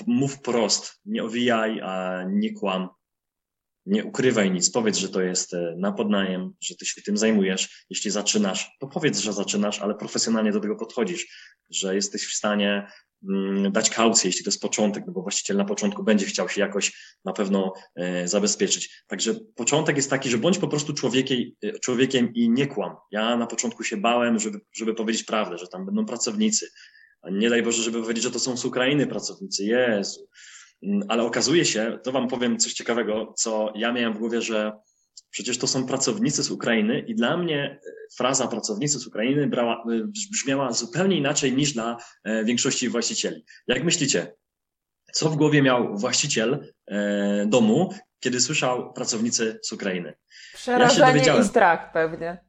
mów 0.07 0.40
prost, 0.40 1.01
nie 1.05 1.25
owijaj, 1.25 1.81
a 1.81 2.25
nie 2.29 2.53
kłam, 2.53 2.88
nie 3.87 4.05
ukrywaj 4.05 4.51
nic, 4.51 4.71
powiedz, 4.71 4.99
że 4.99 5.09
to 5.09 5.21
jest 5.21 5.55
e, 5.55 5.75
na 5.79 5.93
podnajem, 5.93 6.53
że 6.61 6.77
ty 6.77 6.87
się 6.87 7.03
tym 7.03 7.16
zajmujesz. 7.16 7.87
Jeśli 7.90 8.11
zaczynasz, 8.11 8.71
to 8.81 8.87
powiedz, 8.87 9.19
że 9.19 9.33
zaczynasz, 9.33 9.81
ale 9.81 9.95
profesjonalnie 9.95 10.53
do 10.53 10.61
tego 10.61 10.77
podchodzisz, 10.77 11.27
że 11.71 11.95
jesteś 11.95 12.27
w 12.27 12.35
stanie 12.35 12.87
dać 13.70 13.90
kaucję, 13.90 14.28
jeśli 14.28 14.44
to 14.44 14.48
jest 14.48 14.62
początek, 14.62 15.04
no 15.06 15.12
bo 15.12 15.22
właściciel 15.22 15.56
na 15.56 15.64
początku 15.64 16.02
będzie 16.02 16.26
chciał 16.26 16.48
się 16.48 16.61
jakoś 16.61 17.16
na 17.24 17.33
pewno 17.33 17.72
e, 17.96 18.28
zabezpieczyć. 18.28 19.04
Także 19.06 19.35
początek 19.54 19.96
jest 19.96 20.11
taki, 20.11 20.28
że 20.30 20.38
bądź 20.38 20.59
po 20.59 20.68
prostu 20.68 20.94
człowiekiem, 20.94 21.38
e, 21.62 21.78
człowiekiem 21.78 22.35
i 22.35 22.50
nie 22.50 22.66
kłam. 22.66 22.96
Ja 23.11 23.37
na 23.37 23.46
początku 23.46 23.85
się 23.85 23.96
bałem, 23.96 24.38
żeby, 24.38 24.61
żeby 24.72 24.94
powiedzieć 24.94 25.24
prawdę, 25.24 25.59
że 25.59 25.68
tam 25.68 25.87
będą 25.87 26.06
pracownicy. 26.06 26.66
Nie 27.30 27.50
daj 27.50 27.62
Boże, 27.62 27.83
żeby 27.83 28.02
powiedzieć, 28.02 28.24
że 28.24 28.30
to 28.30 28.38
są 28.38 28.56
z 28.56 28.64
Ukrainy 28.64 29.06
pracownicy. 29.06 29.64
Jezu. 29.64 30.28
Mm, 30.83 31.02
ale 31.09 31.22
okazuje 31.22 31.64
się, 31.64 31.98
to 32.02 32.12
wam 32.12 32.28
powiem 32.28 32.59
coś 32.59 32.72
ciekawego, 32.72 33.35
co 33.37 33.72
ja 33.74 33.92
miałem 33.92 34.14
w 34.14 34.18
głowie, 34.18 34.42
że 34.42 34.72
Przecież 35.31 35.59
to 35.59 35.66
są 35.66 35.87
pracownicy 35.87 36.42
z 36.42 36.51
Ukrainy 36.51 37.01
i 37.01 37.14
dla 37.14 37.37
mnie 37.37 37.64
e, 37.70 37.81
fraza 38.16 38.49
pracownicy 38.49 38.99
z 38.99 39.07
Ukrainy 39.07 39.46
brała, 39.46 39.75
e, 39.75 40.01
brzmiała 40.31 40.73
zupełnie 40.73 41.16
inaczej 41.16 41.53
niż 41.53 41.73
dla 41.73 41.96
e, 42.25 42.44
większości 42.44 42.88
właścicieli. 42.88 43.44
Jak 43.66 43.85
myślicie, 43.85 44.35
co 45.12 45.31
w 45.31 45.37
głowie 45.37 45.62
miał 45.62 45.99
właściciel 45.99 46.73
domu, 47.46 47.94
kiedy 48.20 48.40
słyszał 48.40 48.92
pracownicy 48.92 49.59
z 49.62 49.73
Ukrainy? 49.73 50.14
Przerażenie 50.55 51.23
ja 51.27 51.40
i 51.40 51.44
strach 51.44 51.92
pewnie. 51.92 52.44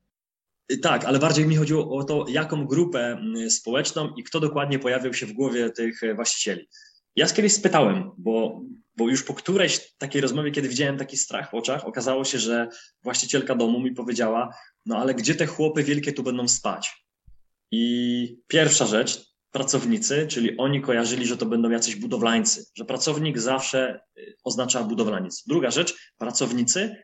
Tak, 0.82 1.06
ale 1.06 1.20
bardziej 1.20 1.48
mi 1.48 1.56
chodziło 1.56 1.98
o 1.98 2.04
to, 2.04 2.26
jaką 2.30 2.66
grupę 2.66 3.22
społeczną 3.50 4.14
i 4.18 4.24
kto 4.24 4.40
dokładnie 4.40 4.80
pojawił 4.80 5.14
się 5.14 5.26
w 5.26 5.34
głowie 5.34 5.70
tych 5.70 6.02
właścicieli. 6.16 6.68
Ja 7.16 7.28
kiedyś 7.28 7.54
spytałem, 7.54 8.12
bo, 8.18 8.62
bo 9.02 9.10
już 9.10 9.24
po 9.24 9.34
którejś 9.34 9.94
takiej 9.98 10.22
rozmowie, 10.22 10.52
kiedy 10.52 10.70
widziałem 10.70 10.98
taki 10.98 11.18
strach 11.18 11.52
w 11.52 11.54
oczach, 11.54 11.86
okazało 11.86 12.26
się, 12.26 12.40
że 12.40 12.68
właścicielka 13.04 13.56
domu 13.56 13.80
mi 13.80 13.92
powiedziała, 13.92 14.56
no 14.86 14.98
ale 14.98 15.16
gdzie 15.16 15.36
te 15.36 15.46
chłopy 15.46 15.84
wielkie 15.84 16.14
tu 16.14 16.24
będą 16.24 16.48
spać? 16.48 17.06
I 17.72 18.38
pierwsza 18.48 18.86
rzecz, 18.86 19.22
pracownicy, 19.52 20.28
czyli 20.28 20.58
oni 20.58 20.82
kojarzyli, 20.82 21.26
że 21.26 21.38
to 21.38 21.46
będą 21.46 21.70
jacyś 21.70 21.96
budowlańcy, 21.96 22.66
że 22.76 22.86
pracownik 22.86 23.40
zawsze 23.40 24.00
y, 24.18 24.36
oznacza 24.44 24.84
budowlaniec. 24.84 25.44
Druga 25.48 25.72
rzecz, 25.72 26.12
pracownicy, 26.18 26.96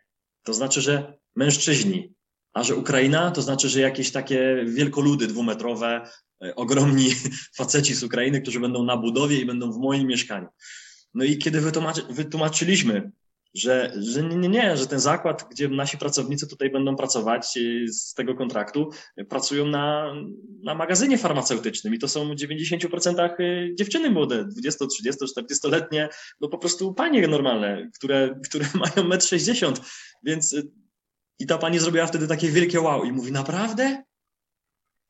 to 0.43 0.53
znaczy, 0.53 0.81
że 0.81 1.17
mężczyźni, 1.35 2.13
a 2.53 2.63
że 2.63 2.75
Ukraina 2.75 3.31
to 3.31 3.41
znaczy, 3.41 3.69
że 3.69 3.79
jakieś 3.79 4.11
takie 4.11 4.65
wielkoludy 4.65 5.27
dwumetrowe, 5.27 6.09
E, 6.43 6.55
ogromni 6.55 7.09
faceci 7.57 7.93
z 7.93 8.03
Ukrainy, 8.03 8.41
którzy 8.41 8.59
będą 8.59 8.83
na 8.83 8.97
budowie 8.97 9.39
i 9.39 9.45
będą 9.45 9.71
w 9.71 9.77
moim 9.77 10.07
mieszkaniu. 10.07 10.47
No 11.17 11.23
i 11.23 11.37
kiedy 11.37 11.61
wytłumaczy, 11.61 12.01
wytłumaczyliśmy 12.09 13.11
że, 13.53 13.93
że 13.95 14.23
nie, 14.23 14.49
nie, 14.49 14.77
że 14.77 14.87
ten 14.87 14.99
zakład, 14.99 15.47
gdzie 15.51 15.67
nasi 15.67 15.97
pracownicy 15.97 16.47
tutaj 16.47 16.69
będą 16.69 16.95
pracować 16.95 17.57
y, 17.57 17.85
z 17.93 18.13
tego 18.13 18.35
kontraktu, 18.35 18.89
pracują 19.29 19.65
na, 19.65 20.13
na 20.63 20.75
magazynie 20.75 21.17
farmaceutycznym 21.17 21.93
i 21.93 21.99
to 21.99 22.07
są 22.07 22.29
w 22.29 22.35
90% 22.35 23.41
y, 23.41 23.75
dziewczyny 23.75 24.11
młode, 24.11 24.45
20, 24.45 24.87
30, 24.87 25.25
40-letnie, 25.39 26.09
no 26.41 26.49
po 26.49 26.57
prostu 26.57 26.93
panie 26.93 27.27
normalne, 27.27 27.89
które, 27.95 28.39
które 28.45 28.65
mają 28.95 29.09
1,60 29.09 29.67
m, 29.67 29.73
więc 30.23 30.53
y, 30.53 30.71
i 31.39 31.45
ta 31.45 31.57
pani 31.57 31.79
zrobiła 31.79 32.05
wtedy 32.05 32.27
takie 32.27 32.49
wielkie 32.49 32.81
wow 32.81 33.03
i 33.03 33.11
mówi, 33.11 33.31
naprawdę? 33.31 34.03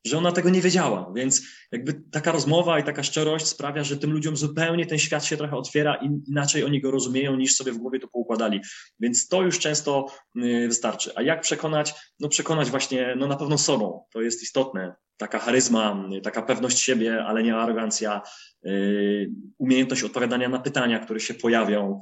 Że 0.05 0.17
ona 0.17 0.31
tego 0.31 0.49
nie 0.49 0.61
wiedziała. 0.61 1.11
Więc 1.15 1.41
jakby 1.71 2.01
taka 2.11 2.31
rozmowa 2.31 2.79
i 2.79 2.83
taka 2.83 3.03
szczerość 3.03 3.47
sprawia, 3.47 3.83
że 3.83 3.97
tym 3.97 4.11
ludziom 4.11 4.37
zupełnie 4.37 4.85
ten 4.85 4.99
świat 4.99 5.25
się 5.25 5.37
trochę 5.37 5.55
otwiera 5.55 5.95
i 5.95 6.09
inaczej 6.27 6.63
oni 6.63 6.81
go 6.81 6.91
rozumieją, 6.91 7.35
niż 7.35 7.55
sobie 7.55 7.71
w 7.71 7.77
głowie 7.77 7.99
to 7.99 8.07
poukładali. 8.07 8.61
Więc 8.99 9.27
to 9.27 9.41
już 9.41 9.59
często 9.59 10.05
y, 10.43 10.67
wystarczy. 10.67 11.11
A 11.15 11.21
jak 11.21 11.41
przekonać? 11.41 11.93
No 12.19 12.29
przekonać 12.29 12.69
właśnie, 12.69 13.15
no 13.17 13.27
na 13.27 13.35
pewno 13.35 13.57
sobą. 13.57 14.03
To 14.11 14.21
jest 14.21 14.43
istotne. 14.43 14.95
Taka 15.17 15.39
charyzma, 15.39 16.07
y, 16.17 16.21
taka 16.21 16.41
pewność 16.41 16.79
siebie, 16.79 17.23
ale 17.23 17.43
nie 17.43 17.55
arogancja, 17.55 18.21
y, 18.65 19.31
umiejętność 19.57 20.03
odpowiadania 20.03 20.49
na 20.49 20.59
pytania, 20.59 20.99
które 20.99 21.19
się 21.19 21.33
pojawią. 21.33 21.99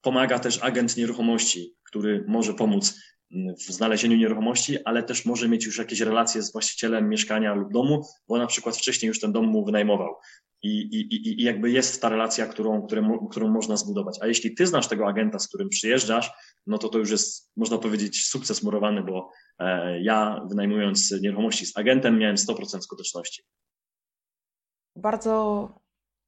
Pomaga 0.00 0.38
też 0.38 0.62
agent 0.62 0.96
nieruchomości, 0.96 1.74
który 1.84 2.24
może 2.28 2.54
pomóc 2.54 2.94
w 3.32 3.72
znalezieniu 3.72 4.16
nieruchomości, 4.16 4.84
ale 4.84 5.02
też 5.02 5.26
może 5.26 5.48
mieć 5.48 5.66
już 5.66 5.78
jakieś 5.78 6.00
relacje 6.00 6.42
z 6.42 6.52
właścicielem 6.52 7.08
mieszkania 7.08 7.54
lub 7.54 7.72
domu, 7.72 8.06
bo 8.28 8.38
na 8.38 8.46
przykład 8.46 8.76
wcześniej 8.76 9.08
już 9.08 9.20
ten 9.20 9.32
dom 9.32 9.46
mu 9.46 9.64
wynajmował. 9.64 10.14
I, 10.64 10.78
i, 10.80 11.40
i 11.40 11.42
jakby 11.42 11.70
jest 11.70 12.02
ta 12.02 12.08
relacja, 12.08 12.46
którą, 12.46 12.82
którą, 12.82 13.28
którą 13.28 13.48
można 13.48 13.76
zbudować. 13.76 14.18
A 14.20 14.26
jeśli 14.26 14.54
ty 14.54 14.66
znasz 14.66 14.88
tego 14.88 15.08
agenta, 15.08 15.38
z 15.38 15.48
którym 15.48 15.68
przyjeżdżasz, 15.68 16.30
no 16.66 16.78
to 16.78 16.88
to 16.88 16.98
już 16.98 17.10
jest, 17.10 17.50
można 17.56 17.78
powiedzieć, 17.78 18.26
sukces 18.26 18.62
murowany, 18.62 19.02
bo 19.02 19.30
e, 19.58 20.02
ja 20.02 20.44
wynajmując 20.48 21.10
nieruchomości 21.22 21.66
z 21.66 21.76
agentem 21.76 22.18
miałem 22.18 22.36
100% 22.36 22.80
skuteczności. 22.80 23.42
Bardzo 24.96 25.68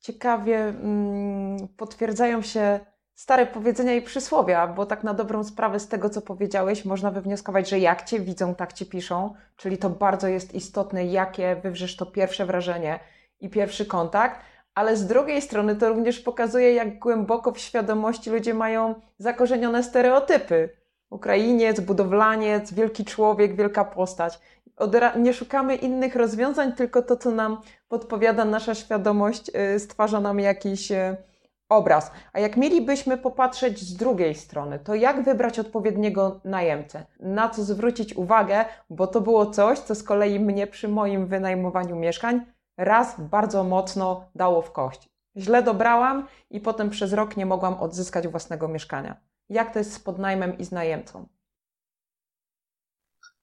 ciekawie 0.00 0.58
mm, 0.58 1.68
potwierdzają 1.76 2.42
się 2.42 2.80
stare 3.14 3.46
powiedzenia 3.46 3.94
i 3.94 4.02
przysłowia, 4.02 4.66
bo 4.66 4.86
tak 4.86 5.04
na 5.04 5.14
dobrą 5.14 5.44
sprawę 5.44 5.80
z 5.80 5.88
tego, 5.88 6.10
co 6.10 6.20
powiedziałeś, 6.20 6.84
można 6.84 7.10
wywnioskować, 7.10 7.68
że 7.68 7.78
jak 7.78 8.04
cię 8.04 8.20
widzą, 8.20 8.54
tak 8.54 8.72
ci 8.72 8.86
piszą, 8.86 9.34
czyli 9.56 9.78
to 9.78 9.90
bardzo 9.90 10.28
jest 10.28 10.54
istotne, 10.54 11.04
jakie 11.04 11.56
wywrzesz 11.56 11.96
to 11.96 12.06
pierwsze 12.06 12.46
wrażenie 12.46 13.00
i 13.40 13.50
pierwszy 13.50 13.86
kontakt, 13.86 14.40
ale 14.74 14.96
z 14.96 15.06
drugiej 15.06 15.42
strony 15.42 15.76
to 15.76 15.88
również 15.88 16.20
pokazuje, 16.20 16.74
jak 16.74 16.98
głęboko 16.98 17.52
w 17.52 17.58
świadomości 17.58 18.30
ludzie 18.30 18.54
mają 18.54 18.94
zakorzenione 19.18 19.82
stereotypy. 19.82 20.68
Ukrainiec, 21.10 21.80
budowlaniec, 21.80 22.72
wielki 22.72 23.04
człowiek, 23.04 23.56
wielka 23.56 23.84
postać. 23.84 24.40
nie 25.16 25.34
szukamy 25.34 25.76
innych 25.76 26.16
rozwiązań, 26.16 26.72
tylko 26.72 27.02
to, 27.02 27.16
co 27.16 27.30
nam 27.30 27.60
podpowiada 27.88 28.44
nasza 28.44 28.74
świadomość, 28.74 29.50
y, 29.74 29.80
stwarza 29.80 30.20
nam 30.20 30.40
jakiś 30.40 30.90
y, 30.90 31.16
obraz. 31.76 32.10
A 32.32 32.40
jak 32.40 32.56
mielibyśmy 32.56 33.18
popatrzeć 33.18 33.80
z 33.80 33.96
drugiej 33.96 34.34
strony, 34.34 34.78
to 34.78 34.94
jak 34.94 35.24
wybrać 35.24 35.58
odpowiedniego 35.58 36.40
najemcę? 36.44 37.06
Na 37.20 37.48
co 37.48 37.62
zwrócić 37.62 38.16
uwagę, 38.16 38.64
bo 38.90 39.06
to 39.06 39.20
było 39.20 39.46
coś, 39.46 39.78
co 39.78 39.94
z 39.94 40.02
kolei 40.02 40.40
mnie 40.40 40.66
przy 40.66 40.88
moim 40.88 41.26
wynajmowaniu 41.26 41.96
mieszkań 41.96 42.40
raz 42.76 43.20
bardzo 43.20 43.64
mocno 43.64 44.24
dało 44.34 44.62
w 44.62 44.72
kość. 44.72 45.08
Źle 45.36 45.62
dobrałam 45.62 46.26
i 46.50 46.60
potem 46.60 46.90
przez 46.90 47.12
rok 47.12 47.36
nie 47.36 47.46
mogłam 47.46 47.74
odzyskać 47.74 48.28
własnego 48.28 48.68
mieszkania. 48.68 49.16
Jak 49.48 49.72
to 49.72 49.78
jest 49.78 49.92
z 49.92 50.00
podnajmem 50.00 50.58
i 50.58 50.64
z 50.64 50.72
najemcą? 50.72 51.26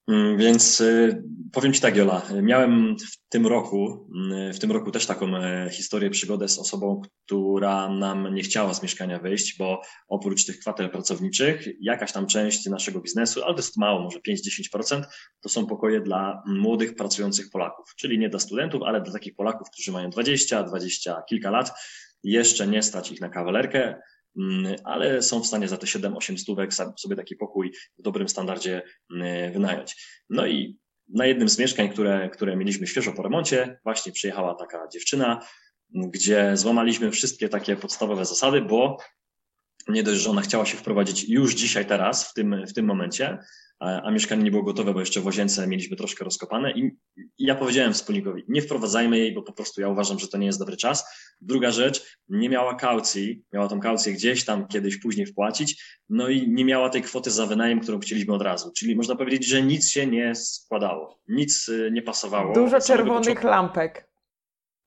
Mm, 0.07 0.37
więc 0.37 0.81
y, 0.81 1.23
powiem 1.51 1.73
Ci 1.73 1.81
tak, 1.81 1.95
Jola, 1.95 2.21
miałem 2.41 2.95
w 2.97 3.29
tym 3.29 3.47
roku, 3.47 4.09
mm, 4.15 4.53
w 4.53 4.59
tym 4.59 4.71
roku 4.71 4.91
też 4.91 5.05
taką 5.05 5.37
e, 5.37 5.69
historię, 5.71 6.09
przygodę 6.09 6.47
z 6.47 6.59
osobą, 6.59 7.01
która 7.25 7.89
nam 7.89 8.35
nie 8.35 8.41
chciała 8.41 8.73
z 8.73 8.83
mieszkania 8.83 9.19
wyjść, 9.19 9.57
bo 9.57 9.81
oprócz 10.07 10.45
tych 10.45 10.59
kwater 10.59 10.91
pracowniczych, 10.91 11.67
jakaś 11.79 12.11
tam 12.11 12.27
część 12.27 12.65
naszego 12.65 13.01
biznesu, 13.01 13.43
ale 13.43 13.53
to 13.53 13.59
jest 13.59 13.77
mało, 13.77 14.01
może 14.01 14.19
5-10%, 14.19 15.03
to 15.41 15.49
są 15.49 15.65
pokoje 15.65 16.01
dla 16.01 16.43
młodych, 16.45 16.95
pracujących 16.95 17.49
Polaków, 17.49 17.85
czyli 17.95 18.19
nie 18.19 18.29
dla 18.29 18.39
studentów, 18.39 18.81
ale 18.83 19.01
dla 19.01 19.13
takich 19.13 19.35
Polaków, 19.35 19.67
którzy 19.73 19.91
mają 19.91 20.09
20, 20.09 20.63
20 20.63 21.21
kilka 21.29 21.51
lat, 21.51 21.71
jeszcze 22.23 22.67
nie 22.67 22.83
stać 22.83 23.11
ich 23.11 23.21
na 23.21 23.29
kawalerkę, 23.29 24.01
ale 24.83 25.21
są 25.21 25.39
w 25.39 25.47
stanie 25.47 25.67
za 25.67 25.77
te 25.77 25.87
7-8 25.87 26.37
stówek 26.37 26.73
sobie 26.73 27.15
taki 27.15 27.35
pokój 27.35 27.71
w 27.99 28.01
dobrym 28.01 28.29
standardzie 28.29 28.81
mm, 29.15 29.53
wynająć. 29.53 30.21
No 30.29 30.47
i 30.47 30.77
na 31.13 31.25
jednym 31.25 31.49
z 31.49 31.59
mieszkań, 31.59 31.89
które, 31.89 32.29
które 32.29 32.55
mieliśmy 32.55 32.87
świeżo 32.87 33.13
po 33.13 33.23
remoncie, 33.23 33.79
właśnie 33.83 34.11
przyjechała 34.11 34.55
taka 34.55 34.87
dziewczyna, 34.87 35.45
gdzie 35.89 36.57
złamaliśmy 36.57 37.11
wszystkie 37.11 37.49
takie 37.49 37.75
podstawowe 37.75 38.25
zasady, 38.25 38.61
bo 38.61 38.97
nie 39.87 40.03
dość, 40.03 40.21
że 40.21 40.29
ona 40.29 40.41
chciała 40.41 40.65
się 40.65 40.77
wprowadzić 40.77 41.29
już 41.29 41.55
dzisiaj, 41.55 41.85
teraz, 41.85 42.29
w 42.29 42.33
tym, 42.33 42.67
w 42.67 42.73
tym 42.73 42.85
momencie, 42.85 43.37
a 43.81 44.11
mieszkanie 44.11 44.43
nie 44.43 44.51
było 44.51 44.63
gotowe, 44.63 44.93
bo 44.93 44.99
jeszcze 44.99 45.21
w 45.21 45.25
łazience 45.25 45.67
mieliśmy 45.67 45.97
troszkę 45.97 46.25
rozkopane 46.25 46.71
i, 46.71 46.91
ja 47.39 47.55
powiedziałem 47.55 47.93
wspólnikowi, 47.93 48.43
nie 48.47 48.61
wprowadzajmy 48.61 49.17
jej, 49.17 49.33
bo 49.33 49.41
po 49.41 49.53
prostu 49.53 49.81
ja 49.81 49.89
uważam, 49.89 50.19
że 50.19 50.27
to 50.27 50.37
nie 50.37 50.45
jest 50.45 50.59
dobry 50.59 50.77
czas. 50.77 51.05
Druga 51.41 51.71
rzecz, 51.71 52.17
nie 52.29 52.49
miała 52.49 52.75
kaucji, 52.75 53.43
miała 53.53 53.67
tą 53.67 53.79
kaucję 53.79 54.13
gdzieś 54.13 54.45
tam 54.45 54.67
kiedyś 54.67 54.97
później 54.97 55.25
wpłacić, 55.25 55.99
no 56.09 56.29
i 56.29 56.49
nie 56.49 56.65
miała 56.65 56.89
tej 56.89 57.01
kwoty 57.01 57.31
za 57.31 57.45
wynajem, 57.45 57.79
którą 57.79 57.99
chcieliśmy 57.99 58.33
od 58.33 58.41
razu. 58.41 58.71
Czyli 58.77 58.95
można 58.95 59.15
powiedzieć, 59.15 59.47
że 59.47 59.61
nic 59.61 59.89
się 59.89 60.07
nie 60.07 60.35
składało, 60.35 61.19
nic 61.27 61.69
y, 61.69 61.89
nie 61.93 62.01
pasowało. 62.01 62.53
Dużo 62.53 62.81
czerwonych 62.81 63.43
lampek 63.43 64.10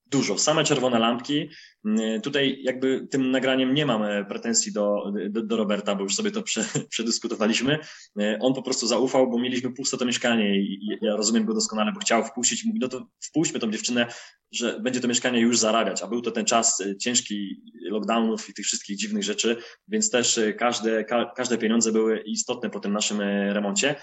dużo, 0.07 0.39
same 0.39 0.65
czerwone 0.65 0.99
lampki. 0.99 1.49
Mm, 1.85 2.21
tutaj 2.21 2.59
jakby 2.63 3.07
tym 3.11 3.31
nagraniem 3.31 3.75
nie 3.75 3.87
mam 3.87 4.03
e, 4.03 4.25
pretensji 4.25 4.73
do, 4.73 5.13
do, 5.31 5.43
do 5.43 5.57
Roberta, 5.57 5.95
bo 5.95 6.03
już 6.03 6.15
sobie 6.15 6.31
to 6.31 6.43
prze, 6.43 6.65
przedyskutowaliśmy. 6.91 7.79
E, 8.21 8.39
on 8.41 8.55
po 8.55 8.63
prostu 8.63 8.87
zaufał, 8.87 9.31
bo 9.31 9.39
mieliśmy 9.39 9.73
puste 9.73 9.97
to 9.97 10.05
mieszkanie 10.05 10.61
i 10.61 10.99
ja 11.03 11.17
rozumiem 11.17 11.45
go 11.45 11.55
doskonale, 11.55 11.93
bo 11.93 12.01
chciał 12.01 12.25
wpuścić. 12.25 12.65
Mówi, 12.65 12.79
no 12.81 12.89
to 12.89 13.07
wpuśćmy 13.25 13.61
tą 13.61 13.71
dziewczynę, 13.71 14.07
że 14.53 14.81
będzie 14.81 15.01
to 15.01 15.09
mieszkanie 15.09 15.41
już 15.41 15.59
zarabiać. 15.59 16.03
A 16.03 16.07
był 16.07 16.23
to 16.23 16.31
ten 16.31 16.45
czas 16.45 16.81
e, 16.81 16.97
ciężki 16.97 17.63
lockdownów 17.91 18.49
i 18.49 18.55
tych 18.55 18.67
wszystkich 18.67 18.97
dziwnych 18.97 19.23
rzeczy, 19.23 19.57
więc 19.89 20.11
też 20.11 20.41
każde, 20.59 21.05
ka, 21.05 21.33
każde 21.37 21.59
pieniądze 21.59 21.93
były 21.93 22.21
istotne 22.21 22.71
po 22.71 22.81
tym 22.81 22.93
naszym 22.93 23.21
remoncie. 23.53 23.95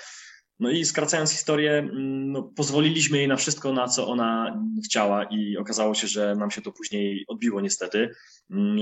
No 0.62 0.70
i 0.70 0.86
skracając 0.86 1.32
historię, 1.32 1.72
mm, 1.72 2.32
no, 2.32 2.44
pozwoliliśmy 2.44 3.18
jej 3.18 3.28
na 3.28 3.36
wszystko, 3.36 3.74
na 3.74 3.88
co 3.88 4.08
ona 4.08 4.62
chciała 4.86 5.24
i 5.24 5.58
okazało 5.58 5.94
się, 5.94 6.08
że 6.08 6.36
nam 6.36 6.52
się 6.52 6.62
to 6.62 6.72
później 6.72 7.26
odbiło 7.28 7.62
niestety. 7.62 8.10
Mm, 8.52 8.78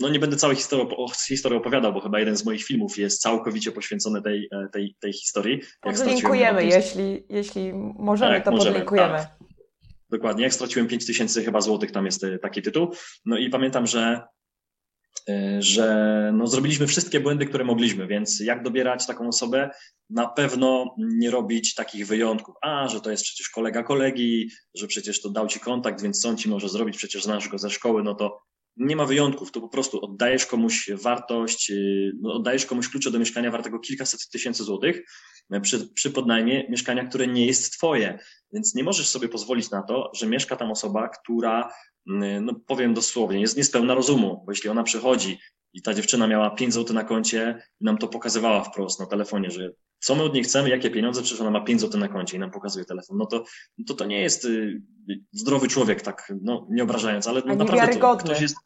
no 0.00 0.08
nie 0.08 0.18
będę 0.18 0.36
całej 0.36 0.56
historii, 0.56 1.56
opowiadał, 1.56 1.92
bo 1.92 2.00
chyba 2.00 2.18
jeden 2.18 2.36
z 2.36 2.44
moich 2.44 2.64
filmów 2.64 2.98
jest 2.98 3.22
całkowicie 3.22 3.72
poświęcony 3.72 4.22
tej, 4.22 4.48
e, 4.52 4.68
tej, 4.72 4.96
tej 5.00 5.12
historii. 5.12 5.60
Podlinkujemy, 5.80 6.64
jeśli, 6.64 7.24
jeśli 7.28 7.72
możemy, 7.98 8.34
tak, 8.34 8.44
to 8.44 8.50
możemy, 8.50 8.70
podlinkujemy. 8.70 9.18
Tak. 9.18 9.38
Dokładnie, 10.10 10.44
jak 10.44 10.54
straciłem 10.54 10.88
5 10.88 11.06
tysięcy 11.06 11.44
chyba 11.44 11.60
złotych, 11.60 11.92
tam 11.92 12.04
jest 12.04 12.24
e, 12.24 12.38
taki 12.38 12.62
tytuł. 12.62 12.94
No 13.24 13.38
i 13.38 13.50
pamiętam, 13.50 13.86
że 13.86 14.22
że 15.58 16.30
no, 16.34 16.46
zrobiliśmy 16.46 16.86
wszystkie 16.86 17.20
błędy, 17.20 17.46
które 17.46 17.64
mogliśmy, 17.64 18.06
więc 18.06 18.40
jak 18.40 18.62
dobierać 18.62 19.06
taką 19.06 19.28
osobę? 19.28 19.70
Na 20.10 20.28
pewno 20.28 20.94
nie 20.98 21.30
robić 21.30 21.74
takich 21.74 22.06
wyjątków. 22.06 22.54
A, 22.62 22.88
że 22.88 23.00
to 23.00 23.10
jest 23.10 23.24
przecież 23.24 23.48
kolega 23.48 23.82
kolegi, 23.82 24.50
że 24.74 24.86
przecież 24.86 25.22
to 25.22 25.30
dał 25.30 25.48
ci 25.48 25.60
kontakt, 25.60 26.02
więc 26.02 26.20
co 26.20 26.28
on 26.28 26.36
ci 26.36 26.48
może 26.48 26.68
zrobić, 26.68 26.96
przecież 26.96 27.22
znasz 27.24 27.48
go 27.48 27.58
ze 27.58 27.70
szkoły, 27.70 28.02
no 28.02 28.14
to 28.14 28.40
nie 28.76 28.96
ma 28.96 29.06
wyjątków, 29.06 29.52
to 29.52 29.60
po 29.60 29.68
prostu 29.68 30.04
oddajesz 30.04 30.46
komuś 30.46 30.90
wartość, 31.02 31.70
y, 31.70 32.12
no, 32.20 32.32
oddajesz 32.32 32.66
komuś 32.66 32.88
klucze 32.88 33.10
do 33.10 33.18
mieszkania 33.18 33.50
wartego 33.50 33.78
kilkaset 33.78 34.28
tysięcy 34.28 34.64
złotych 34.64 35.04
e, 35.50 35.60
przy, 35.60 35.88
przy 35.88 36.10
podnajmie 36.10 36.68
mieszkania, 36.68 37.04
które 37.04 37.26
nie 37.26 37.46
jest 37.46 37.72
twoje. 37.72 38.18
Więc 38.52 38.74
nie 38.74 38.84
możesz 38.84 39.08
sobie 39.08 39.28
pozwolić 39.28 39.70
na 39.70 39.82
to, 39.82 40.10
że 40.14 40.26
mieszka 40.26 40.56
tam 40.56 40.70
osoba, 40.70 41.08
która 41.08 41.70
no 42.40 42.54
powiem 42.66 42.94
dosłownie, 42.94 43.40
jest 43.40 43.56
niespełna 43.56 43.94
rozumu, 43.94 44.42
bo 44.46 44.52
jeśli 44.52 44.70
ona 44.70 44.82
przychodzi 44.82 45.38
i 45.72 45.82
ta 45.82 45.94
dziewczyna 45.94 46.26
miała 46.26 46.50
5 46.50 46.74
zł 46.74 46.94
na 46.94 47.04
koncie 47.04 47.62
i 47.80 47.84
nam 47.84 47.98
to 47.98 48.08
pokazywała 48.08 48.64
wprost 48.64 49.00
na 49.00 49.06
telefonie, 49.06 49.50
że 49.50 49.70
co 50.04 50.14
my 50.14 50.22
od 50.22 50.34
niej 50.34 50.44
chcemy, 50.44 50.68
jakie 50.68 50.90
pieniądze, 50.90 51.22
przecież 51.22 51.40
ona 51.40 51.50
ma 51.50 51.60
5 51.60 51.80
zł 51.80 52.00
na 52.00 52.08
koncie 52.08 52.36
i 52.36 52.40
nam 52.40 52.50
pokazuje 52.50 52.84
telefon, 52.84 53.16
no 53.16 53.26
to 53.26 53.44
to, 53.86 53.94
to 53.94 54.04
nie 54.04 54.20
jest 54.20 54.44
y, 54.44 54.82
zdrowy 55.32 55.68
człowiek, 55.68 56.02
tak 56.02 56.32
no, 56.42 56.66
nie 56.70 56.82
obrażając, 56.82 57.26
ale 57.26 57.42
no, 57.46 57.54
naprawdę 57.54 57.96
to, 57.96 58.16
ktoś 58.16 58.40
jest, 58.40 58.56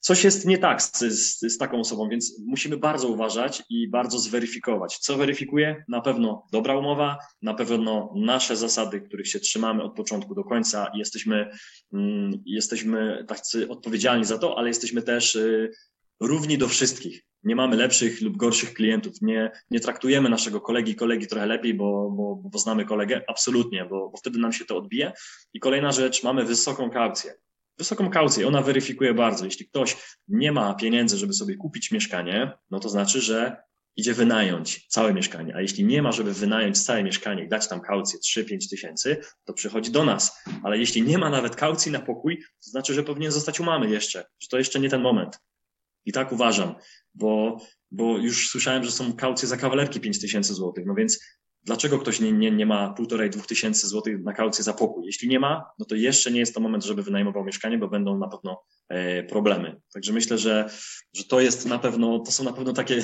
coś 0.00 0.24
jest 0.24 0.46
nie 0.46 0.58
tak 0.58 0.82
z, 0.82 0.98
z, 0.98 1.40
z, 1.40 1.58
taką 1.58 1.80
osobą, 1.80 2.08
więc 2.08 2.42
musimy 2.46 2.76
bardzo 2.76 3.08
uważać 3.08 3.62
i 3.70 3.88
bardzo 3.88 4.18
zweryfikować. 4.18 4.98
Co 4.98 5.16
weryfikuje? 5.16 5.84
Na 5.88 6.00
pewno 6.00 6.46
dobra 6.52 6.78
umowa, 6.78 7.18
na 7.42 7.54
pewno 7.54 8.12
nasze 8.16 8.56
zasady, 8.56 9.00
których 9.00 9.28
się 9.28 9.40
trzymamy 9.40 9.82
od 9.82 9.94
początku 9.94 10.34
do 10.34 10.44
końca 10.44 10.90
i 10.94 10.98
jesteśmy, 10.98 11.50
mm, 11.92 12.42
jesteśmy 12.46 13.24
tacy 13.28 13.68
odpowiedzialni 13.68 14.24
za 14.24 14.38
to, 14.38 14.58
ale 14.58 14.68
jesteśmy 14.68 15.02
też 15.02 15.34
y, 15.34 15.70
równi 16.20 16.58
do 16.58 16.68
wszystkich. 16.68 17.24
Nie 17.44 17.56
mamy 17.56 17.76
lepszych 17.76 18.20
lub 18.20 18.36
gorszych 18.36 18.74
klientów. 18.74 19.22
Nie, 19.22 19.50
nie 19.70 19.80
traktujemy 19.80 20.28
naszego 20.28 20.60
kolegi 20.60 20.94
kolegi 20.94 21.26
trochę 21.26 21.46
lepiej, 21.46 21.74
bo, 21.74 22.10
bo, 22.10 22.36
bo 22.36 22.58
znamy 22.58 22.84
kolegę. 22.84 23.22
Absolutnie, 23.28 23.84
bo, 23.84 24.08
bo 24.10 24.16
wtedy 24.16 24.38
nam 24.38 24.52
się 24.52 24.64
to 24.64 24.76
odbije. 24.76 25.12
I 25.54 25.60
kolejna 25.60 25.92
rzecz, 25.92 26.22
mamy 26.22 26.44
wysoką 26.44 26.90
kaucję. 26.90 27.34
Wysoką 27.78 28.10
kaucję, 28.10 28.48
ona 28.48 28.62
weryfikuje 28.62 29.14
bardzo. 29.14 29.44
Jeśli 29.44 29.68
ktoś 29.68 29.96
nie 30.28 30.52
ma 30.52 30.74
pieniędzy, 30.74 31.18
żeby 31.18 31.32
sobie 31.32 31.56
kupić 31.56 31.90
mieszkanie, 31.90 32.52
no 32.70 32.80
to 32.80 32.88
znaczy, 32.88 33.20
że 33.20 33.56
idzie 33.96 34.14
wynająć 34.14 34.86
całe 34.88 35.14
mieszkanie. 35.14 35.56
A 35.56 35.60
jeśli 35.60 35.84
nie 35.84 36.02
ma, 36.02 36.12
żeby 36.12 36.32
wynająć 36.32 36.84
całe 36.84 37.02
mieszkanie 37.02 37.44
i 37.44 37.48
dać 37.48 37.68
tam 37.68 37.80
kaucję 37.80 38.18
3-5 38.18 38.70
tysięcy, 38.70 39.16
to 39.44 39.52
przychodzi 39.52 39.90
do 39.90 40.04
nas. 40.04 40.38
Ale 40.62 40.78
jeśli 40.78 41.02
nie 41.02 41.18
ma 41.18 41.30
nawet 41.30 41.56
kaucji 41.56 41.92
na 41.92 42.00
pokój, 42.00 42.42
to 42.64 42.70
znaczy, 42.70 42.94
że 42.94 43.02
powinien 43.02 43.32
zostać 43.32 43.60
u 43.60 43.64
mamy 43.64 43.90
jeszcze, 43.90 44.24
że 44.40 44.48
to 44.48 44.58
jeszcze 44.58 44.80
nie 44.80 44.90
ten 44.90 45.00
moment. 45.00 45.38
I 46.06 46.12
tak 46.12 46.32
uważam, 46.32 46.74
bo, 47.14 47.60
bo 47.90 48.18
już 48.18 48.48
słyszałem, 48.48 48.84
że 48.84 48.90
są 48.90 49.12
kaucje 49.12 49.48
za 49.48 49.56
kawalerki 49.56 50.00
5 50.00 50.20
tysięcy 50.20 50.54
złotych. 50.54 50.86
No 50.86 50.94
więc 50.94 51.20
dlaczego 51.62 51.98
ktoś 51.98 52.20
nie, 52.20 52.32
nie, 52.32 52.50
nie 52.50 52.66
ma 52.66 52.92
półtorej, 52.92 53.30
dwóch 53.30 53.46
tysięcy 53.46 53.88
złotych 53.88 54.22
na 54.22 54.32
kaucję 54.32 54.64
za 54.64 54.72
pokój? 54.72 55.06
Jeśli 55.06 55.28
nie 55.28 55.40
ma, 55.40 55.64
no 55.78 55.84
to 55.84 55.94
jeszcze 55.94 56.30
nie 56.30 56.40
jest 56.40 56.54
to 56.54 56.60
moment, 56.60 56.84
żeby 56.84 57.02
wynajmował 57.02 57.44
mieszkanie, 57.44 57.78
bo 57.78 57.88
będą 57.88 58.18
na 58.18 58.28
pewno 58.28 58.62
e, 58.88 59.22
problemy. 59.22 59.80
Także 59.94 60.12
myślę, 60.12 60.38
że, 60.38 60.70
że 61.14 61.24
to 61.24 61.40
jest 61.40 61.66
na 61.66 61.78
pewno, 61.78 62.18
to 62.18 62.32
są 62.32 62.44
na 62.44 62.52
pewno 62.52 62.72
takie 62.72 63.02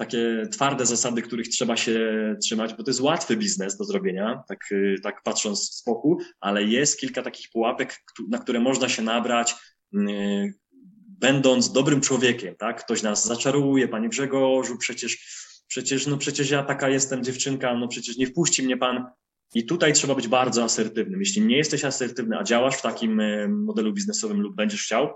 takie 0.00 0.46
twarde 0.52 0.86
zasady, 0.86 1.22
których 1.22 1.48
trzeba 1.48 1.76
się 1.76 2.00
trzymać, 2.42 2.74
bo 2.74 2.82
to 2.82 2.90
jest 2.90 3.00
łatwy 3.00 3.36
biznes 3.36 3.76
do 3.76 3.84
zrobienia, 3.84 4.42
tak, 4.48 4.58
y, 4.72 4.96
tak 5.02 5.22
patrząc 5.22 5.74
z 5.74 5.84
boku, 5.84 6.18
ale 6.40 6.64
jest 6.64 7.00
kilka 7.00 7.22
takich 7.22 7.46
pułapek, 7.52 7.96
na 8.28 8.38
które 8.38 8.60
można 8.60 8.88
się 8.88 9.02
nabrać, 9.02 9.54
y, 9.94 10.54
będąc 11.20 11.72
dobrym 11.72 12.00
człowiekiem, 12.00 12.56
tak? 12.56 12.84
Ktoś 12.84 13.02
nas 13.02 13.26
zaczaruje, 13.26 13.88
panie 13.88 14.08
Grzegorzu, 14.08 14.78
przecież, 14.78 15.18
przecież, 15.68 16.06
no 16.06 16.16
przecież 16.16 16.50
ja 16.50 16.62
taka 16.62 16.88
jestem 16.88 17.24
dziewczynka, 17.24 17.74
no 17.74 17.88
przecież 17.88 18.16
nie 18.16 18.26
wpuści 18.26 18.62
mnie 18.62 18.76
pan. 18.76 19.06
I 19.54 19.66
tutaj 19.66 19.92
trzeba 19.92 20.14
być 20.14 20.28
bardzo 20.28 20.64
asertywnym. 20.64 21.20
Jeśli 21.20 21.46
nie 21.46 21.56
jesteś 21.56 21.84
asertywny, 21.84 22.38
a 22.38 22.44
działasz 22.44 22.76
w 22.76 22.82
takim 22.82 23.20
y, 23.20 23.48
modelu 23.48 23.92
biznesowym 23.92 24.40
lub 24.40 24.56
będziesz 24.56 24.82
chciał, 24.82 25.14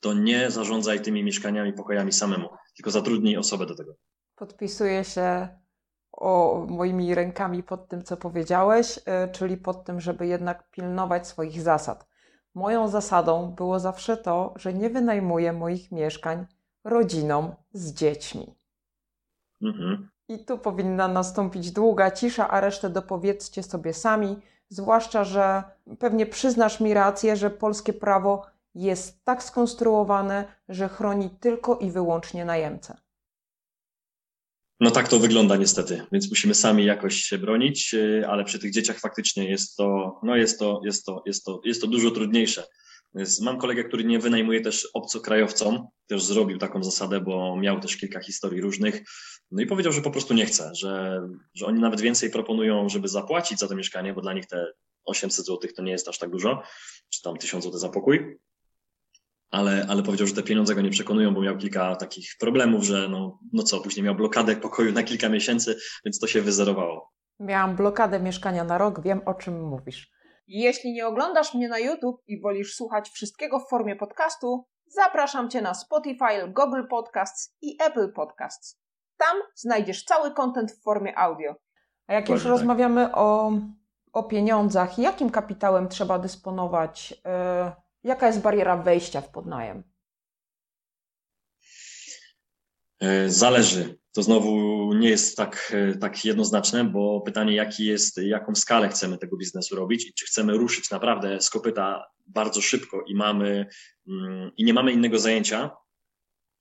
to 0.00 0.14
nie 0.14 0.50
zarządzaj 0.50 1.00
tymi 1.00 1.24
mieszkaniami, 1.24 1.72
pokojami 1.72 2.12
samemu, 2.12 2.48
tylko 2.76 2.90
zatrudnij 2.90 3.36
osobę 3.36 3.66
do 3.66 3.74
tego. 3.74 3.94
Podpisuję 4.34 5.04
się 5.04 5.48
o 6.12 6.66
moimi 6.68 7.14
rękami 7.14 7.62
pod 7.62 7.88
tym, 7.88 8.02
co 8.02 8.16
powiedziałeś, 8.16 8.98
e, 9.06 9.28
czyli 9.28 9.56
pod 9.56 9.84
tym, 9.84 10.00
żeby 10.00 10.26
jednak 10.26 10.70
pilnować 10.70 11.28
swoich 11.28 11.62
zasad. 11.62 12.06
Moją 12.54 12.88
zasadą 12.88 13.50
było 13.50 13.80
zawsze 13.80 14.16
to, 14.16 14.52
że 14.56 14.74
nie 14.74 14.90
wynajmuję 14.90 15.52
moich 15.52 15.92
mieszkań 15.92 16.46
rodzinom 16.84 17.54
z 17.72 17.92
dziećmi. 17.92 18.54
Mhm. 19.62 20.08
I 20.28 20.44
tu 20.44 20.58
powinna 20.58 21.08
nastąpić 21.08 21.70
długa 21.70 22.10
cisza, 22.10 22.50
a 22.50 22.60
resztę 22.60 22.90
dopowiedzcie 22.90 23.62
sobie 23.62 23.94
sami, 23.94 24.40
zwłaszcza, 24.68 25.24
że 25.24 25.62
pewnie 25.98 26.26
przyznasz 26.26 26.80
mi 26.80 26.94
rację, 26.94 27.36
że 27.36 27.50
polskie 27.50 27.92
prawo 27.92 28.46
jest 28.74 29.24
tak 29.24 29.42
skonstruowane, 29.42 30.44
że 30.68 30.88
chroni 30.88 31.30
tylko 31.30 31.76
i 31.76 31.90
wyłącznie 31.90 32.44
najemcę. 32.44 32.96
No 34.80 34.90
tak 34.90 35.08
to 35.08 35.18
wygląda 35.18 35.56
niestety, 35.56 36.02
więc 36.12 36.30
musimy 36.30 36.54
sami 36.54 36.84
jakoś 36.84 37.16
się 37.16 37.38
bronić, 37.38 37.94
y, 37.94 38.24
ale 38.28 38.44
przy 38.44 38.58
tych 38.58 38.72
dzieciach 38.72 39.00
faktycznie 39.00 39.50
jest 39.50 39.76
to, 39.76 40.20
no 40.22 40.36
jest 40.36 40.58
to, 40.58 40.80
jest 40.84 41.04
to, 41.04 41.22
jest 41.26 41.44
to, 41.44 41.60
jest 41.64 41.80
to 41.80 41.86
dużo 41.86 42.10
trudniejsze. 42.10 42.64
Mam 43.42 43.58
kolegę, 43.58 43.84
który 43.84 44.04
nie 44.04 44.18
wynajmuje 44.18 44.60
też 44.60 44.88
obcokrajowcom, 44.94 45.86
też 46.06 46.24
zrobił 46.24 46.58
taką 46.58 46.84
zasadę, 46.84 47.20
bo 47.20 47.56
miał 47.56 47.80
też 47.80 47.96
kilka 47.96 48.20
historii 48.20 48.60
różnych. 48.60 49.02
No 49.50 49.62
i 49.62 49.66
powiedział, 49.66 49.92
że 49.92 50.02
po 50.02 50.10
prostu 50.10 50.34
nie 50.34 50.46
chce, 50.46 50.70
że, 50.74 51.20
że 51.54 51.66
oni 51.66 51.80
nawet 51.80 52.00
więcej 52.00 52.30
proponują, 52.30 52.88
żeby 52.88 53.08
zapłacić 53.08 53.58
za 53.58 53.68
to 53.68 53.76
mieszkanie, 53.76 54.14
bo 54.14 54.20
dla 54.20 54.32
nich 54.32 54.46
te 54.46 54.66
800 55.04 55.46
zł 55.46 55.70
to 55.76 55.82
nie 55.82 55.92
jest 55.92 56.08
aż 56.08 56.18
tak 56.18 56.30
dużo, 56.30 56.62
czy 57.10 57.22
tam 57.22 57.36
1000 57.36 57.64
zł 57.64 57.78
za 57.78 57.88
pokój 57.88 58.38
ale, 59.50 59.86
ale 59.88 60.02
powiedział, 60.02 60.26
że 60.26 60.34
te 60.34 60.42
pieniądze 60.42 60.74
go 60.74 60.80
nie 60.80 60.90
przekonują, 60.90 61.34
bo 61.34 61.40
miał 61.40 61.56
kilka 61.56 61.96
takich 61.96 62.30
problemów, 62.40 62.84
że 62.84 63.08
no, 63.08 63.38
no 63.52 63.62
co, 63.62 63.80
później 63.80 64.04
miał 64.04 64.14
blokadę 64.14 64.56
pokoju 64.56 64.92
na 64.92 65.02
kilka 65.02 65.28
miesięcy, 65.28 65.76
więc 66.04 66.18
to 66.18 66.26
się 66.26 66.42
wyzerowało. 66.42 67.12
Miałam 67.40 67.76
blokadę 67.76 68.20
mieszkania 68.20 68.64
na 68.64 68.78
rok, 68.78 69.02
wiem 69.02 69.20
o 69.26 69.34
czym 69.34 69.62
mówisz. 69.62 70.10
Jeśli 70.46 70.92
nie 70.92 71.06
oglądasz 71.06 71.54
mnie 71.54 71.68
na 71.68 71.78
YouTube 71.78 72.22
i 72.26 72.40
wolisz 72.40 72.74
słuchać 72.74 73.08
wszystkiego 73.08 73.60
w 73.60 73.68
formie 73.68 73.96
podcastu, 73.96 74.66
zapraszam 74.86 75.50
Cię 75.50 75.62
na 75.62 75.74
Spotify, 75.74 76.48
Google 76.48 76.82
Podcasts 76.90 77.56
i 77.62 77.76
Apple 77.86 78.12
Podcasts. 78.12 78.80
Tam 79.16 79.36
znajdziesz 79.54 80.04
cały 80.04 80.34
content 80.34 80.72
w 80.72 80.82
formie 80.82 81.18
audio. 81.18 81.54
A 82.06 82.14
jak 82.14 82.28
już 82.28 82.42
tak. 82.42 82.50
rozmawiamy 82.50 83.14
o, 83.14 83.52
o 84.12 84.22
pieniądzach, 84.22 84.98
jakim 84.98 85.30
kapitałem 85.30 85.88
trzeba 85.88 86.18
dysponować? 86.18 87.10
Yy 87.10 87.83
Jaka 88.04 88.26
jest 88.26 88.40
bariera 88.40 88.76
wejścia 88.76 89.20
w 89.20 89.30
podnajem? 89.30 89.82
E, 93.00 93.30
zależy. 93.30 93.98
To 94.12 94.22
znowu 94.22 94.92
nie 94.94 95.08
jest 95.08 95.36
tak, 95.36 95.72
e, 95.74 95.98
tak 95.98 96.24
jednoznaczne, 96.24 96.84
bo 96.84 97.20
pytanie, 97.20 97.54
jaki 97.54 97.84
jest, 97.84 98.16
jaką 98.22 98.54
skalę 98.54 98.88
chcemy 98.88 99.18
tego 99.18 99.36
biznesu 99.36 99.76
robić 99.76 100.06
i 100.06 100.14
czy 100.14 100.26
chcemy 100.26 100.52
ruszyć 100.52 100.90
naprawdę 100.90 101.40
z 101.40 101.50
kopyta 101.50 102.04
bardzo 102.26 102.60
szybko 102.60 103.04
i 103.06 103.14
mamy 103.14 103.66
mm, 104.08 104.50
i 104.56 104.64
nie 104.64 104.74
mamy 104.74 104.92
innego 104.92 105.18
zajęcia, 105.18 105.70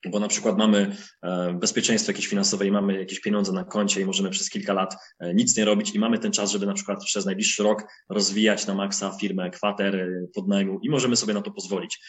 bo 0.10 0.20
na 0.20 0.28
przykład 0.28 0.58
mamy 0.58 0.96
e, 1.24 1.54
bezpieczeństwo 1.54 2.12
jakieś 2.12 2.28
finansowe 2.28 2.68
i 2.68 2.72
mamy 2.72 3.00
jakieś 3.00 3.20
pieniądze 3.20 3.52
na 3.52 3.63
koncie 3.63 4.02
i 4.02 4.06
możemy 4.06 4.30
przez 4.30 4.50
kilka 4.50 4.74
lat 4.74 4.96
e, 5.20 5.34
nic 5.34 5.58
nie 5.58 5.66
robić 5.66 5.96
i 5.96 6.00
mamy 6.00 6.20
ten 6.20 6.32
czas, 6.32 6.52
żeby 6.52 6.66
na 6.66 6.74
przykład 6.74 7.04
przez 7.04 7.26
najbliższy 7.26 7.63
rok 7.63 7.84
rozwijać 8.10 8.68
na 8.68 8.74
maksa 8.74 9.12
firmę, 9.22 9.50
kwater, 9.50 9.96
e, 9.96 10.28
podnajmu 10.36 10.80
i 10.84 10.89
możemy 10.89 11.16
sobie 11.16 11.34
na 11.34 11.42
to 11.42 11.52
pozwolić. 11.52 12.00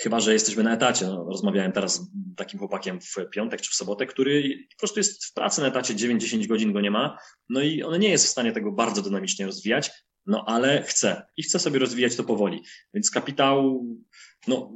Chyba, 0.00 0.20
że 0.20 0.32
jesteśmy 0.32 0.62
na 0.62 0.74
etacie. 0.74 1.06
No, 1.06 1.24
rozmawiałem 1.30 1.72
teraz 1.72 1.94
z 1.94 2.10
takim 2.36 2.58
chłopakiem 2.58 3.00
w 3.00 3.14
piątek 3.30 3.60
czy 3.60 3.70
w 3.70 3.74
sobotę, 3.74 4.06
który 4.06 4.58
po 4.70 4.78
prostu 4.78 5.00
jest 5.00 5.24
w 5.24 5.32
pracy 5.32 5.60
na 5.60 5.66
etacie 5.66 5.94
9-10 5.94 6.46
godzin 6.46 6.72
go 6.72 6.80
nie 6.80 6.90
ma, 6.90 7.18
no 7.48 7.60
i 7.60 7.82
on 7.82 8.00
nie 8.00 8.08
jest 8.08 8.26
w 8.26 8.30
stanie 8.30 8.52
tego 8.52 8.72
bardzo 8.72 9.02
dynamicznie 9.02 9.46
rozwijać, 9.46 9.90
no 10.26 10.44
ale 10.46 10.82
chce 10.82 11.26
i 11.36 11.42
chce 11.42 11.58
sobie 11.58 11.78
rozwijać 11.78 12.16
to 12.16 12.24
powoli. 12.24 12.62
Więc 12.94 13.10
kapitał, 13.10 13.86
no 14.46 14.72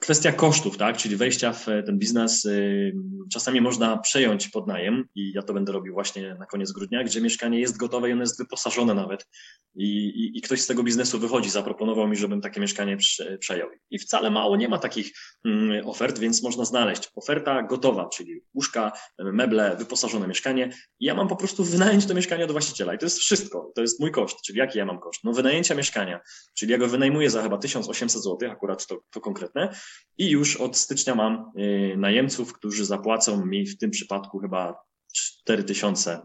Kwestia 0.00 0.32
kosztów, 0.32 0.76
tak, 0.76 0.96
czyli 0.96 1.16
wejścia 1.16 1.52
w 1.52 1.66
ten 1.86 1.98
biznes. 1.98 2.44
Y, 2.44 2.92
czasami 3.32 3.60
można 3.60 3.98
przejąć 3.98 4.48
podnajem 4.48 5.08
i 5.14 5.32
ja 5.32 5.42
to 5.42 5.54
będę 5.54 5.72
robił 5.72 5.94
właśnie 5.94 6.34
na 6.34 6.46
koniec 6.46 6.72
grudnia, 6.72 7.04
gdzie 7.04 7.20
mieszkanie 7.20 7.60
jest 7.60 7.76
gotowe 7.76 8.08
i 8.08 8.12
ono 8.12 8.22
jest 8.22 8.38
wyposażone 8.38 8.94
nawet. 8.94 9.26
I, 9.74 10.06
i, 10.06 10.38
i 10.38 10.42
ktoś 10.42 10.60
z 10.60 10.66
tego 10.66 10.82
biznesu 10.82 11.18
wychodzi, 11.18 11.50
zaproponował 11.50 12.08
mi, 12.08 12.16
żebym 12.16 12.40
takie 12.40 12.60
mieszkanie 12.60 12.96
przejął. 13.38 13.68
I 13.90 13.98
wcale 13.98 14.30
mało 14.30 14.56
nie 14.56 14.68
ma 14.68 14.78
takich 14.78 15.12
mm, 15.44 15.88
ofert, 15.88 16.18
więc 16.18 16.42
można 16.42 16.64
znaleźć. 16.64 17.10
Oferta 17.16 17.62
gotowa, 17.62 18.08
czyli 18.08 18.40
łóżka, 18.54 18.92
meble, 19.18 19.76
wyposażone 19.76 20.28
mieszkanie. 20.28 20.70
I 21.00 21.04
ja 21.04 21.14
mam 21.14 21.28
po 21.28 21.36
prostu 21.36 21.64
wynająć 21.64 22.06
to 22.06 22.14
mieszkanie 22.14 22.44
od 22.44 22.52
właściciela. 22.52 22.94
I 22.94 22.98
to 22.98 23.06
jest 23.06 23.18
wszystko. 23.18 23.72
To 23.74 23.80
jest 23.80 24.00
mój 24.00 24.12
koszt, 24.12 24.42
czyli 24.42 24.58
jaki 24.58 24.78
ja 24.78 24.84
mam 24.84 25.00
koszt? 25.00 25.24
No 25.24 25.32
wynajęcia 25.32 25.74
mieszkania, 25.74 26.20
czyli 26.58 26.72
ja 26.72 26.78
go 26.78 26.88
wynajmuję 26.88 27.30
za 27.30 27.42
chyba 27.42 27.58
1800 27.58 28.22
zł, 28.22 28.50
akurat 28.50 28.86
to, 28.86 28.98
to 29.10 29.20
konkretne 29.20 29.74
i 30.18 30.30
już 30.30 30.56
od 30.56 30.76
stycznia 30.76 31.14
mam 31.14 31.52
y, 31.58 31.94
najemców, 31.96 32.52
którzy 32.52 32.84
zapłacą 32.84 33.46
mi 33.46 33.66
w 33.66 33.78
tym 33.78 33.90
przypadku 33.90 34.38
chyba 34.38 34.74
4000. 35.12 36.20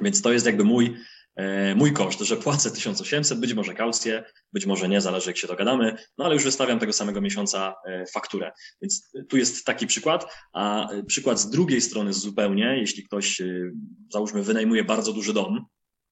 Więc 0.00 0.22
to 0.22 0.32
jest 0.32 0.46
jakby 0.46 0.64
mój, 0.64 0.96
e, 1.36 1.74
mój 1.74 1.92
koszt, 1.92 2.20
że 2.20 2.36
płacę 2.36 2.70
1800, 2.70 3.40
być 3.40 3.54
może 3.54 3.74
kaucję, 3.74 4.24
być 4.52 4.66
może 4.66 4.88
nie, 4.88 5.00
zależy 5.00 5.30
jak 5.30 5.36
się 5.36 5.48
dogadamy, 5.48 5.96
no 6.18 6.24
ale 6.24 6.34
już 6.34 6.44
wystawiam 6.44 6.78
tego 6.78 6.92
samego 6.92 7.20
miesiąca 7.20 7.74
e, 7.86 8.06
fakturę. 8.06 8.52
Więc 8.82 9.12
tu 9.28 9.36
jest 9.36 9.64
taki 9.64 9.86
przykład, 9.86 10.34
a 10.52 10.88
przykład 11.06 11.40
z 11.40 11.50
drugiej 11.50 11.80
strony 11.80 12.12
zupełnie, 12.12 12.76
jeśli 12.78 13.04
ktoś, 13.04 13.40
y, 13.40 13.72
załóżmy, 14.12 14.42
wynajmuje 14.42 14.84
bardzo 14.84 15.12
duży 15.12 15.32
dom, 15.32 15.66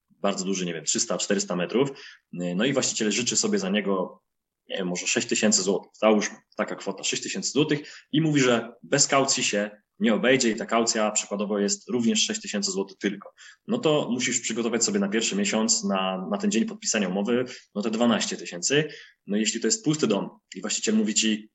bardzo 0.09 0.45
duży, 0.45 0.65
nie 0.65 0.73
wiem, 0.73 0.83
300-400 0.83 1.55
metrów, 1.55 1.89
y, 1.89 2.55
no 2.55 2.65
i 2.65 2.73
właściciel 2.73 3.11
życzy 3.11 3.37
sobie 3.37 3.59
za 3.59 3.69
niego 3.69 4.21
nie 4.69 4.77
wiem, 4.77 4.87
może 4.87 5.07
6 5.07 5.27
tysięcy 5.27 5.61
złotych, 5.61 5.91
załóżmy, 5.93 6.37
taka 6.55 6.75
kwota 6.75 7.03
6 7.03 7.23
tysięcy 7.23 7.51
złotych 7.51 8.07
i 8.11 8.21
mówi, 8.21 8.41
że 8.41 8.71
bez 8.83 9.07
kaucji 9.07 9.43
się 9.43 9.71
nie 9.99 10.13
obejdzie 10.13 10.49
i 10.49 10.55
ta 10.55 10.65
kaucja 10.65 11.11
przykładowo 11.11 11.59
jest 11.59 11.89
również 11.89 12.25
6 12.25 12.41
tysięcy 12.41 12.71
złotych 12.71 12.97
tylko. 12.97 13.33
No 13.67 13.77
to 13.77 14.07
musisz 14.11 14.39
przygotować 14.39 14.83
sobie 14.83 14.99
na 14.99 15.09
pierwszy 15.09 15.35
miesiąc, 15.35 15.83
na, 15.83 16.27
na 16.31 16.37
ten 16.37 16.51
dzień 16.51 16.65
podpisania 16.65 17.07
umowy, 17.07 17.45
no 17.75 17.81
te 17.81 17.91
12 17.91 18.37
tysięcy. 18.37 18.87
No 19.27 19.37
jeśli 19.37 19.61
to 19.61 19.67
jest 19.67 19.85
pusty 19.85 20.07
dom 20.07 20.29
i 20.55 20.61
właściciel 20.61 20.95
mówi 20.95 21.13
ci, 21.13 21.49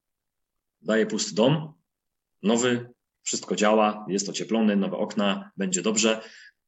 daje 0.83 1.07
pusty 1.07 1.35
dom, 1.35 1.73
nowy, 2.43 2.91
wszystko 3.23 3.57
działa, 3.57 4.07
jest 4.09 4.29
ocieplony, 4.29 4.77
nowe 4.77 4.97
okna, 4.97 5.51
będzie 5.57 5.83
dobrze, 5.83 6.21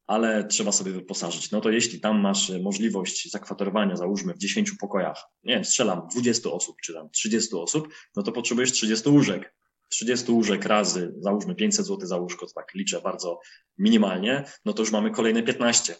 ale 0.06 0.44
trzeba 0.44 0.72
sobie 0.72 0.92
wyposażyć. 0.92 1.50
No 1.50 1.60
to 1.60 1.70
jeśli 1.70 2.00
tam 2.00 2.20
masz 2.20 2.52
możliwość 2.62 3.30
zakwaterowania, 3.30 3.96
załóżmy 3.96 4.34
w 4.34 4.38
10 4.38 4.72
pokojach, 4.72 5.24
nie 5.44 5.54
wiem, 5.54 5.64
strzelam 5.64 6.08
20 6.10 6.50
osób, 6.50 6.76
czy 6.82 6.94
tam 6.94 7.10
30 7.10 7.56
osób, 7.56 7.88
no 8.16 8.22
to 8.22 8.32
potrzebujesz 8.32 8.72
30 8.72 9.08
łóżek. 9.08 9.54
30 9.88 10.32
łóżek 10.32 10.64
razy, 10.64 11.14
załóżmy 11.18 11.54
500 11.54 11.86
zł 11.86 12.08
za 12.08 12.16
łóżko, 12.16 12.46
to 12.46 12.52
tak 12.52 12.74
liczę 12.74 13.00
bardzo 13.00 13.40
minimalnie, 13.78 14.44
no 14.64 14.72
to 14.72 14.82
już 14.82 14.92
mamy 14.92 15.10
kolejne 15.10 15.42
15. 15.42 15.94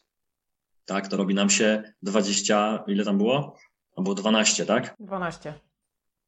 Tak, 0.85 1.09
to 1.09 1.17
robi 1.17 1.35
nam 1.35 1.51
się 1.51 1.83
20, 2.03 2.85
ile 2.87 3.05
tam 3.05 3.19
było? 3.19 3.57
Albo 3.97 4.15
12, 4.15 4.67
tak? 4.67 4.95
12. 5.01 5.66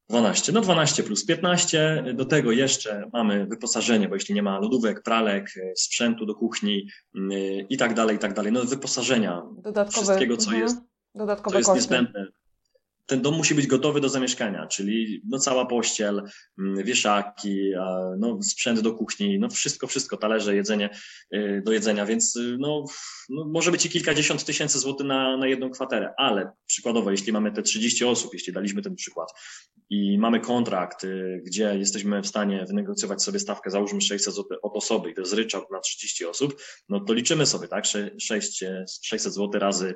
12. 0.09 0.51
No 0.51 0.61
12 0.61 1.03
plus 1.03 1.25
15. 1.25 2.03
Do 2.13 2.25
tego 2.25 2.51
jeszcze 2.51 3.09
mamy 3.13 3.45
wyposażenie, 3.45 4.09
bo 4.09 4.15
jeśli 4.15 4.35
nie 4.35 4.43
ma 4.43 4.59
lodówek, 4.59 5.03
pralek, 5.03 5.49
sprzętu 5.75 6.25
do 6.25 6.35
kuchni 6.35 6.87
mm, 7.15 7.31
i 7.69 7.77
tak 7.77 7.93
dalej, 7.93 8.15
i 8.15 8.19
tak 8.19 8.33
dalej. 8.33 8.51
No 8.51 8.63
wyposażenia. 8.63 9.41
Dodatkowe, 9.63 10.05
wszystkiego, 10.05 10.37
co 10.37 10.45
mhm. 10.45 10.63
jest, 10.63 10.77
Dodatkowe 11.15 11.53
co 11.53 11.57
jest 11.59 11.75
niezbędne 11.75 12.38
ten 13.09 13.21
dom 13.21 13.35
musi 13.35 13.55
być 13.55 13.67
gotowy 13.67 14.01
do 14.01 14.09
zamieszkania, 14.09 14.67
czyli 14.67 15.21
no 15.27 15.39
cała 15.39 15.65
pościel, 15.65 16.23
mm, 16.59 16.83
wieszaki, 16.85 17.71
no 18.17 18.41
sprzęt 18.41 18.79
do 18.79 18.93
kuchni, 18.93 19.39
no 19.39 19.49
wszystko, 19.49 19.87
wszystko, 19.87 20.17
talerze, 20.17 20.55
jedzenie 20.55 20.89
y, 21.35 21.61
do 21.65 21.71
jedzenia, 21.71 22.05
więc 22.05 22.35
y, 22.35 22.57
no, 22.59 22.85
no 23.29 23.45
może 23.45 23.71
być 23.71 23.85
i 23.85 23.89
kilkadziesiąt 23.89 24.45
tysięcy 24.45 24.79
złotych 24.79 25.07
na, 25.07 25.37
na 25.37 25.47
jedną 25.47 25.69
kwaterę, 25.69 26.13
ale 26.17 26.51
przykładowo, 26.65 27.11
jeśli 27.11 27.33
mamy 27.33 27.51
te 27.51 27.61
30 27.61 28.05
osób, 28.05 28.33
jeśli 28.33 28.53
daliśmy 28.53 28.81
ten 28.81 28.95
przykład 28.95 29.29
i 29.89 30.17
mamy 30.17 30.39
kontrakt, 30.39 31.03
y, 31.03 31.41
gdzie 31.45 31.77
jesteśmy 31.77 32.21
w 32.21 32.27
stanie 32.27 32.65
wynegocjować 32.67 33.23
sobie 33.23 33.39
stawkę, 33.39 33.71
załóżmy 33.71 34.01
600 34.01 34.35
zł 34.35 34.57
od 34.61 34.75
osoby 34.75 35.11
i 35.11 35.13
to 35.13 35.21
jest 35.21 35.33
ryczałt 35.33 35.71
na 35.71 35.79
30 35.79 36.25
osób, 36.25 36.61
no 36.89 36.99
to 36.99 37.13
liczymy 37.13 37.45
sobie, 37.45 37.67
tak, 37.67 37.85
6, 38.19 38.63
600 39.03 39.33
zł 39.33 39.59
razy 39.59 39.95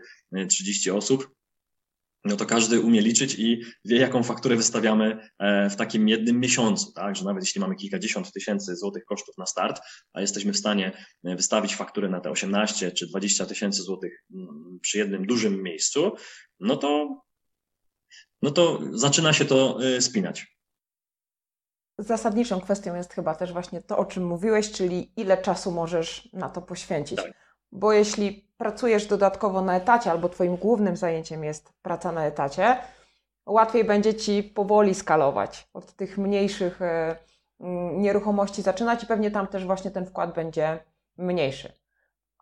30 0.49 0.91
osób, 0.91 1.29
no 2.25 2.35
to 2.35 2.45
każdy 2.45 2.79
umie 2.79 3.01
liczyć 3.01 3.35
i 3.39 3.61
wie, 3.85 3.97
jaką 3.97 4.23
fakturę 4.23 4.55
wystawiamy 4.55 5.29
e, 5.39 5.69
w 5.69 5.75
takim 5.75 6.07
jednym 6.07 6.39
miesiącu, 6.39 6.91
tak? 6.91 7.15
Że 7.15 7.25
nawet 7.25 7.43
jeśli 7.43 7.61
mamy 7.61 7.75
kilkadziesiąt 7.75 8.31
tysięcy 8.31 8.75
złotych 8.75 9.05
kosztów 9.05 9.37
na 9.37 9.45
start, 9.45 9.81
a 10.13 10.21
jesteśmy 10.21 10.53
w 10.53 10.57
stanie 10.57 10.91
e, 11.23 11.35
wystawić 11.35 11.75
fakturę 11.75 12.09
na 12.09 12.19
te 12.19 12.31
18 12.31 12.91
czy 12.91 13.07
20 13.07 13.45
tysięcy 13.45 13.81
złotych 13.81 14.23
mm, 14.33 14.79
przy 14.81 14.97
jednym 14.97 15.25
dużym 15.25 15.63
miejscu, 15.63 16.11
no 16.59 16.77
to, 16.77 17.21
no 18.41 18.51
to 18.51 18.79
zaczyna 18.91 19.33
się 19.33 19.45
to 19.45 19.79
e, 19.83 20.01
spinać. 20.01 20.53
Zasadniczą 21.97 22.61
kwestią 22.61 22.95
jest 22.95 23.13
chyba 23.13 23.35
też 23.35 23.53
właśnie 23.53 23.81
to, 23.81 23.97
o 23.97 24.05
czym 24.05 24.25
mówiłeś, 24.25 24.71
czyli 24.71 25.13
ile 25.15 25.37
czasu 25.37 25.71
możesz 25.71 26.29
na 26.33 26.49
to 26.49 26.61
poświęcić. 26.61 27.17
Tak. 27.17 27.42
Bo 27.75 27.93
jeśli 27.93 28.47
pracujesz 28.57 29.05
dodatkowo 29.07 29.61
na 29.61 29.75
etacie, 29.75 30.11
albo 30.11 30.29
Twoim 30.29 30.55
głównym 30.55 30.97
zajęciem 30.97 31.43
jest 31.43 31.73
praca 31.81 32.11
na 32.11 32.25
etacie, 32.25 32.77
łatwiej 33.45 33.83
będzie 33.83 34.13
Ci 34.13 34.43
powoli 34.43 34.95
skalować 34.95 35.69
od 35.73 35.93
tych 35.93 36.17
mniejszych 36.17 36.81
e, 36.81 37.15
mm, 37.59 38.01
nieruchomości 38.01 38.61
zaczynać 38.61 39.03
i 39.03 39.07
pewnie 39.07 39.31
tam 39.31 39.47
też 39.47 39.65
właśnie 39.65 39.91
ten 39.91 40.05
wkład 40.05 40.33
będzie 40.33 40.79
mniejszy. 41.17 41.73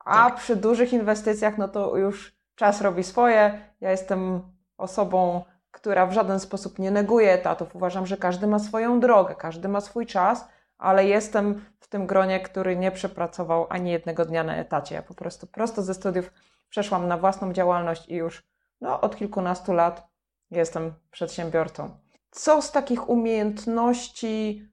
A 0.05 0.13
tak. 0.13 0.35
przy 0.35 0.55
dużych 0.55 0.93
inwestycjach, 0.93 1.57
no 1.57 1.67
to 1.67 1.97
już 1.97 2.35
czas 2.55 2.81
robi 2.81 3.03
swoje. 3.03 3.61
Ja 3.81 3.91
jestem 3.91 4.41
osobą, 4.77 5.43
która 5.71 6.05
w 6.05 6.13
żaden 6.13 6.39
sposób 6.39 6.79
nie 6.79 6.91
neguje 6.91 7.33
etatów. 7.33 7.75
Uważam, 7.75 8.05
że 8.05 8.17
każdy 8.17 8.47
ma 8.47 8.59
swoją 8.59 8.99
drogę, 8.99 9.35
każdy 9.35 9.67
ma 9.67 9.81
swój 9.81 10.05
czas 10.05 10.47
ale 10.81 11.05
jestem 11.05 11.65
w 11.79 11.87
tym 11.87 12.07
gronie, 12.07 12.39
który 12.39 12.75
nie 12.77 12.91
przepracował 12.91 13.67
ani 13.69 13.91
jednego 13.91 14.25
dnia 14.25 14.43
na 14.43 14.55
etacie. 14.55 14.95
Ja 14.95 15.01
po 15.01 15.13
prostu 15.13 15.47
prosto 15.47 15.81
ze 15.81 15.93
studiów 15.93 16.31
przeszłam 16.69 17.07
na 17.07 17.17
własną 17.17 17.53
działalność 17.53 18.09
i 18.09 18.15
już 18.15 18.43
no, 18.81 19.01
od 19.01 19.15
kilkunastu 19.15 19.73
lat 19.73 20.07
jestem 20.51 20.93
przedsiębiorcą. 21.11 21.97
Co 22.31 22.61
z 22.61 22.71
takich 22.71 23.09
umiejętności 23.09 24.67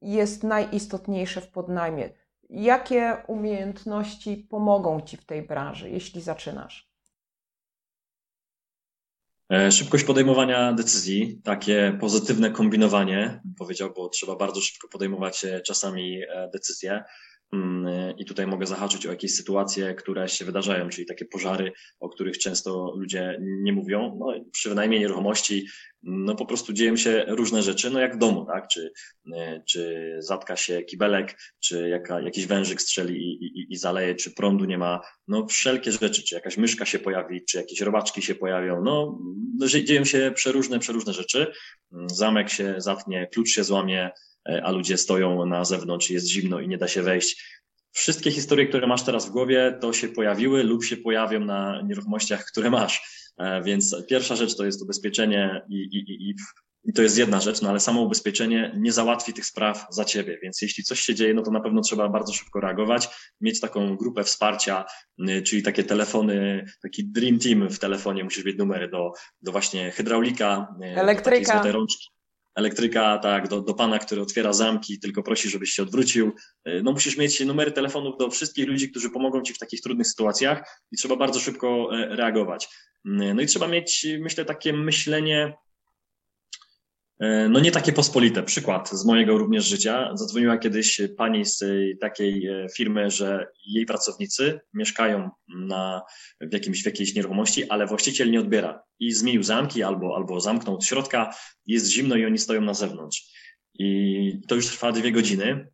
jest 0.00 0.44
najistotniejsze 0.44 1.40
w 1.40 1.50
podnajmie? 1.50 2.10
Jakie 2.50 3.16
umiejętności 3.26 4.36
pomogą 4.50 5.00
Ci 5.00 5.16
w 5.16 5.26
tej 5.26 5.42
branży, 5.42 5.90
jeśli 5.90 6.20
zaczynasz? 6.20 6.87
E, 9.50 9.72
szybkość 9.72 10.04
podejmowania 10.04 10.72
decyzji, 10.72 11.40
takie 11.44 11.98
pozytywne 12.00 12.50
kombinowanie, 12.50 13.40
powiedział, 13.58 13.92
bo 13.96 14.08
trzeba 14.08 14.36
bardzo 14.36 14.60
szybko 14.60 14.88
podejmować 14.88 15.44
e, 15.44 15.60
czasami 15.60 16.22
e, 16.22 16.50
decyzje. 16.52 17.04
Mm, 17.52 18.16
I 18.18 18.24
tutaj 18.24 18.46
mogę 18.46 18.66
zahaczyć 18.66 19.06
o 19.06 19.10
jakieś 19.10 19.34
sytuacje, 19.34 19.94
które 19.94 20.28
się 20.28 20.44
wydarzają, 20.44 20.88
czyli 20.88 21.06
takie 21.06 21.24
pożary, 21.24 21.72
o 22.00 22.08
których 22.08 22.38
często 22.38 22.94
ludzie 22.96 23.38
nie 23.40 23.72
mówią. 23.72 24.16
No, 24.20 24.44
przy 24.52 24.68
wynajmie 24.68 24.98
nieruchomości, 24.98 25.66
no 26.02 26.34
po 26.34 26.46
prostu 26.46 26.72
dzieją 26.72 26.96
się 26.96 27.24
różne 27.28 27.62
rzeczy, 27.62 27.90
no 27.90 28.00
jak 28.00 28.16
w 28.16 28.18
domu, 28.18 28.46
tak? 28.46 28.68
Czy, 28.68 28.92
czy 29.68 30.12
zatka 30.18 30.56
się 30.56 30.82
kibelek, 30.82 31.38
czy 31.60 31.88
jaka, 31.88 32.20
jakiś 32.20 32.46
wężyk 32.46 32.82
strzeli 32.82 33.16
i, 33.16 33.44
i, 33.44 33.72
i 33.72 33.76
zaleje, 33.76 34.14
czy 34.14 34.30
prądu 34.30 34.64
nie 34.64 34.78
ma, 34.78 35.00
no 35.28 35.46
wszelkie 35.46 35.92
rzeczy, 35.92 36.22
czy 36.22 36.34
jakaś 36.34 36.56
myszka 36.56 36.84
się 36.84 36.98
pojawi, 36.98 37.44
czy 37.44 37.58
jakieś 37.58 37.80
robaczki 37.80 38.22
się 38.22 38.34
pojawią, 38.34 38.82
no, 38.82 39.18
no 39.58 39.66
dzieją 39.66 40.04
się 40.04 40.32
przeróżne, 40.34 40.78
przeróżne 40.78 41.12
rzeczy. 41.12 41.52
Zamek 42.06 42.50
się 42.50 42.74
zatnie, 42.78 43.28
klucz 43.32 43.48
się 43.48 43.64
złamie, 43.64 44.10
E, 44.10 44.27
a 44.62 44.70
ludzie 44.70 44.98
stoją 44.98 45.46
na 45.46 45.64
zewnątrz, 45.64 46.10
jest 46.10 46.26
zimno 46.26 46.60
i 46.60 46.68
nie 46.68 46.78
da 46.78 46.88
się 46.88 47.02
wejść. 47.02 47.58
Wszystkie 47.92 48.30
historie, 48.30 48.66
które 48.66 48.86
masz 48.86 49.02
teraz 49.02 49.26
w 49.26 49.30
głowie, 49.30 49.78
to 49.80 49.92
się 49.92 50.08
pojawiły 50.08 50.64
lub 50.64 50.84
się 50.84 50.96
pojawią 50.96 51.40
na 51.40 51.82
nieruchomościach, 51.82 52.44
które 52.44 52.70
masz. 52.70 53.02
E, 53.38 53.62
więc 53.62 53.96
pierwsza 54.08 54.36
rzecz 54.36 54.56
to 54.56 54.64
jest 54.64 54.82
ubezpieczenie 54.82 55.62
i, 55.68 55.76
i, 55.76 56.30
i, 56.30 56.34
i 56.84 56.92
to 56.92 57.02
jest 57.02 57.18
jedna 57.18 57.40
rzecz, 57.40 57.62
no 57.62 57.70
ale 57.70 57.80
samo 57.80 58.02
ubezpieczenie 58.02 58.72
nie 58.76 58.92
załatwi 58.92 59.32
tych 59.32 59.46
spraw 59.46 59.86
za 59.90 60.04
ciebie. 60.04 60.38
Więc 60.42 60.62
jeśli 60.62 60.84
coś 60.84 61.00
się 61.00 61.14
dzieje, 61.14 61.34
no 61.34 61.42
to 61.42 61.50
na 61.50 61.60
pewno 61.60 61.80
trzeba 61.80 62.08
bardzo 62.08 62.32
szybko 62.32 62.60
reagować, 62.60 63.08
mieć 63.40 63.60
taką 63.60 63.96
grupę 63.96 64.24
wsparcia, 64.24 64.84
czyli 65.46 65.62
takie 65.62 65.84
telefony, 65.84 66.64
taki 66.82 67.04
dream 67.04 67.38
team 67.38 67.70
w 67.70 67.78
telefonie, 67.78 68.24
musisz 68.24 68.44
mieć 68.44 68.58
numery 68.58 68.88
do, 68.88 69.12
do 69.42 69.52
właśnie 69.52 69.90
hydraulika, 69.90 70.74
elektryka. 70.82 71.52
Złotej 71.52 71.72
rączki 71.72 72.17
elektryka, 72.58 73.18
tak, 73.18 73.48
do, 73.48 73.60
do 73.60 73.74
pana, 73.74 73.98
który 73.98 74.22
otwiera 74.22 74.52
zamki, 74.52 75.00
tylko 75.00 75.22
prosi, 75.22 75.48
żebyś 75.48 75.70
się 75.70 75.82
odwrócił. 75.82 76.32
E, 76.64 76.82
no 76.82 76.92
musisz 76.92 77.16
mieć 77.16 77.40
numery 77.40 77.72
telefonów 77.72 78.16
do 78.18 78.30
wszystkich 78.30 78.68
ludzi, 78.68 78.90
którzy 78.90 79.10
pomogą 79.10 79.42
ci 79.42 79.54
w 79.54 79.58
takich 79.58 79.80
trudnych 79.80 80.06
sytuacjach 80.06 80.82
i 80.92 80.96
trzeba 80.96 81.16
bardzo 81.16 81.40
szybko 81.40 81.88
e, 81.92 82.16
reagować. 82.16 82.68
Mm, 83.06 83.36
no 83.36 83.42
i 83.42 83.46
trzeba 83.46 83.68
mieć, 83.68 84.06
myślę, 84.20 84.44
takie 84.44 84.72
myślenie 84.72 85.54
no 87.48 87.60
nie 87.60 87.70
takie 87.70 87.92
pospolite. 87.92 88.42
Przykład 88.42 88.90
z 88.90 89.04
mojego 89.04 89.38
również 89.38 89.64
życia. 89.64 90.10
Zadzwoniła 90.14 90.58
kiedyś 90.58 91.00
pani 91.16 91.44
z 91.44 91.64
takiej 92.00 92.46
e, 92.46 92.66
firmy, 92.76 93.10
że 93.10 93.46
jej 93.66 93.86
pracownicy 93.86 94.60
mieszkają 94.74 95.30
na, 95.48 96.02
w, 96.40 96.52
jakimś, 96.52 96.82
w 96.82 96.86
jakiejś 96.86 97.14
nieruchomości, 97.14 97.68
ale 97.68 97.86
właściciel 97.86 98.30
nie 98.30 98.40
odbiera 98.40 98.82
i 98.98 99.12
zmienił 99.12 99.42
zamki 99.42 99.82
albo, 99.82 100.16
albo 100.16 100.40
zamknął 100.40 100.74
od 100.74 100.84
środka, 100.84 101.34
jest 101.66 101.86
zimno 101.86 102.16
i 102.16 102.26
oni 102.26 102.38
stoją 102.38 102.60
na 102.60 102.74
zewnątrz. 102.74 103.38
I 103.78 104.40
to 104.48 104.54
już 104.54 104.66
trwa 104.66 104.92
dwie 104.92 105.12
godziny. 105.12 105.68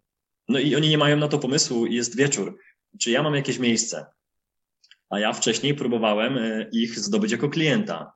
No 0.49 0.59
i 0.59 0.77
oni 0.77 0.89
nie 0.89 0.99
mają 0.99 1.17
na 1.17 1.29
to 1.29 1.39
pomysłu 1.39 1.87
i 1.87 1.95
jest 1.95 2.17
wieczór. 2.17 2.59
Czy 3.01 3.11
ja 3.11 3.23
mam 3.23 3.35
jakieś 3.35 3.59
miejsce? 3.59 4.07
A 5.11 5.19
ja 5.19 5.33
wcześniej 5.33 5.75
próbowałem 5.75 6.39
e, 6.39 6.69
ich 6.73 6.99
zdobyć 6.99 7.33
jako 7.33 7.49
klienta. 7.49 8.13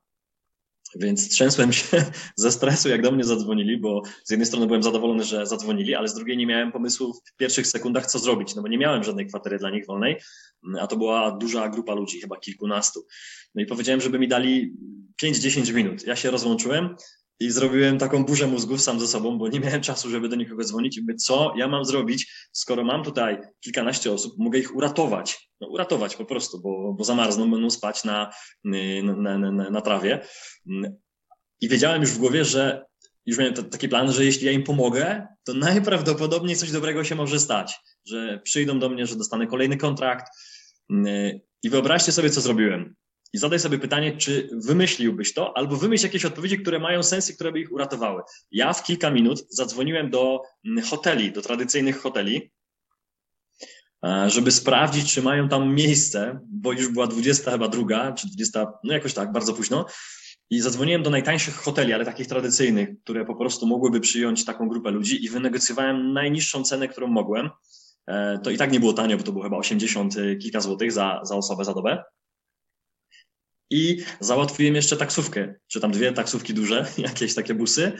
Więc 0.94 1.28
trzęsłem 1.28 1.72
się 1.72 2.04
ze 2.36 2.52
stresu, 2.52 2.88
jak 2.88 3.02
do 3.02 3.10
mnie 3.10 3.24
zadzwonili, 3.24 3.78
bo 3.78 4.02
z 4.24 4.30
jednej 4.30 4.46
strony 4.46 4.66
byłem 4.66 4.82
zadowolony, 4.82 5.24
że 5.24 5.46
zadzwonili, 5.46 5.94
ale 5.94 6.08
z 6.08 6.14
drugiej 6.14 6.36
nie 6.36 6.46
miałem 6.46 6.72
pomysłu 6.72 7.14
w 7.14 7.36
pierwszych 7.36 7.66
sekundach, 7.66 8.06
co 8.06 8.18
zrobić, 8.18 8.54
no 8.54 8.62
bo 8.62 8.68
nie 8.68 8.78
miałem 8.78 9.04
żadnej 9.04 9.26
kwatery 9.26 9.58
dla 9.58 9.70
nich 9.70 9.86
wolnej, 9.86 10.16
a 10.80 10.86
to 10.86 10.96
była 10.96 11.30
duża 11.30 11.68
grupa 11.68 11.94
ludzi, 11.94 12.20
chyba 12.20 12.36
kilkunastu. 12.36 13.06
No 13.54 13.62
i 13.62 13.66
powiedziałem, 13.66 14.00
żeby 14.00 14.18
mi 14.18 14.28
dali 14.28 14.74
5-10 15.22 15.74
minut. 15.74 16.06
Ja 16.06 16.16
się 16.16 16.30
rozłączyłem 16.30 16.96
i 17.40 17.50
zrobiłem 17.50 17.98
taką 17.98 18.24
burzę 18.24 18.46
mózgów 18.46 18.80
sam 18.80 19.00
ze 19.00 19.06
sobą, 19.06 19.38
bo 19.38 19.48
nie 19.48 19.60
miałem 19.60 19.80
czasu, 19.80 20.10
żeby 20.10 20.28
do 20.28 20.36
nikogo 20.36 20.64
dzwonić 20.64 20.96
i 20.96 21.00
mówię, 21.00 21.14
co 21.14 21.52
ja 21.56 21.68
mam 21.68 21.84
zrobić, 21.84 22.48
skoro 22.52 22.84
mam 22.84 23.04
tutaj 23.04 23.38
kilkanaście 23.60 24.12
osób, 24.12 24.34
mogę 24.38 24.58
ich 24.58 24.76
uratować. 24.76 25.50
No, 25.60 25.68
uratować 25.68 26.16
po 26.16 26.24
prostu, 26.24 26.60
bo, 26.60 26.94
bo 26.98 27.04
zamarzną, 27.04 27.50
będą 27.50 27.70
spać 27.70 28.04
na, 28.04 28.30
na, 28.64 29.38
na, 29.38 29.52
na, 29.52 29.70
na 29.70 29.80
trawie. 29.80 30.20
I 31.60 31.68
wiedziałem 31.68 32.00
już 32.00 32.10
w 32.10 32.18
głowie, 32.18 32.44
że 32.44 32.86
już 33.26 33.38
miałem 33.38 33.54
taki 33.54 33.88
plan, 33.88 34.12
że 34.12 34.24
jeśli 34.24 34.46
ja 34.46 34.52
im 34.52 34.62
pomogę, 34.62 35.26
to 35.44 35.54
najprawdopodobniej 35.54 36.56
coś 36.56 36.70
dobrego 36.70 37.04
się 37.04 37.14
może 37.14 37.40
stać, 37.40 37.76
że 38.06 38.40
przyjdą 38.44 38.78
do 38.78 38.88
mnie, 38.88 39.06
że 39.06 39.16
dostanę 39.16 39.46
kolejny 39.46 39.76
kontrakt. 39.76 40.26
I 41.62 41.70
wyobraźcie 41.70 42.12
sobie, 42.12 42.30
co 42.30 42.40
zrobiłem 42.40 42.94
i 43.32 43.38
zadaj 43.38 43.58
sobie 43.58 43.78
pytanie, 43.78 44.16
czy 44.16 44.48
wymyśliłbyś 44.52 45.34
to, 45.34 45.56
albo 45.56 45.76
wymyśl 45.76 46.04
jakieś 46.04 46.24
odpowiedzi, 46.24 46.58
które 46.58 46.78
mają 46.78 47.02
sens 47.02 47.30
i 47.30 47.34
które 47.34 47.52
by 47.52 47.60
ich 47.60 47.72
uratowały. 47.72 48.22
Ja 48.50 48.72
w 48.72 48.82
kilka 48.82 49.10
minut 49.10 49.46
zadzwoniłem 49.50 50.10
do 50.10 50.42
mm, 50.64 50.84
hoteli, 50.84 51.32
do 51.32 51.42
tradycyjnych 51.42 52.00
hoteli, 52.00 52.52
e, 54.04 54.30
żeby 54.30 54.50
sprawdzić, 54.50 55.14
czy 55.14 55.22
mają 55.22 55.48
tam 55.48 55.74
miejsce, 55.74 56.40
bo 56.48 56.72
już 56.72 56.88
była 56.88 57.06
20 57.06 57.50
chyba 57.50 57.68
druga, 57.68 58.12
czy 58.12 58.26
20, 58.26 58.66
no 58.84 58.92
jakoś 58.92 59.14
tak, 59.14 59.32
bardzo 59.32 59.54
późno. 59.54 59.86
I 60.50 60.60
zadzwoniłem 60.60 61.02
do 61.02 61.10
najtańszych 61.10 61.54
hoteli, 61.54 61.92
ale 61.92 62.04
takich 62.04 62.26
tradycyjnych, 62.26 62.88
które 63.04 63.24
po 63.24 63.34
prostu 63.34 63.66
mogłyby 63.66 64.00
przyjąć 64.00 64.44
taką 64.44 64.68
grupę 64.68 64.90
ludzi 64.90 65.24
i 65.24 65.28
wynegocjowałem 65.28 66.12
najniższą 66.12 66.64
cenę, 66.64 66.88
którą 66.88 67.06
mogłem. 67.06 67.50
E, 68.06 68.38
to 68.38 68.50
i 68.50 68.56
tak 68.56 68.72
nie 68.72 68.80
było 68.80 68.92
tanio, 68.92 69.16
bo 69.16 69.22
to 69.22 69.32
było 69.32 69.44
chyba 69.44 69.56
80 69.56 70.14
kilka 70.42 70.60
złotych 70.60 70.92
za, 70.92 71.20
za 71.22 71.36
osobę, 71.36 71.64
za 71.64 71.74
dobę. 71.74 72.04
I 73.70 74.04
załatwiłem 74.20 74.74
jeszcze 74.74 74.96
taksówkę, 74.96 75.54
czy 75.66 75.80
tam 75.80 75.92
dwie 75.92 76.12
taksówki 76.12 76.54
duże, 76.54 76.86
jakieś 76.98 77.34
takie 77.34 77.54
busy, 77.54 77.92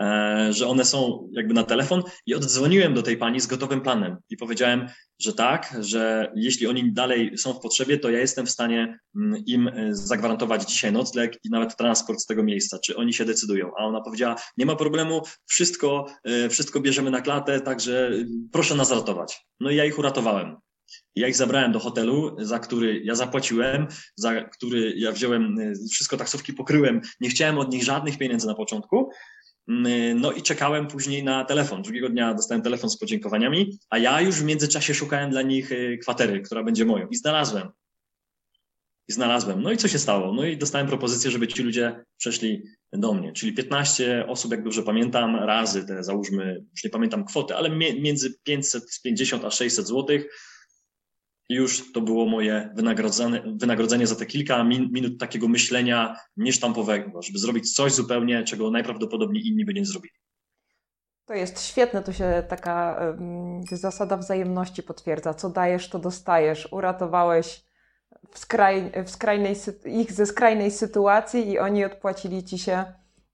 e, 0.00 0.48
że 0.50 0.68
one 0.68 0.84
są 0.84 1.28
jakby 1.32 1.54
na 1.54 1.62
telefon 1.62 2.02
i 2.26 2.34
oddzwoniłem 2.34 2.94
do 2.94 3.02
tej 3.02 3.16
pani 3.16 3.40
z 3.40 3.46
gotowym 3.46 3.80
planem 3.80 4.16
i 4.30 4.36
powiedziałem, 4.36 4.88
że 5.18 5.32
tak, 5.32 5.76
że 5.80 6.32
jeśli 6.36 6.66
oni 6.66 6.92
dalej 6.92 7.38
są 7.38 7.52
w 7.52 7.60
potrzebie, 7.60 7.98
to 7.98 8.10
ja 8.10 8.18
jestem 8.18 8.46
w 8.46 8.50
stanie 8.50 8.98
mm, 9.16 9.42
im 9.46 9.68
e, 9.68 9.94
zagwarantować 9.94 10.68
dzisiaj 10.68 10.92
nocleg 10.92 11.38
i 11.44 11.50
nawet 11.50 11.76
transport 11.76 12.20
z 12.20 12.26
tego 12.26 12.42
miejsca, 12.42 12.78
czy 12.78 12.96
oni 12.96 13.12
się 13.12 13.24
decydują. 13.24 13.72
A 13.78 13.84
ona 13.84 14.00
powiedziała, 14.00 14.36
nie 14.56 14.66
ma 14.66 14.76
problemu, 14.76 15.22
wszystko, 15.46 16.06
e, 16.24 16.48
wszystko 16.48 16.80
bierzemy 16.80 17.10
na 17.10 17.20
klatę, 17.20 17.60
także 17.60 18.10
proszę 18.52 18.74
nas 18.74 18.90
ratować. 18.90 19.46
No 19.60 19.70
i 19.70 19.76
ja 19.76 19.84
ich 19.84 19.98
uratowałem. 19.98 20.56
Ja 21.16 21.28
ich 21.28 21.36
zabrałem 21.36 21.72
do 21.72 21.78
hotelu, 21.78 22.36
za 22.38 22.58
który 22.58 23.00
ja 23.04 23.14
zapłaciłem, 23.14 23.86
za 24.16 24.44
który 24.44 24.92
ja 24.96 25.12
wziąłem, 25.12 25.58
y, 25.58 25.74
wszystko 25.90 26.16
taksówki 26.16 26.52
pokryłem. 26.52 27.00
Nie 27.20 27.28
chciałem 27.28 27.58
od 27.58 27.72
nich 27.72 27.84
żadnych 27.84 28.18
pieniędzy 28.18 28.46
na 28.46 28.54
początku. 28.54 29.10
Mm, 29.68 30.20
no 30.20 30.32
i 30.32 30.42
czekałem 30.42 30.86
później 30.86 31.24
na 31.24 31.44
telefon. 31.44 31.82
Drugiego 31.82 32.08
dnia 32.08 32.34
dostałem 32.34 32.62
telefon 32.62 32.90
z 32.90 32.98
podziękowaniami, 32.98 33.78
a 33.90 33.98
ja 33.98 34.20
już 34.20 34.36
w 34.36 34.44
międzyczasie 34.44 34.94
szukałem 34.94 35.30
dla 35.30 35.42
nich 35.42 35.72
y, 35.72 35.98
kwatery, 36.02 36.40
która 36.40 36.62
będzie 36.62 36.84
moją. 36.84 37.08
I 37.08 37.16
znalazłem. 37.16 37.68
I 39.08 39.12
znalazłem. 39.12 39.62
No 39.62 39.72
i 39.72 39.76
co 39.76 39.88
się 39.88 39.98
stało? 39.98 40.34
No 40.34 40.44
i 40.44 40.56
dostałem 40.56 40.86
propozycję, 40.86 41.30
żeby 41.30 41.48
ci 41.48 41.62
ludzie 41.62 42.04
przeszli 42.16 42.62
do 42.92 43.14
mnie. 43.14 43.32
Czyli 43.32 43.52
15 43.52 44.26
osób, 44.28 44.50
jak 44.50 44.64
dobrze 44.64 44.82
pamiętam, 44.82 45.36
razy 45.36 45.86
te, 45.86 46.04
załóżmy, 46.04 46.64
już 46.72 46.84
nie 46.84 46.90
pamiętam 46.90 47.24
kwoty, 47.24 47.56
ale 47.56 47.70
między 48.00 48.34
550 48.44 49.44
a 49.44 49.50
600 49.50 49.86
złotych 49.86 50.26
już 51.48 51.92
to 51.92 52.00
było 52.00 52.26
moje 52.26 52.72
wynagrodzenie, 52.74 53.42
wynagrodzenie 53.56 54.06
za 54.06 54.16
te 54.16 54.26
kilka 54.26 54.64
min, 54.64 54.88
minut 54.92 55.20
takiego 55.20 55.48
myślenia 55.48 56.16
niesztampowego, 56.36 57.22
żeby 57.22 57.38
zrobić 57.38 57.74
coś 57.74 57.92
zupełnie, 57.92 58.44
czego 58.44 58.70
najprawdopodobniej 58.70 59.46
inni 59.46 59.64
by 59.64 59.74
nie 59.74 59.84
zrobili. 59.84 60.14
To 61.26 61.34
jest 61.34 61.66
świetne, 61.66 62.02
tu 62.02 62.12
się 62.12 62.42
taka 62.48 63.00
zasada 63.72 64.16
wzajemności 64.16 64.82
potwierdza. 64.82 65.34
Co 65.34 65.50
dajesz, 65.50 65.88
to 65.88 65.98
dostajesz. 65.98 66.68
Uratowałeś 66.72 67.64
w, 68.30 68.38
skraj, 68.38 68.92
w 69.04 69.10
skrajnej, 69.10 69.56
ich 69.84 70.12
ze 70.12 70.26
skrajnej 70.26 70.70
sytuacji 70.70 71.50
i 71.50 71.58
oni 71.58 71.84
odpłacili 71.84 72.44
ci 72.44 72.58
się 72.58 72.84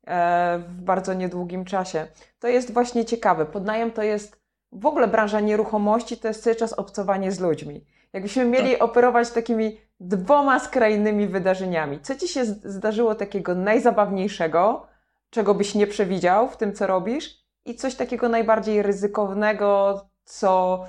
e, 0.06 0.58
w 0.68 0.82
bardzo 0.82 1.14
niedługim 1.14 1.64
czasie. 1.64 2.06
To 2.38 2.48
jest 2.48 2.72
właśnie 2.72 3.04
ciekawe. 3.04 3.46
Podnajem 3.46 3.90
to 3.90 4.02
jest 4.02 4.42
w 4.72 4.86
ogóle 4.86 5.08
branża 5.08 5.40
nieruchomości, 5.40 6.16
to 6.16 6.28
jest 6.28 6.42
cały 6.42 6.56
czas 6.56 6.72
obcowanie 6.72 7.32
z 7.32 7.40
ludźmi. 7.40 7.86
Jakbyśmy 8.12 8.44
mieli 8.44 8.72
tak. 8.72 8.82
operować 8.82 9.30
takimi 9.30 9.80
dwoma 10.00 10.60
skrajnymi 10.60 11.26
wydarzeniami. 11.26 12.00
Co 12.00 12.14
ci 12.14 12.28
się 12.28 12.44
zdarzyło 12.44 13.14
takiego 13.14 13.54
najzabawniejszego, 13.54 14.86
czego 15.30 15.54
byś 15.54 15.74
nie 15.74 15.86
przewidział 15.86 16.48
w 16.48 16.56
tym, 16.56 16.72
co 16.72 16.86
robisz, 16.86 17.42
i 17.64 17.74
coś 17.74 17.94
takiego 17.94 18.28
najbardziej 18.28 18.82
ryzykownego, 18.82 20.00
co, 20.24 20.84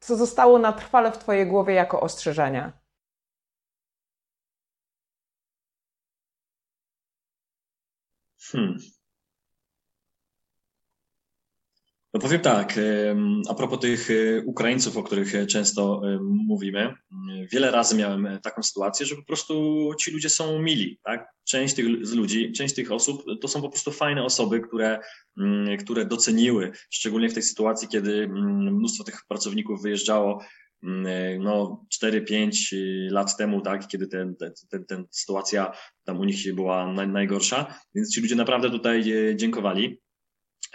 co 0.00 0.16
zostało 0.16 0.58
na 0.58 0.72
trwale 0.72 1.12
w 1.12 1.18
Twojej 1.18 1.46
głowie 1.46 1.74
jako 1.74 2.00
ostrzeżenia? 2.00 2.72
Hmm. 8.38 8.76
No 12.14 12.20
powiem 12.20 12.40
tak, 12.40 12.78
a 13.48 13.54
propos 13.54 13.80
tych 13.80 14.10
e, 14.10 14.42
Ukraińców, 14.44 14.96
o 14.96 15.02
których 15.02 15.34
e, 15.34 15.46
często 15.46 16.02
e, 16.04 16.18
mówimy, 16.22 16.94
wiele 17.52 17.70
razy 17.70 17.96
miałem 17.96 18.28
taką 18.42 18.62
sytuację, 18.62 19.06
że 19.06 19.16
po 19.16 19.22
prostu 19.22 19.54
ci 20.00 20.10
ludzie 20.10 20.28
są 20.28 20.58
mili, 20.58 20.98
tak? 21.04 21.28
Część 21.44 21.74
tych 21.74 22.06
z 22.06 22.12
ludzi, 22.12 22.52
część 22.52 22.74
tych 22.74 22.92
osób 22.92 23.24
to 23.40 23.48
są 23.48 23.62
po 23.62 23.68
prostu 23.68 23.90
fajne 23.90 24.24
osoby, 24.24 24.60
które, 24.60 25.00
które 25.80 26.06
doceniły, 26.06 26.72
szczególnie 26.90 27.28
w 27.28 27.34
tej 27.34 27.42
sytuacji, 27.42 27.88
kiedy 27.88 28.28
mnóstwo 28.28 29.04
tych 29.04 29.22
pracowników 29.28 29.82
wyjeżdżało 29.82 30.44
no 31.38 31.84
4-5 32.04 32.74
lat 33.10 33.36
temu, 33.36 33.60
tak, 33.60 33.88
kiedy 33.88 34.06
ten, 34.06 34.36
ten, 34.70 34.84
ten, 34.84 35.06
sytuacja 35.10 35.72
tam 36.04 36.20
u 36.20 36.24
nich 36.24 36.54
była 36.54 36.92
najgorsza, 36.92 37.74
więc 37.94 38.14
ci 38.14 38.20
ludzie 38.20 38.34
naprawdę 38.34 38.70
tutaj 38.70 39.04
dziękowali. 39.36 40.00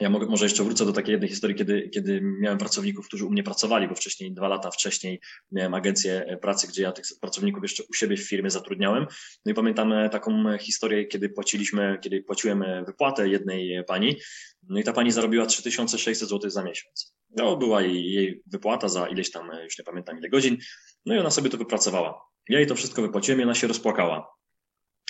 Ja 0.02 0.10
mogę, 0.10 0.26
może 0.26 0.46
jeszcze 0.46 0.64
wrócę 0.64 0.86
do 0.86 0.94
takiej 0.94 1.12
jednej 1.12 1.30
historii, 1.30 1.56
kiedy, 1.56 1.90
kiedy 1.90 2.22
miałem 2.22 2.58
pracowników, 2.58 3.08
którzy 3.08 3.26
u 3.26 3.30
mnie 3.30 3.44
pracowali, 3.44 3.88
bo 3.88 3.96
wcześniej, 3.96 4.34
dwa 4.34 4.48
lata 4.48 4.72
wcześniej 4.72 5.20
miałem 5.52 5.74
agencję 5.74 6.38
pracy, 6.42 6.68
gdzie 6.68 6.84
ja 6.84 6.92
tych 6.92 7.06
pracowników 7.22 7.64
jeszcze 7.64 7.84
u 7.90 7.94
siebie 7.94 8.18
w 8.18 8.30
firmie 8.30 8.50
zatrudniałem. 8.50 9.06
No 9.46 9.52
i 9.52 9.56
pamiętam 9.56 9.94
e, 9.94 10.10
taką 10.10 10.58
historię, 10.58 11.06
kiedy 11.06 11.30
płaciliśmy, 11.30 11.98
kiedy 12.02 12.24
płaciłem 12.24 12.64
e, 12.64 12.84
wypłatę 12.86 13.30
jednej 13.30 13.84
pani, 13.88 14.16
no 14.64 14.80
i 14.80 14.84
ta 14.84 14.94
pani 14.94 15.12
zarobiła 15.12 15.46
3600 15.46 16.30
zł 16.30 16.50
za 16.50 16.64
miesiąc. 16.64 17.16
No, 17.36 17.58
była 17.58 17.82
jej, 17.82 18.12
jej 18.12 18.42
wypłata 18.46 18.90
za 18.90 19.08
ileś 19.08 19.32
tam, 19.32 19.52
e, 19.52 19.64
już 19.64 19.78
nie 19.78 19.84
pamiętam 19.84 20.18
ile 20.18 20.30
godzin, 20.30 20.58
no 21.06 21.16
i 21.16 21.20
ona 21.20 21.32
sobie 21.32 21.50
to 21.50 21.58
wypracowała. 21.58 22.22
Ja 22.50 22.60
jej 22.60 22.68
to 22.68 22.76
wszystko 22.76 23.02
wypłaciłem 23.02 23.40
i 23.40 23.44
ona 23.44 23.56
się 23.56 23.68
rozpłakała. 23.68 24.37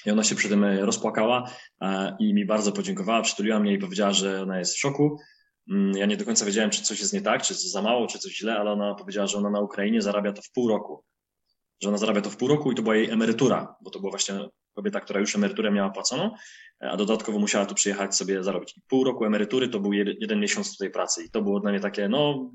I 0.08 0.12
ona 0.12 0.24
się 0.24 0.36
przy 0.36 0.50
tym 0.50 0.64
e, 0.64 0.86
rozpłakała 0.86 1.52
i 2.20 2.34
mi 2.34 2.46
bardzo 2.46 2.72
podziękowała, 2.72 3.22
przytuliła 3.22 3.60
mnie 3.60 3.74
i 3.74 3.78
powiedziała, 3.78 4.14
że 4.14 4.42
ona 4.42 4.60
jest 4.60 4.76
w 4.76 4.80
szoku. 4.80 5.18
Mm, 5.70 5.98
ja 5.98 6.06
nie 6.06 6.18
do 6.18 6.26
końca 6.26 6.46
wiedziałem, 6.46 6.70
czy 6.70 6.82
coś 6.82 7.00
jest 7.00 7.14
nie 7.14 7.22
tak, 7.22 7.44
czy 7.44 7.54
za 7.54 7.82
mało, 7.82 8.08
czy 8.08 8.20
coś 8.20 8.38
źle, 8.38 8.58
ale 8.60 8.72
ona 8.72 8.96
powiedziała, 8.96 9.28
że 9.28 9.38
ona 9.38 9.50
na 9.50 9.62
Ukrainie 9.62 10.02
zarabia 10.02 10.34
to 10.34 10.42
w 10.42 10.52
pół 10.52 10.68
roku. 10.68 11.04
Że 11.84 11.90
ona 11.90 11.98
zarabia 11.98 12.22
to 12.22 12.30
w 12.30 12.38
pół 12.38 12.48
roku 12.48 12.72
i 12.72 12.76
to 12.76 12.82
była 12.82 12.96
jej 12.96 13.10
emerytura, 13.10 13.76
bo 13.82 13.90
to 13.90 14.00
była 14.00 14.12
właśnie 14.12 14.50
kobieta, 14.74 15.00
która 15.00 15.20
już 15.20 15.36
emeryturę 15.36 15.72
miała 15.72 15.90
płaconą, 15.90 16.32
a 16.80 16.98
dodatkowo 16.98 17.40
musiała 17.40 17.66
tu 17.66 17.76
przyjechać 17.76 18.16
sobie 18.16 18.44
zarobić. 18.44 18.76
Pół 18.88 19.04
roku 19.04 19.26
emerytury 19.26 19.70
to 19.70 19.80
był 19.80 19.94
jeden 19.94 20.40
miesiąc 20.40 20.72
tutaj 20.72 20.92
pracy 20.92 21.24
i 21.24 21.30
to 21.30 21.42
było 21.42 21.60
dla 21.60 21.72
mnie 21.72 21.80
takie, 21.80 22.10
no, 22.10 22.52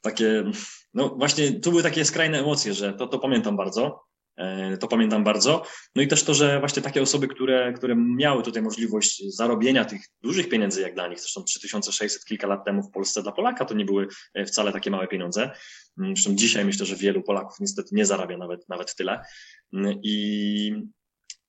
takie, 0.00 0.44
no 0.94 1.08
właśnie, 1.08 1.60
tu 1.60 1.70
były 1.70 1.82
takie 1.82 2.04
skrajne 2.04 2.40
emocje, 2.40 2.74
że 2.74 2.92
to, 2.92 3.06
to 3.06 3.18
pamiętam 3.18 3.56
bardzo. 3.56 4.06
E, 4.36 4.76
to 4.76 4.88
pamiętam 4.88 5.24
bardzo. 5.24 5.62
No 5.94 6.02
i 6.02 6.08
też 6.08 6.24
to, 6.24 6.34
że 6.34 6.60
właśnie 6.60 6.82
takie 6.82 7.02
osoby, 7.02 7.28
które, 7.28 7.72
które 7.72 7.96
miały 7.96 8.42
tutaj 8.42 8.62
możliwość 8.62 9.22
zarobienia 9.34 9.84
tych 9.84 10.00
dużych 10.22 10.48
pieniędzy 10.48 10.80
jak 10.80 10.94
dla 10.94 11.08
nich, 11.08 11.20
zresztą 11.20 11.44
3600 11.44 12.24
kilka 12.24 12.46
lat 12.46 12.64
temu 12.64 12.82
w 12.82 12.90
Polsce 12.90 13.22
dla 13.22 13.32
Polaka 13.32 13.64
to 13.64 13.74
nie 13.74 13.84
były 13.84 14.08
e, 14.34 14.44
wcale 14.44 14.72
takie 14.72 14.90
małe 14.90 15.08
pieniądze. 15.08 15.50
Mm, 15.98 16.16
zresztą 16.16 16.36
dzisiaj 16.36 16.64
myślę, 16.64 16.86
że 16.86 16.96
wielu 16.96 17.22
Polaków 17.22 17.56
niestety 17.60 17.88
nie 17.92 18.06
zarabia 18.06 18.38
nawet, 18.38 18.68
nawet 18.68 18.94
tyle. 18.94 19.20
Mm, 19.72 19.94
I, 20.02 20.72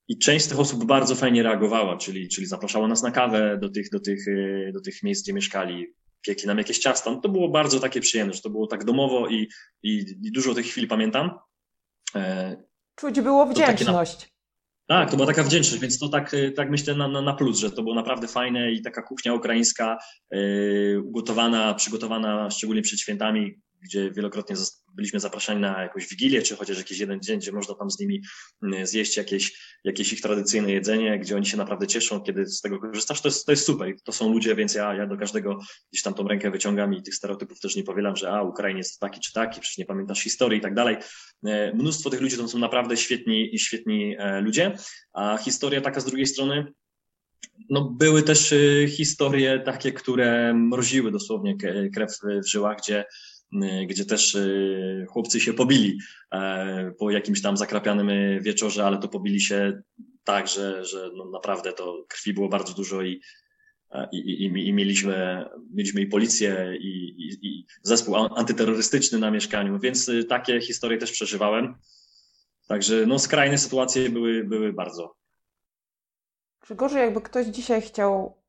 i 0.07 0.17
część 0.17 0.45
z 0.45 0.47
tych 0.47 0.59
osób 0.59 0.85
bardzo 0.85 1.15
fajnie 1.15 1.43
reagowała, 1.43 1.97
czyli, 1.97 2.29
czyli 2.29 2.47
zapraszała 2.47 2.87
nas 2.87 3.03
na 3.03 3.11
kawę 3.11 3.57
do 3.61 3.69
tych, 3.69 3.89
do 3.89 3.99
tych, 3.99 4.27
e, 4.27 4.71
do 4.71 4.81
tych 4.81 5.03
miejsc, 5.03 5.23
gdzie 5.23 5.33
mieszkali, 5.33 5.87
piekli 6.21 6.47
nam 6.47 6.57
jakieś 6.57 6.79
ciasta. 6.79 7.11
No 7.11 7.21
to 7.21 7.29
było 7.29 7.49
bardzo 7.49 7.79
takie 7.79 8.01
przyjemne, 8.01 8.33
że 8.33 8.41
to 8.41 8.49
było 8.49 8.67
tak 8.67 8.85
domowo 8.85 9.27
i, 9.27 9.47
i, 9.83 10.05
i 10.23 10.31
dużo 10.31 10.53
tych 10.53 10.65
chwil 10.65 10.87
pamiętam. 10.87 11.31
Czuć 12.99 13.21
było 13.21 13.45
wdzięczność. 13.45 14.21
Na... 14.89 14.97
Tak, 14.99 15.11
to 15.11 15.15
była 15.15 15.27
taka 15.27 15.43
wdzięczność, 15.43 15.81
więc 15.81 15.99
to 15.99 16.09
tak, 16.09 16.33
y, 16.33 16.51
tak 16.51 16.69
myślę 16.69 16.95
na, 16.95 17.21
na 17.21 17.33
plus, 17.33 17.59
że 17.59 17.71
to 17.71 17.83
było 17.83 17.95
naprawdę 17.95 18.27
fajne 18.27 18.71
i 18.71 18.81
taka 18.81 19.01
kuchnia 19.01 19.33
ukraińska, 19.33 19.97
yy, 20.31 21.01
ugotowana, 21.05 21.73
przygotowana 21.73 22.49
szczególnie 22.49 22.81
przed 22.81 22.99
świętami, 22.99 23.55
gdzie 23.81 24.11
wielokrotnie 24.11 24.55
byliśmy 24.93 25.19
zapraszani 25.19 25.61
na 25.61 25.81
jakąś 25.81 26.07
wigilię, 26.07 26.41
czy 26.41 26.55
chociaż 26.55 26.77
jakiś 26.77 26.99
jeden 26.99 27.21
dzień, 27.21 27.39
gdzie 27.39 27.51
można 27.51 27.75
tam 27.75 27.91
z 27.91 27.99
nimi 27.99 28.21
mm, 28.63 28.87
zjeść 28.87 29.17
jakieś, 29.17 29.77
jakieś 29.83 30.13
ich 30.13 30.21
tradycyjne 30.21 30.71
jedzenie, 30.71 31.19
gdzie 31.19 31.35
oni 31.35 31.45
się 31.45 31.57
naprawdę 31.57 31.87
cieszą, 31.87 32.21
kiedy 32.21 32.45
z 32.45 32.61
tego 32.61 32.79
korzystasz. 32.79 33.21
To 33.21 33.27
jest, 33.27 33.45
to 33.45 33.51
jest 33.51 33.65
super. 33.65 33.95
To 34.03 34.11
są 34.11 34.33
ludzie, 34.33 34.55
więc 34.55 34.75
ja, 34.75 34.93
ja 34.93 35.07
do 35.07 35.17
każdego 35.17 35.59
gdzieś 35.91 36.03
tam 36.03 36.13
tą 36.13 36.27
rękę 36.27 36.51
wyciągam 36.51 36.93
i 36.93 37.03
tych 37.03 37.15
stereotypów 37.15 37.59
też 37.59 37.75
nie 37.75 37.83
powielam, 37.83 38.15
że 38.15 38.31
a, 38.31 38.41
Ukrainiec 38.41 38.87
jest 38.87 38.99
taki 38.99 39.19
czy 39.19 39.33
taki, 39.33 39.61
przecież 39.61 39.77
nie 39.77 39.85
pamiętasz 39.85 40.23
historii 40.23 40.59
i 40.59 40.61
tak 40.61 40.73
dalej. 40.73 40.97
E, 41.45 41.73
mnóstwo 41.73 42.09
tych 42.09 42.21
ludzi 42.21 42.37
to 42.37 42.47
są 42.47 42.59
naprawdę 42.59 42.97
świetni 42.97 43.55
i 43.55 43.59
świetni 43.59 44.15
e, 44.19 44.41
ludzie, 44.41 44.77
a 45.13 45.37
historia 45.37 45.81
taka 45.81 45.99
z 45.99 46.05
drugiej 46.05 46.27
strony, 46.27 46.73
no, 47.69 47.81
były 47.81 48.23
też 48.23 48.53
e, 48.53 48.87
historie 48.87 49.59
takie, 49.59 49.91
które 49.91 50.53
mroziły 50.53 51.11
dosłownie 51.11 51.57
krew 51.93 52.11
w 52.43 52.47
żyłach, 52.47 52.77
gdzie 52.77 53.05
gdzie 53.87 54.05
też 54.05 54.35
y, 54.35 55.05
chłopcy 55.09 55.39
się 55.39 55.53
pobili 55.53 55.99
e, 56.31 56.91
po 56.99 57.11
jakimś 57.11 57.41
tam 57.41 57.57
zakrapianym 57.57 58.09
wieczorze, 58.43 58.85
ale 58.85 58.97
to 58.97 59.07
pobili 59.07 59.41
się 59.41 59.81
tak, 60.23 60.47
że, 60.47 60.85
że 60.85 61.09
no 61.15 61.25
naprawdę 61.25 61.73
to 61.73 62.05
krwi 62.07 62.33
było 62.33 62.49
bardzo 62.49 62.73
dużo 62.73 63.01
i, 63.01 63.21
e, 63.91 64.07
i, 64.11 64.17
i, 64.17 64.67
i 64.67 64.73
mieliśmy, 64.73 65.45
mieliśmy 65.73 66.01
i 66.01 66.07
policję, 66.07 66.77
i, 66.79 67.15
i, 67.41 67.65
zespół 67.83 68.15
antyterrorystyczny 68.15 69.19
na 69.19 69.31
mieszkaniu, 69.31 69.79
więc 69.79 70.09
y, 70.09 70.23
takie 70.23 70.61
historie 70.61 70.97
też 70.97 71.11
przeżywałem. 71.11 71.75
Także 72.67 73.05
no, 73.05 73.19
skrajne 73.19 73.57
sytuacje 73.57 74.09
były, 74.09 74.43
były 74.43 74.73
bardzo, 74.73 75.17
Grzegorzu, 76.67 76.97
jakby 76.97 77.21
ktoś 77.21 77.45
dzisiaj 77.45 77.81
chciał 77.81 78.41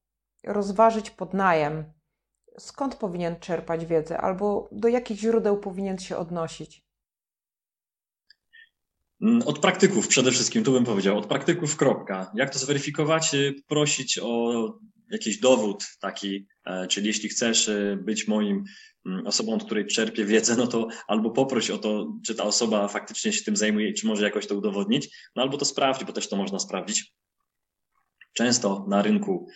rozważyć 0.44 1.10
podnajem, 1.10 1.84
skąd 2.58 2.94
powinien 2.94 3.40
czerpać 3.40 3.86
wiedzę 3.86 4.18
albo 4.18 4.68
do 4.72 4.88
jakich 4.88 5.18
źródeł 5.18 5.60
powinien 5.60 5.98
się 5.98 6.16
odnosić? 6.16 6.82
Mm, 9.22 9.42
od 9.42 9.58
praktyków 9.58 10.08
przede 10.08 10.32
wszystkim, 10.32 10.64
tu 10.64 10.72
bym 10.72 10.84
powiedział, 10.84 11.18
od 11.18 11.26
praktyków 11.26 11.76
kropka. 11.76 12.32
Jak 12.34 12.50
to 12.50 12.58
zweryfikować? 12.58 13.34
Y, 13.34 13.54
prosić 13.66 14.18
o 14.22 14.64
jakiś 15.10 15.38
dowód 15.38 15.84
taki, 16.00 16.46
e, 16.64 16.86
czyli 16.86 17.06
jeśli 17.06 17.28
chcesz 17.28 17.68
y, 17.68 17.98
być 18.02 18.28
moim 18.28 18.64
mm, 19.06 19.26
osobą, 19.26 19.54
od 19.54 19.64
której 19.64 19.86
czerpię 19.86 20.24
wiedzę, 20.24 20.56
no 20.56 20.66
to 20.66 20.88
albo 21.08 21.30
poproś 21.30 21.70
o 21.70 21.78
to, 21.78 22.12
czy 22.26 22.34
ta 22.34 22.44
osoba 22.44 22.88
faktycznie 22.88 23.32
się 23.32 23.44
tym 23.44 23.56
zajmuje, 23.56 23.92
czy 23.92 24.06
może 24.06 24.24
jakoś 24.24 24.46
to 24.46 24.54
udowodnić, 24.54 25.30
no 25.36 25.42
albo 25.42 25.58
to 25.58 25.64
sprawdź, 25.64 26.04
bo 26.04 26.12
też 26.12 26.28
to 26.28 26.36
można 26.36 26.58
sprawdzić. 26.58 27.14
Często 28.32 28.86
na 28.88 29.02
rynku 29.02 29.48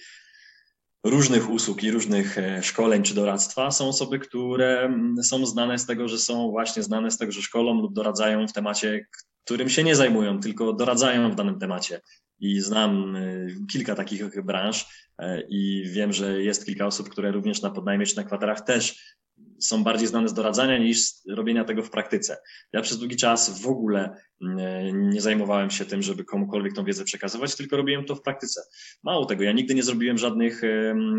różnych 1.05 1.51
usług 1.51 1.83
i 1.83 1.91
różnych 1.91 2.39
e, 2.39 2.63
szkoleń 2.63 3.03
czy 3.03 3.15
doradztwa 3.15 3.71
są 3.71 3.89
osoby, 3.89 4.19
które 4.19 4.81
mm, 4.81 5.23
są 5.23 5.47
znane 5.47 5.79
z 5.79 5.87
tego, 5.87 6.09
że 6.09 6.19
są 6.19 6.51
właśnie 6.51 6.83
znane 6.83 7.11
z 7.11 7.19
tego, 7.19 7.33
że 7.33 7.43
szkolą 7.43 7.75
lub 7.75 7.95
doradzają 7.95 8.49
w 8.49 8.53
temacie, 8.53 9.07
którym 9.45 9.69
się 9.69 9.85
nie 9.85 9.97
zajmują, 9.97 10.41
tylko 10.41 10.73
doradzają 10.73 11.31
w 11.31 11.35
danym 11.35 11.59
temacie. 11.59 12.01
I 12.41 12.61
znam 12.61 13.17
e, 13.17 13.47
kilka 13.73 13.95
takich 13.95 14.43
branż 14.43 14.87
e, 15.19 15.43
i 15.49 15.85
wiem, 15.87 16.13
że 16.13 16.43
jest 16.43 16.67
kilka 16.67 16.87
osób, 16.87 17.09
które 17.09 17.33
również 17.33 17.63
na 17.63 17.71
podnajmie 17.71 18.07
czy 18.07 18.17
na 18.17 18.25
kwaterach 18.25 18.61
też 18.61 19.17
są 19.63 19.85
bardziej 19.85 20.09
znane 20.09 20.29
z 20.29 20.35
doradzania 20.35 20.79
niż 20.79 21.05
z 21.05 21.23
robienia 21.29 21.65
tego 21.65 21.83
w 21.83 21.91
praktyce. 21.91 22.37
Ja 22.73 22.83
przez 22.83 22.99
długi 22.99 23.17
czas 23.17 23.63
w 23.63 23.67
ogóle 23.67 24.17
mm, 24.43 25.11
nie 25.11 25.21
zajmowałem 25.21 25.71
się 25.71 25.85
tym, 25.85 26.03
żeby 26.03 26.25
komukolwiek 26.25 26.75
tą 26.75 26.85
wiedzę 26.85 27.05
przekazywać, 27.05 27.57
tylko 27.57 27.77
robiłem 27.77 28.05
to 28.05 28.15
w 28.15 28.23
praktyce. 28.23 28.63
Mało 29.03 29.27
tego, 29.27 29.43
ja 29.43 29.53
nigdy 29.53 29.75
nie 29.75 29.83
zrobiłem 29.83 30.19
żadnych 30.19 30.63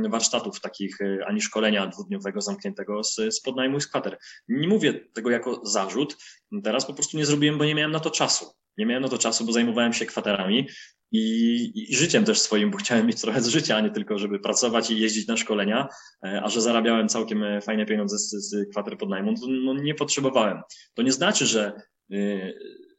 warsztatów 0.09 0.61
takich, 0.61 1.01
e, 1.01 1.25
ani 1.27 1.41
szkolenia 1.41 1.87
dwudniowego 1.87 2.41
zamkniętego 2.41 3.03
z, 3.03 3.15
z 3.15 3.41
podnajmu 3.41 3.77
i 3.77 3.81
z 3.81 3.87
kwater. 3.87 4.17
Nie 4.47 4.67
mówię 4.67 4.93
tego 5.13 5.29
jako 5.29 5.61
zarzut, 5.65 6.17
teraz 6.63 6.85
po 6.85 6.93
prostu 6.93 7.17
nie 7.17 7.25
zrobiłem, 7.25 7.57
bo 7.57 7.65
nie 7.65 7.75
miałem 7.75 7.91
na 7.91 7.99
to 7.99 8.11
czasu. 8.11 8.62
Nie 8.77 8.85
miałem 8.85 9.03
na 9.03 9.09
to 9.09 9.17
czasu, 9.17 9.45
bo 9.45 9.51
zajmowałem 9.51 9.93
się 9.93 10.05
kwaterami 10.05 10.67
i, 11.13 11.71
i, 11.75 11.95
życiem 11.95 12.25
też 12.25 12.39
swoim, 12.39 12.71
bo 12.71 12.77
chciałem 12.77 13.07
mieć 13.07 13.21
trochę 13.21 13.41
z 13.41 13.47
życia, 13.47 13.77
a 13.77 13.81
nie 13.81 13.91
tylko, 13.91 14.17
żeby 14.17 14.39
pracować 14.39 14.91
i 14.91 14.99
jeździć 14.99 15.27
na 15.27 15.37
szkolenia, 15.37 15.87
e, 16.25 16.41
a 16.43 16.49
że 16.49 16.61
zarabiałem 16.61 17.07
całkiem 17.07 17.43
e, 17.43 17.61
fajne 17.61 17.85
pieniądze 17.85 18.17
z, 18.17 18.29
z 18.29 18.69
kwater 18.71 18.97
podnajmu, 18.97 19.33
to 19.33 19.47
no, 19.47 19.73
nie 19.73 19.95
potrzebowałem. 19.95 20.61
To 20.93 21.01
nie 21.01 21.11
znaczy, 21.11 21.45
że, 21.45 21.73
e, 22.13 22.53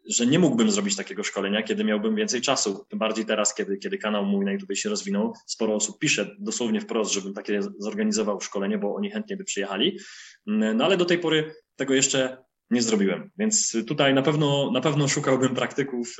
że 0.08 0.26
nie 0.26 0.38
mógłbym 0.38 0.70
zrobić 0.70 0.96
takiego 0.96 1.22
szkolenia, 1.22 1.62
kiedy 1.62 1.84
miałbym 1.84 2.14
więcej 2.14 2.40
czasu. 2.40 2.84
Tym 2.88 2.98
bardziej 2.98 3.24
teraz, 3.24 3.54
kiedy, 3.54 3.76
kiedy 3.76 3.98
kanał 3.98 4.24
mój 4.24 4.44
na 4.44 4.52
YouTube 4.52 4.76
się 4.76 4.88
rozwinął, 4.88 5.32
sporo 5.46 5.74
osób 5.74 5.98
pisze 5.98 6.36
dosłownie 6.38 6.80
wprost, 6.80 7.12
żebym 7.12 7.34
takie 7.34 7.60
zorganizował 7.78 8.40
szkolenie, 8.40 8.78
bo 8.78 8.94
oni 8.94 9.10
chętnie 9.10 9.36
by 9.36 9.44
przyjechali. 9.44 9.98
No 10.46 10.84
ale 10.84 10.96
do 10.96 11.04
tej 11.04 11.18
pory 11.18 11.54
tego 11.76 11.94
jeszcze 11.94 12.43
nie 12.70 12.82
zrobiłem. 12.82 13.30
Więc 13.38 13.76
tutaj 13.86 14.14
na 14.14 14.22
pewno, 14.22 14.70
na 14.70 14.80
pewno 14.80 15.08
szukałbym 15.08 15.54
praktyków, 15.54 16.16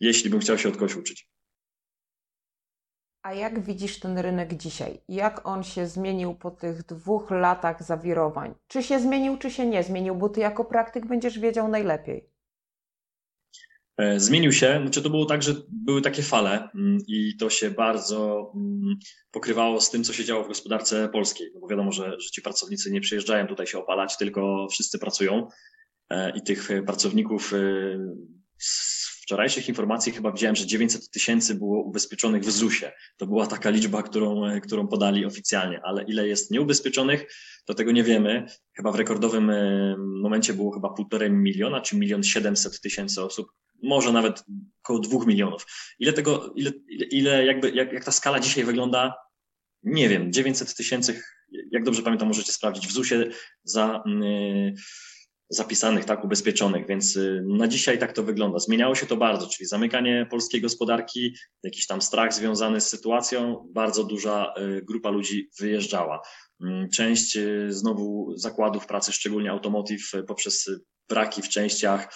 jeśli 0.00 0.30
bym 0.30 0.40
chciał 0.40 0.58
się 0.58 0.68
od 0.68 0.74
kogoś 0.74 0.96
uczyć. 0.96 1.28
A 3.22 3.34
jak 3.34 3.60
widzisz 3.60 4.00
ten 4.00 4.18
rynek 4.18 4.54
dzisiaj? 4.54 5.00
Jak 5.08 5.46
on 5.46 5.64
się 5.64 5.86
zmienił 5.86 6.34
po 6.34 6.50
tych 6.50 6.86
dwóch 6.86 7.30
latach 7.30 7.82
zawirowań? 7.82 8.54
Czy 8.66 8.82
się 8.82 9.00
zmienił, 9.00 9.36
czy 9.36 9.50
się 9.50 9.66
nie 9.66 9.82
zmienił? 9.82 10.14
Bo 10.14 10.28
ty 10.28 10.40
jako 10.40 10.64
praktyk 10.64 11.06
będziesz 11.06 11.38
wiedział 11.38 11.68
najlepiej. 11.68 12.30
E, 13.98 14.20
zmienił 14.20 14.52
się, 14.52 14.78
znaczy 14.82 15.02
to 15.02 15.10
było 15.10 15.26
tak, 15.26 15.42
że 15.42 15.54
były 15.68 16.02
takie 16.02 16.22
fale 16.22 16.68
mm, 16.74 16.98
i 17.08 17.36
to 17.36 17.50
się 17.50 17.70
bardzo 17.70 18.52
mm, 18.56 18.96
pokrywało 19.30 19.80
z 19.80 19.90
tym, 19.90 20.04
co 20.04 20.12
się 20.12 20.24
działo 20.24 20.44
w 20.44 20.48
gospodarce 20.48 21.08
polskiej. 21.08 21.50
No 21.54 21.60
bo 21.60 21.68
wiadomo, 21.68 21.92
że, 21.92 22.20
że 22.20 22.30
ci 22.30 22.42
pracownicy 22.42 22.92
nie 22.92 23.00
przyjeżdżają 23.00 23.46
tutaj 23.46 23.66
się 23.66 23.78
opalać, 23.78 24.16
tylko 24.16 24.66
wszyscy 24.70 24.98
pracują 24.98 25.48
e, 26.10 26.36
i 26.38 26.42
tych 26.42 26.68
pracowników 26.86 27.52
e, 27.54 27.58
wczorajszych 29.22 29.68
informacji 29.68 30.12
chyba 30.12 30.32
widziałem, 30.32 30.56
że 30.56 30.66
900 30.66 31.10
tysięcy 31.10 31.54
było 31.54 31.82
ubezpieczonych 31.82 32.42
w 32.42 32.50
ZUS-ie. 32.50 32.92
To 33.16 33.26
była 33.26 33.46
taka 33.46 33.70
liczba, 33.70 34.02
którą, 34.02 34.60
którą 34.60 34.88
podali 34.88 35.26
oficjalnie, 35.26 35.80
ale 35.84 36.02
ile 36.02 36.28
jest 36.28 36.50
nieubezpieczonych, 36.50 37.34
to 37.64 37.74
tego 37.74 37.92
nie 37.92 38.04
wiemy. 38.04 38.46
Chyba 38.76 38.92
w 38.92 38.94
rekordowym 38.94 39.52
momencie 40.22 40.54
było 40.54 40.72
chyba 40.72 40.88
półtorej 40.88 41.30
miliona, 41.30 41.80
czy 41.80 41.96
milion 41.96 42.22
siedemset 42.22 42.80
tysięcy 42.80 43.22
osób, 43.22 43.46
może 43.82 44.12
nawet 44.12 44.44
około 44.84 44.98
dwóch 44.98 45.26
milionów. 45.26 45.66
Ile 45.98 46.12
tego, 46.12 46.52
ile, 46.56 46.70
ile 47.10 47.46
jakby, 47.46 47.70
jak, 47.70 47.92
jak 47.92 48.04
ta 48.04 48.12
skala 48.12 48.40
dzisiaj 48.40 48.64
wygląda, 48.64 49.14
nie 49.82 50.08
wiem, 50.08 50.32
900 50.32 50.74
tysięcy, 50.74 51.22
jak 51.70 51.84
dobrze 51.84 52.02
pamiętam, 52.02 52.28
możecie 52.28 52.52
sprawdzić 52.52 52.86
w 52.86 52.92
ZUS-ie 52.92 53.30
za, 53.64 54.02
yy, 54.06 54.74
zapisanych, 55.48 56.04
tak, 56.04 56.24
ubezpieczonych, 56.24 56.86
więc 56.86 57.16
y, 57.16 57.44
na 57.46 57.68
dzisiaj 57.68 57.98
tak 57.98 58.12
to 58.12 58.22
wygląda. 58.22 58.58
Zmieniało 58.58 58.94
się 58.94 59.06
to 59.06 59.16
bardzo, 59.16 59.46
czyli 59.46 59.66
zamykanie 59.66 60.26
polskiej 60.30 60.60
gospodarki, 60.60 61.36
jakiś 61.62 61.86
tam 61.86 62.02
strach 62.02 62.34
związany 62.34 62.80
z 62.80 62.88
sytuacją, 62.88 63.68
bardzo 63.70 64.04
duża 64.04 64.54
y, 64.58 64.82
grupa 64.82 65.10
ludzi 65.10 65.50
wyjeżdżała. 65.60 66.22
Mm, 66.60 66.90
część 66.90 67.36
y, 67.36 67.66
znowu 67.72 68.32
zakładów 68.36 68.86
pracy, 68.86 69.12
szczególnie 69.12 69.50
automotive, 69.50 70.12
poprzez 70.26 70.70
braki 71.08 71.42
w 71.42 71.48
częściach 71.48 72.14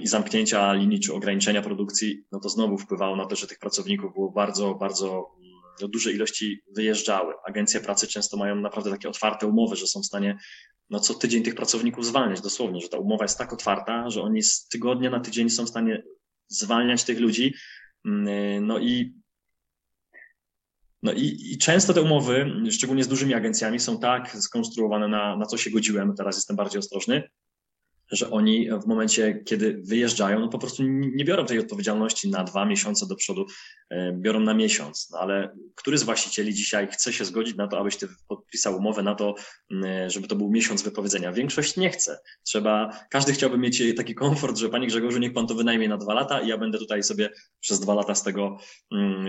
i 0.00 0.06
zamknięcia 0.06 0.72
linii 0.72 1.00
czy 1.00 1.14
ograniczenia 1.14 1.62
produkcji, 1.62 2.24
no 2.32 2.40
to 2.40 2.48
znowu 2.48 2.78
wpływało 2.78 3.16
na 3.16 3.26
to, 3.26 3.36
że 3.36 3.46
tych 3.46 3.58
pracowników 3.58 4.12
było 4.12 4.32
bardzo, 4.32 4.74
bardzo 4.74 5.30
no, 5.80 5.88
duże 5.88 6.12
ilości 6.12 6.62
wyjeżdżały. 6.76 7.34
Agencje 7.46 7.80
pracy 7.80 8.06
często 8.06 8.36
mają 8.36 8.56
naprawdę 8.56 8.90
takie 8.90 9.08
otwarte 9.08 9.46
umowy, 9.46 9.76
że 9.76 9.86
są 9.86 10.00
w 10.00 10.06
stanie 10.06 10.38
no, 10.90 11.00
co 11.00 11.14
tydzień 11.14 11.42
tych 11.42 11.54
pracowników 11.54 12.06
zwalniać 12.06 12.40
dosłownie, 12.40 12.80
że 12.80 12.88
ta 12.88 12.98
umowa 12.98 13.24
jest 13.24 13.38
tak 13.38 13.52
otwarta, 13.52 14.10
że 14.10 14.22
oni 14.22 14.42
z 14.42 14.68
tygodnia 14.68 15.10
na 15.10 15.20
tydzień 15.20 15.50
są 15.50 15.64
w 15.64 15.68
stanie 15.68 16.02
zwalniać 16.48 17.04
tych 17.04 17.20
ludzi. 17.20 17.54
Mm, 18.04 18.66
no 18.66 18.78
i 18.78 19.14
no 21.02 21.12
i, 21.12 21.52
i, 21.52 21.58
często 21.58 21.94
te 21.94 22.02
umowy, 22.02 22.52
szczególnie 22.70 23.04
z 23.04 23.08
dużymi 23.08 23.34
agencjami, 23.34 23.80
są 23.80 23.98
tak 23.98 24.30
skonstruowane, 24.30 25.08
na, 25.08 25.36
na 25.36 25.46
co 25.46 25.56
się 25.56 25.70
godziłem, 25.70 26.14
teraz 26.16 26.36
jestem 26.36 26.56
bardziej 26.56 26.78
ostrożny, 26.78 27.22
że 28.10 28.30
oni 28.30 28.68
w 28.82 28.86
momencie, 28.86 29.42
kiedy 29.44 29.82
wyjeżdżają, 29.84 30.40
no 30.40 30.48
po 30.48 30.58
prostu 30.58 30.82
nie 30.88 31.24
biorą 31.24 31.46
tej 31.46 31.58
odpowiedzialności 31.58 32.30
na 32.30 32.44
dwa 32.44 32.64
miesiące 32.64 33.06
do 33.06 33.16
przodu, 33.16 33.46
e, 33.90 34.12
biorą 34.12 34.40
na 34.40 34.54
miesiąc. 34.54 35.10
No 35.10 35.18
ale 35.18 35.56
który 35.74 35.98
z 35.98 36.02
właścicieli 36.02 36.54
dzisiaj 36.54 36.88
chce 36.88 37.12
się 37.12 37.24
zgodzić 37.24 37.56
na 37.56 37.68
to, 37.68 37.78
abyś 37.78 37.96
ty 37.96 38.08
podpisał 38.28 38.76
umowę 38.76 39.02
na 39.02 39.14
to, 39.14 39.34
żeby 40.06 40.28
to 40.28 40.36
był 40.36 40.50
miesiąc 40.50 40.82
wypowiedzenia? 40.82 41.32
Większość 41.32 41.76
nie 41.76 41.90
chce. 41.90 42.18
Trzeba, 42.44 42.90
każdy 43.10 43.32
chciałby 43.32 43.58
mieć 43.58 43.82
taki 43.96 44.14
komfort, 44.14 44.58
że 44.58 44.68
panie 44.68 44.86
Grzegorzu, 44.86 45.18
niech 45.18 45.32
pan 45.32 45.46
to 45.46 45.54
wynajmie 45.54 45.88
na 45.88 45.96
dwa 45.96 46.14
lata 46.14 46.40
i 46.40 46.48
ja 46.48 46.58
będę 46.58 46.78
tutaj 46.78 47.02
sobie 47.02 47.30
przez 47.60 47.80
dwa 47.80 47.94
lata 47.94 48.14
z 48.14 48.22
tego, 48.22 48.58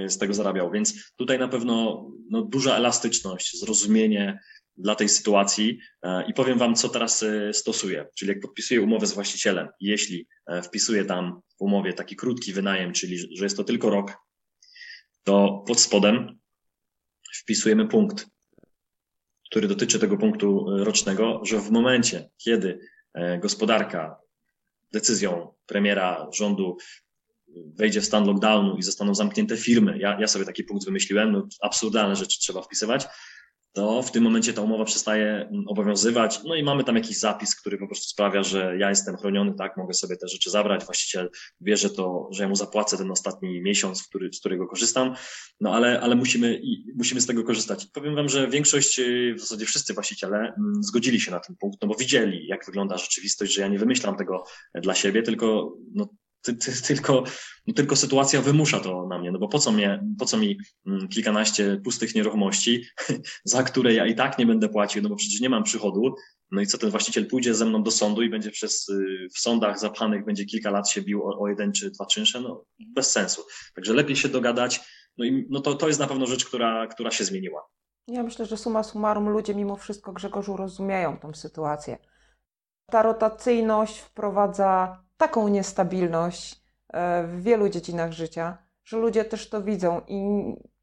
z 0.08 0.18
tego 0.18 0.34
zarabiał. 0.34 0.72
Więc 0.72 1.14
tutaj 1.16 1.40
na 1.40 1.48
pewno 1.48 2.06
no, 2.30 2.42
duża 2.42 2.76
elastyczność, 2.76 3.60
zrozumienie, 3.60 4.40
dla 4.78 4.96
tej 4.96 5.10
sytuacji 5.10 5.80
e, 6.04 6.24
i 6.28 6.34
powiem 6.34 6.58
Wam, 6.58 6.76
co 6.76 6.90
teraz 6.90 7.24
e, 7.24 7.54
stosuję. 7.54 8.08
Czyli 8.16 8.30
jak 8.30 8.40
podpisuję 8.40 8.82
umowę 8.82 9.08
z 9.08 9.14
właścicielem, 9.14 9.68
jeśli 9.80 10.28
e, 10.48 10.62
wpisuję 10.62 11.06
tam 11.06 11.42
w 11.58 11.62
umowie 11.62 11.94
taki 11.94 12.16
krótki 12.16 12.54
wynajem, 12.54 12.94
czyli 12.94 13.18
że 13.38 13.46
jest 13.46 13.58
to 13.58 13.64
tylko 13.64 13.90
rok, 13.90 14.14
to 15.24 15.64
pod 15.68 15.80
spodem 15.80 16.40
wpisujemy 17.36 17.88
punkt, 17.88 18.28
który 19.50 19.68
dotyczy 19.68 20.00
tego 20.00 20.18
punktu 20.18 20.66
rocznego, 20.70 21.42
że 21.46 21.60
w 21.60 21.72
momencie, 21.72 22.30
kiedy 22.38 22.80
gospodarka 23.42 24.18
decyzją 24.92 25.54
premiera 25.66 26.30
rządu 26.34 26.78
wejdzie 27.76 28.02
w 28.02 28.06
stan 28.06 28.26
lockdownu 28.26 28.78
i 28.78 28.84
zostaną 28.84 29.16
zamknięte 29.16 29.58
firmy, 29.58 29.98
ja, 30.00 30.18
ja 30.20 30.28
sobie 30.28 30.46
taki 30.46 30.64
punkt 30.64 30.86
wymyśliłem, 30.86 31.32
no 31.32 31.48
absurdalne 31.62 32.16
rzeczy 32.16 32.40
trzeba 32.40 32.62
wpisywać, 32.62 33.06
to 33.74 34.04
w 34.04 34.12
tym 34.12 34.24
momencie 34.24 34.54
ta 34.54 34.62
umowa 34.62 34.86
przestaje 34.86 35.26
mm, 35.26 35.68
obowiązywać. 35.68 36.44
No 36.44 36.56
i 36.56 36.64
mamy 36.64 36.84
tam 36.84 36.96
jakiś 36.96 37.20
zapis, 37.20 37.56
który 37.56 37.78
po 37.78 37.88
prostu 37.88 38.08
sprawia, 38.08 38.44
że 38.44 38.78
ja 38.78 38.90
jestem 38.90 39.18
chroniony, 39.18 39.54
tak, 39.58 39.78
mogę 39.78 39.94
sobie 39.94 40.18
te 40.18 40.28
rzeczy 40.28 40.50
zabrać. 40.50 40.86
Właściciel 40.86 41.30
wie, 41.62 41.78
że 41.78 41.90
to, 41.90 42.30
że 42.32 42.44
ja 42.44 42.50
mu 42.50 42.56
zapłacę 42.56 42.98
ten 42.98 43.12
ostatni 43.12 43.62
miesiąc, 43.62 44.04
który, 44.04 44.34
z 44.34 44.40
którego 44.40 44.68
korzystam, 44.68 45.16
no 45.62 45.74
ale, 45.74 46.02
ale 46.02 46.16
musimy, 46.16 46.62
musimy 46.96 47.22
z 47.22 47.26
tego 47.26 47.44
korzystać. 47.44 47.86
powiem 47.86 48.16
Wam, 48.16 48.30
że 48.30 48.48
większość, 48.48 49.00
y, 49.00 49.34
w 49.38 49.40
zasadzie 49.40 49.66
wszyscy 49.66 49.94
właściciele 49.94 50.38
mm, 50.38 50.84
zgodzili 50.84 51.20
się 51.20 51.32
na 51.32 51.40
ten 51.40 51.56
punkt, 51.60 51.82
no 51.82 51.88
bo 51.88 51.96
widzieli, 51.96 52.48
jak 52.48 52.66
wygląda 52.66 52.98
rzeczywistość, 52.98 53.54
że 53.54 53.62
ja 53.62 53.68
nie 53.68 53.80
wymyślam 53.80 54.16
tego 54.16 54.44
dla 54.76 54.96
siebie, 54.96 55.24
tylko 55.24 55.78
no, 55.94 56.08
ty, 56.44 56.56
ty, 56.56 56.82
tylko, 56.82 57.24
tylko 57.76 57.96
sytuacja 57.96 58.42
wymusza 58.42 58.80
to 58.80 59.08
na 59.08 59.20
mnie, 59.20 59.32
no 59.32 59.40
bo 59.40 59.48
po 59.48 59.60
co, 59.60 59.72
mnie, 59.72 60.04
po 60.20 60.26
co 60.26 60.38
mi 60.38 60.58
mm, 60.88 61.08
kilkanaście 61.08 61.82
pustych 61.84 62.16
nieruchomości, 62.16 62.86
za 63.44 63.64
które 63.64 63.94
ja 63.94 64.06
i 64.06 64.16
tak 64.16 64.38
nie 64.38 64.46
będę 64.46 64.70
płacił, 64.70 65.02
no 65.02 65.10
bo 65.10 65.16
przecież 65.16 65.42
nie 65.42 65.50
mam 65.50 65.64
przychodu, 65.64 66.16
No 66.54 66.62
i 66.62 66.68
co 66.68 66.78
ten 66.78 66.90
właściciel 66.90 67.28
pójdzie 67.28 67.56
ze 67.56 67.66
mną 67.66 67.84
do 67.84 67.92
sądu 67.92 68.22
i 68.22 68.30
będzie 68.30 68.52
przez 68.52 68.90
y, 68.90 69.28
w 69.36 69.40
sądach 69.40 69.80
zapchanych 69.80 70.26
będzie 70.26 70.46
kilka 70.46 70.72
lat 70.72 70.90
się 70.90 71.02
bił 71.02 71.24
o, 71.24 71.40
o 71.40 71.48
jeden 71.48 71.72
czy 71.72 71.92
dwa 71.92 72.06
czynsze? 72.06 72.42
No 72.42 72.66
bez 72.80 73.12
sensu. 73.12 73.42
Także 73.76 73.94
lepiej 73.94 74.16
się 74.16 74.30
dogadać. 74.30 74.82
No 75.18 75.26
i 75.26 75.48
no 75.50 75.62
to, 75.62 75.76
to 75.76 75.88
jest 75.88 76.00
na 76.00 76.08
pewno 76.08 76.26
rzecz, 76.26 76.46
która, 76.46 76.88
która 76.88 77.12
się 77.12 77.24
zmieniła. 77.24 77.68
Ja 78.08 78.24
myślę, 78.24 78.46
że 78.46 78.58
suma 78.58 78.84
summarum 78.84 79.30
ludzie 79.30 79.56
mimo 79.56 79.76
wszystko 79.76 80.14
Grzegorzu 80.14 80.58
rozumieją 80.58 81.18
tą 81.18 81.34
sytuację. 81.34 81.98
Ta 82.92 83.02
rotacyjność 83.02 84.00
wprowadza 84.00 85.04
taką 85.24 85.48
niestabilność 85.48 86.62
e, 86.94 87.28
w 87.28 87.44
wielu 87.44 87.70
dziedzinach 87.70 88.12
życia, 88.12 88.58
że 88.86 88.98
ludzie 88.98 89.26
też 89.26 89.50
to 89.50 89.62
widzą 89.62 90.02
i 90.08 90.18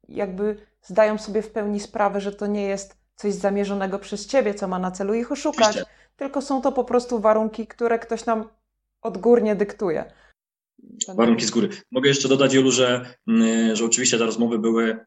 jakby 0.09 0.57
zdają 0.81 1.17
sobie 1.17 1.41
w 1.41 1.51
pełni 1.51 1.79
sprawę, 1.79 2.21
że 2.21 2.31
to 2.31 2.47
nie 2.47 2.63
jest 2.63 2.97
coś 3.15 3.33
zamierzonego 3.33 3.99
przez 3.99 4.27
ciebie, 4.27 4.53
co 4.53 4.67
ma 4.67 4.79
na 4.79 4.91
celu 4.91 5.13
ich 5.13 5.31
oszukać, 5.31 5.77
tylko 6.15 6.41
są 6.41 6.61
to 6.61 6.71
po 6.71 6.83
prostu 6.83 7.19
warunki, 7.19 7.67
które 7.67 7.99
ktoś 7.99 8.25
nam 8.25 8.49
odgórnie 9.01 9.55
dyktuje. 9.55 10.11
Warunki 11.15 11.45
z 11.45 11.51
góry. 11.51 11.69
Mogę 11.91 12.09
jeszcze 12.09 12.29
dodać, 12.29 12.53
Jolu, 12.53 12.71
że, 12.71 13.05
mm, 13.27 13.75
że 13.75 13.85
oczywiście 13.85 14.17
te 14.17 14.25
rozmowy 14.25 14.59
były 14.59 15.05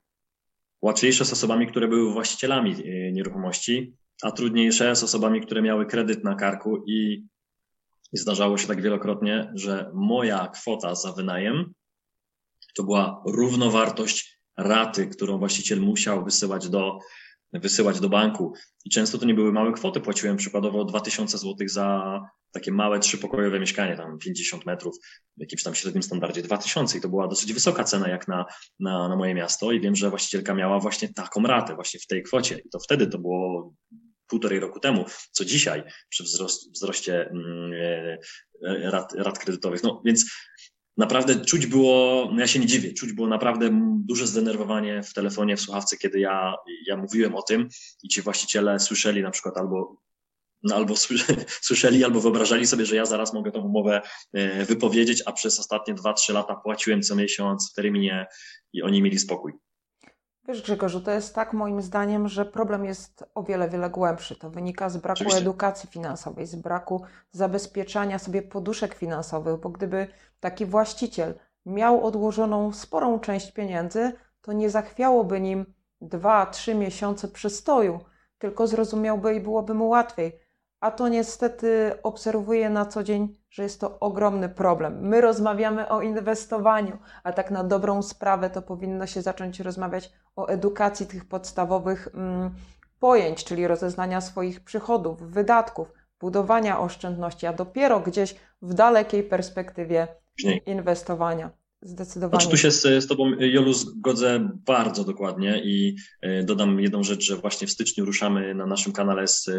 łatwiejsze 0.82 1.24
z 1.24 1.32
osobami, 1.32 1.66
które 1.66 1.88
były 1.88 2.12
właścicielami 2.12 2.72
e, 2.72 3.12
nieruchomości, 3.12 3.96
a 4.22 4.32
trudniejsze 4.32 4.96
z 4.96 5.02
osobami, 5.02 5.40
które 5.40 5.62
miały 5.62 5.86
kredyt 5.86 6.24
na 6.24 6.34
karku 6.34 6.84
i, 6.86 7.26
i 8.12 8.18
zdarzało 8.18 8.58
się 8.58 8.66
tak 8.66 8.82
wielokrotnie, 8.82 9.52
że 9.54 9.90
moja 9.94 10.48
kwota 10.48 10.94
za 10.94 11.12
wynajem 11.12 11.74
to 12.74 12.82
była 12.82 13.22
równowartość 13.26 14.38
raty, 14.56 15.06
którą 15.06 15.38
właściciel 15.38 15.80
musiał 15.80 16.24
wysyłać 16.24 16.68
do, 16.68 16.98
wysyłać 17.52 18.00
do 18.00 18.08
banku. 18.08 18.52
I 18.84 18.90
często 18.90 19.18
to 19.18 19.26
nie 19.26 19.34
były 19.34 19.52
małe 19.52 19.72
kwoty. 19.72 20.00
Płaciłem 20.00 20.36
przykładowo 20.36 20.84
2000 20.84 21.38
zł 21.38 21.68
za 21.68 22.20
takie 22.52 22.72
małe, 22.72 23.00
trzypokojowe 23.00 23.60
mieszkanie, 23.60 23.96
tam 23.96 24.18
50 24.18 24.66
metrów, 24.66 24.96
w 25.36 25.40
jakimś 25.40 25.62
tam 25.62 25.74
średnim 25.74 26.02
standardzie 26.02 26.42
2000 26.42 26.98
i 26.98 27.00
to 27.00 27.08
była 27.08 27.28
dosyć 27.28 27.52
wysoka 27.52 27.84
cena 27.84 28.08
jak 28.08 28.28
na, 28.28 28.44
na, 28.80 29.08
na 29.08 29.16
moje 29.16 29.34
miasto 29.34 29.72
i 29.72 29.80
wiem, 29.80 29.96
że 29.96 30.10
właścicielka 30.10 30.54
miała 30.54 30.80
właśnie 30.80 31.08
taką 31.14 31.42
ratę, 31.42 31.74
właśnie 31.74 32.00
w 32.00 32.06
tej 32.06 32.22
kwocie 32.22 32.58
i 32.58 32.68
to 32.68 32.78
wtedy 32.78 33.06
to 33.06 33.18
było 33.18 33.74
półtorej 34.34 34.60
roku 34.60 34.80
temu, 34.80 35.04
co 35.30 35.44
dzisiaj 35.44 35.82
przy 36.08 36.24
wzrost, 36.24 36.72
wzroście 36.72 37.30
mm, 37.30 37.72
e, 37.72 38.90
rat, 38.90 39.12
rat 39.14 39.38
kredytowych. 39.38 39.82
No 39.82 40.02
więc 40.04 40.24
naprawdę 40.96 41.44
czuć 41.44 41.66
było, 41.66 42.28
no 42.32 42.40
ja 42.40 42.46
się 42.46 42.58
nie 42.58 42.66
dziwię, 42.66 42.92
czuć 42.92 43.12
było 43.12 43.28
naprawdę 43.28 43.70
duże 44.08 44.26
zdenerwowanie 44.26 45.02
w 45.02 45.12
telefonie, 45.12 45.56
w 45.56 45.60
słuchawce, 45.60 45.96
kiedy 45.96 46.20
ja, 46.20 46.54
ja 46.86 46.96
mówiłem 46.96 47.34
o 47.34 47.42
tym 47.42 47.68
i 48.02 48.08
ci 48.08 48.22
właściciele 48.22 48.80
słyszeli 48.80 49.22
na 49.22 49.30
przykład 49.30 49.56
albo 49.58 49.96
no 50.62 50.76
albo 50.76 50.94
słyszeli, 51.68 52.04
albo 52.04 52.20
wyobrażali 52.20 52.66
sobie, 52.66 52.86
że 52.86 52.96
ja 52.96 53.06
zaraz 53.06 53.34
mogę 53.34 53.52
tą 53.52 53.60
umowę 53.60 54.02
e, 54.32 54.64
wypowiedzieć, 54.64 55.22
a 55.26 55.32
przez 55.32 55.60
ostatnie 55.60 55.94
2-3 55.94 56.32
lata 56.32 56.54
płaciłem 56.56 57.02
co 57.02 57.16
miesiąc 57.16 57.70
w 57.70 57.74
terminie 57.74 58.26
i 58.72 58.82
oni 58.82 59.02
mieli 59.02 59.18
spokój. 59.18 59.52
Wiesz, 60.48 60.62
Grzegorzu, 60.62 61.00
to 61.00 61.10
jest 61.10 61.34
tak 61.34 61.52
moim 61.52 61.82
zdaniem, 61.82 62.28
że 62.28 62.44
problem 62.44 62.84
jest 62.84 63.24
o 63.34 63.42
wiele, 63.42 63.68
wiele 63.68 63.90
głębszy. 63.90 64.36
To 64.36 64.50
wynika 64.50 64.88
z 64.88 64.96
braku 64.96 65.16
Oczywiście. 65.16 65.38
edukacji 65.38 65.88
finansowej, 65.88 66.46
z 66.46 66.56
braku 66.56 67.02
zabezpieczania 67.30 68.18
sobie 68.18 68.42
poduszek 68.42 68.94
finansowych, 68.94 69.60
bo 69.60 69.68
gdyby 69.68 70.08
taki 70.40 70.66
właściciel 70.66 71.34
miał 71.66 72.06
odłożoną 72.06 72.72
sporą 72.72 73.20
część 73.20 73.52
pieniędzy, 73.52 74.12
to 74.42 74.52
nie 74.52 74.70
zachwiałoby 74.70 75.40
nim 75.40 75.74
2-3 76.02 76.74
miesiące 76.74 77.28
przystoju, 77.28 78.00
tylko 78.38 78.66
zrozumiałby 78.66 79.34
i 79.34 79.40
byłoby 79.40 79.74
mu 79.74 79.88
łatwiej. 79.88 80.43
A 80.84 80.90
to 80.90 81.08
niestety 81.08 81.92
obserwuję 82.02 82.70
na 82.70 82.86
co 82.86 83.04
dzień, 83.04 83.28
że 83.50 83.62
jest 83.62 83.80
to 83.80 83.98
ogromny 84.00 84.48
problem. 84.48 85.08
My 85.08 85.20
rozmawiamy 85.20 85.88
o 85.88 86.02
inwestowaniu, 86.02 86.98
a 87.22 87.32
tak 87.32 87.50
na 87.50 87.64
dobrą 87.64 88.02
sprawę 88.02 88.50
to 88.50 88.62
powinno 88.62 89.06
się 89.06 89.22
zacząć 89.22 89.60
rozmawiać 89.60 90.12
o 90.36 90.46
edukacji 90.46 91.06
tych 91.06 91.24
podstawowych 91.24 92.08
mm, 92.14 92.50
pojęć, 93.00 93.44
czyli 93.44 93.66
rozeznania 93.66 94.20
swoich 94.20 94.64
przychodów, 94.64 95.22
wydatków, 95.22 95.92
budowania 96.20 96.80
oszczędności, 96.80 97.46
a 97.46 97.52
dopiero 97.52 98.00
gdzieś 98.00 98.34
w 98.62 98.74
dalekiej 98.74 99.22
perspektywie 99.22 100.08
inwestowania. 100.66 101.50
Zdecydowanie. 101.82 102.40
Znaczy 102.40 102.50
tu 102.50 102.56
się 102.56 102.70
z, 102.70 103.04
z 103.04 103.06
Tobą, 103.06 103.30
Jolu, 103.38 103.72
zgodzę 103.72 104.48
bardzo 104.66 105.04
dokładnie 105.04 105.62
i 105.64 105.96
e, 106.22 106.42
dodam 106.42 106.80
jedną 106.80 107.02
rzecz, 107.02 107.24
że 107.24 107.36
właśnie 107.36 107.66
w 107.66 107.70
styczniu 107.70 108.04
ruszamy 108.04 108.54
na 108.54 108.66
naszym 108.66 108.92
kanale 108.92 109.28
z 109.28 109.50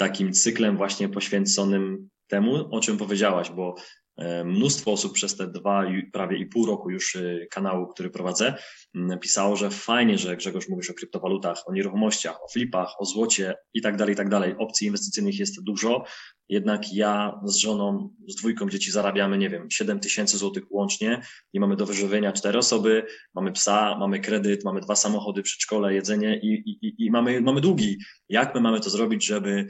takim 0.00 0.32
cyklem 0.32 0.76
właśnie 0.76 1.08
poświęconym 1.08 2.08
temu, 2.26 2.68
o 2.70 2.80
czym 2.80 2.96
powiedziałaś, 2.96 3.50
bo 3.50 3.74
e, 4.16 4.44
mnóstwo 4.44 4.92
osób 4.92 5.12
przez 5.12 5.36
te 5.36 5.46
dwa, 5.46 5.84
prawie 6.12 6.38
i 6.38 6.46
pół 6.46 6.66
roku 6.66 6.90
już 6.90 7.16
e, 7.16 7.46
kanału, 7.50 7.86
który 7.86 8.10
prowadzę, 8.10 8.54
pisało, 9.20 9.56
że 9.56 9.70
fajnie, 9.70 10.18
że 10.18 10.36
Grzegorz 10.36 10.68
mówisz 10.68 10.90
o 10.90 10.94
kryptowalutach, 10.94 11.68
o 11.68 11.72
nieruchomościach, 11.72 12.44
o 12.44 12.48
flipach, 12.48 12.94
o 12.98 13.04
złocie 13.04 13.54
i 13.74 13.82
tak 13.82 13.96
dalej, 13.96 14.14
i 14.14 14.16
tak 14.16 14.28
dalej. 14.28 14.54
Opcji 14.58 14.86
inwestycyjnych 14.86 15.38
jest 15.38 15.64
dużo, 15.64 16.04
jednak 16.50 16.94
ja 16.94 17.40
z 17.44 17.56
żoną, 17.56 18.14
z 18.28 18.36
dwójką 18.36 18.68
dzieci 18.68 18.90
zarabiamy, 18.90 19.38
nie 19.38 19.50
wiem, 19.50 19.70
7 19.70 20.00
tysięcy 20.00 20.38
złotych 20.38 20.64
łącznie 20.70 21.22
i 21.52 21.60
mamy 21.60 21.76
do 21.76 21.86
wyżywienia 21.86 22.32
cztery 22.32 22.58
osoby, 22.58 23.06
mamy 23.34 23.52
psa, 23.52 23.96
mamy 23.98 24.20
kredyt, 24.20 24.64
mamy 24.64 24.80
dwa 24.80 24.96
samochody, 24.96 25.42
przedszkole, 25.42 25.94
jedzenie 25.94 26.40
i, 26.42 26.70
i, 26.70 26.94
i 27.06 27.10
mamy, 27.10 27.40
mamy 27.40 27.60
długi. 27.60 27.98
Jak 28.28 28.54
my 28.54 28.60
mamy 28.60 28.80
to 28.80 28.90
zrobić, 28.90 29.26
żeby 29.26 29.66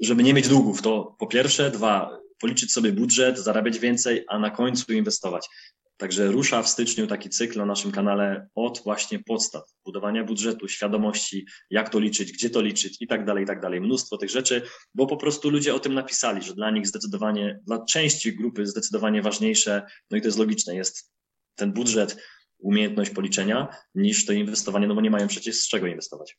żeby 0.00 0.22
nie 0.22 0.34
mieć 0.34 0.48
długów, 0.48 0.82
to 0.82 1.16
po 1.18 1.26
pierwsze, 1.26 1.70
dwa, 1.70 2.20
policzyć 2.40 2.72
sobie 2.72 2.92
budżet, 2.92 3.38
zarabiać 3.38 3.78
więcej, 3.78 4.24
a 4.28 4.38
na 4.38 4.50
końcu 4.50 4.92
inwestować. 4.92 5.48
Także 5.96 6.26
rusza 6.26 6.62
w 6.62 6.68
styczniu 6.68 7.06
taki 7.06 7.28
cykl 7.28 7.58
na 7.58 7.66
naszym 7.66 7.92
kanale 7.92 8.48
od 8.54 8.80
właśnie 8.84 9.18
podstaw, 9.18 9.62
budowania 9.84 10.24
budżetu, 10.24 10.68
świadomości, 10.68 11.46
jak 11.70 11.88
to 11.88 11.98
liczyć, 11.98 12.32
gdzie 12.32 12.50
to 12.50 12.60
liczyć 12.60 12.96
i 13.00 13.06
tak 13.06 13.24
dalej, 13.24 13.44
i 13.44 13.46
tak 13.46 13.60
dalej. 13.60 13.80
Mnóstwo 13.80 14.16
tych 14.16 14.30
rzeczy, 14.30 14.62
bo 14.94 15.06
po 15.06 15.16
prostu 15.16 15.50
ludzie 15.50 15.74
o 15.74 15.80
tym 15.80 15.94
napisali, 15.94 16.42
że 16.42 16.54
dla 16.54 16.70
nich 16.70 16.86
zdecydowanie, 16.86 17.60
dla 17.66 17.84
części 17.84 18.36
grupy 18.36 18.66
zdecydowanie 18.66 19.22
ważniejsze, 19.22 19.82
no 20.10 20.16
i 20.16 20.20
to 20.20 20.28
jest 20.28 20.38
logiczne, 20.38 20.74
jest 20.74 21.12
ten 21.54 21.72
budżet, 21.72 22.16
umiejętność 22.58 23.10
policzenia, 23.10 23.68
niż 23.94 24.26
to 24.26 24.32
inwestowanie, 24.32 24.86
no 24.86 24.94
bo 24.94 25.00
nie 25.00 25.10
mają 25.10 25.28
przecież 25.28 25.56
z 25.56 25.68
czego 25.68 25.86
inwestować. 25.86 26.36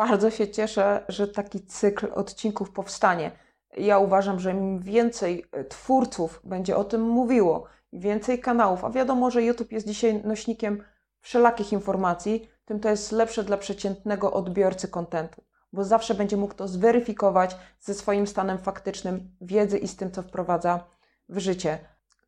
Bardzo 0.00 0.30
się 0.30 0.48
cieszę, 0.48 1.04
że 1.08 1.28
taki 1.28 1.60
cykl 1.60 2.06
odcinków 2.14 2.70
powstanie. 2.70 3.30
Ja 3.76 3.98
uważam, 3.98 4.40
że 4.40 4.50
im 4.50 4.78
więcej 4.78 5.44
e, 5.52 5.64
twórców 5.64 6.40
będzie 6.44 6.76
o 6.76 6.84
tym 6.84 7.00
mówiło, 7.02 7.64
więcej 7.92 8.40
kanałów, 8.40 8.84
a 8.84 8.90
wiadomo, 8.90 9.30
że 9.30 9.42
YouTube 9.42 9.72
jest 9.72 9.86
dzisiaj 9.86 10.22
nośnikiem 10.24 10.82
wszelakich 11.20 11.72
informacji, 11.72 12.48
tym 12.64 12.80
to 12.80 12.88
jest 12.88 13.12
lepsze 13.12 13.44
dla 13.44 13.56
przeciętnego 13.56 14.32
odbiorcy 14.32 14.88
kontentu, 14.88 15.42
bo 15.72 15.84
zawsze 15.84 16.14
będzie 16.14 16.36
mógł 16.36 16.54
to 16.54 16.68
zweryfikować 16.68 17.56
ze 17.80 17.94
swoim 17.94 18.26
stanem 18.26 18.58
faktycznym 18.58 19.30
wiedzy 19.40 19.78
i 19.78 19.88
z 19.88 19.96
tym, 19.96 20.10
co 20.10 20.22
wprowadza 20.22 20.84
w 21.28 21.38
życie. 21.38 21.78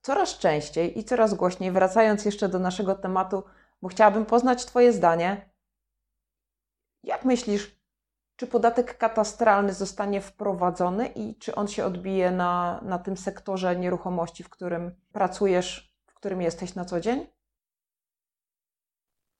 Coraz 0.02 0.38
częściej 0.38 0.98
i 0.98 1.04
coraz 1.04 1.34
głośniej, 1.34 1.70
wracając 1.72 2.24
jeszcze 2.24 2.48
do 2.48 2.58
naszego 2.58 2.94
tematu, 2.94 3.42
bo 3.82 3.88
chciałabym 3.88 4.26
poznać 4.26 4.64
Twoje 4.64 4.92
zdanie, 4.92 5.51
jak 7.02 7.24
myślisz, 7.24 7.76
czy 8.36 8.46
podatek 8.46 8.98
katastralny 8.98 9.74
zostanie 9.74 10.20
wprowadzony 10.20 11.06
i 11.06 11.34
czy 11.34 11.54
on 11.54 11.68
się 11.68 11.84
odbije 11.84 12.30
na, 12.30 12.80
na 12.84 12.98
tym 12.98 13.16
sektorze 13.16 13.76
nieruchomości, 13.76 14.42
w 14.42 14.48
którym 14.48 14.90
pracujesz, 15.12 15.94
w 16.06 16.14
którym 16.14 16.42
jesteś 16.42 16.74
na 16.74 16.84
co 16.84 17.00
dzień? 17.00 17.26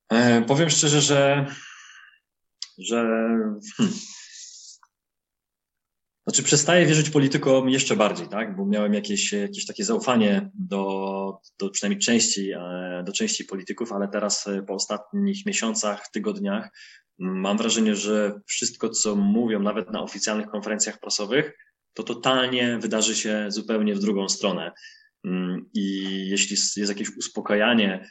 E, 0.09 0.43
powiem 0.43 0.71
szczerze, 0.71 1.01
że, 1.01 1.47
że 2.79 2.97
hmm, 3.77 3.95
znaczy 6.27 6.43
przestaję 6.43 6.87
wierzyć 6.87 7.11
politykom 7.11 7.71
jeszcze 7.71 7.97
bardziej, 7.97 8.29
tak? 8.29 8.57
bo 8.57 8.67
miałem 8.67 8.95
jakieś, 8.95 9.33
jakieś 9.33 9.67
takie 9.67 9.85
zaufanie 9.85 10.51
do, 10.55 11.41
do 11.59 11.71
przynajmniej 11.71 12.01
części, 12.01 12.53
e, 12.53 13.03
do 13.07 13.13
części 13.13 13.45
polityków, 13.45 13.93
ale 13.93 14.09
teraz 14.09 14.47
e, 14.47 14.63
po 14.63 14.75
ostatnich 14.75 15.47
miesiącach, 15.47 16.09
tygodniach 16.09 16.71
mam 17.19 17.59
wrażenie, 17.59 17.97
że 17.97 18.41
wszystko, 18.47 18.89
co 18.89 19.17
mówią 19.17 19.61
nawet 19.61 19.91
na 19.91 20.03
oficjalnych 20.03 20.47
konferencjach 20.47 21.01
prasowych, 21.01 21.53
to 21.95 22.03
totalnie 22.03 22.79
wydarzy 22.79 23.17
się 23.17 23.47
zupełnie 23.49 23.95
w 23.95 23.99
drugą 23.99 24.29
stronę. 24.29 24.73
Mm, 25.25 25.71
I 25.75 26.05
jeśli 26.29 26.57
jest 26.77 26.91
jakieś 26.91 27.17
uspokajanie 27.17 28.09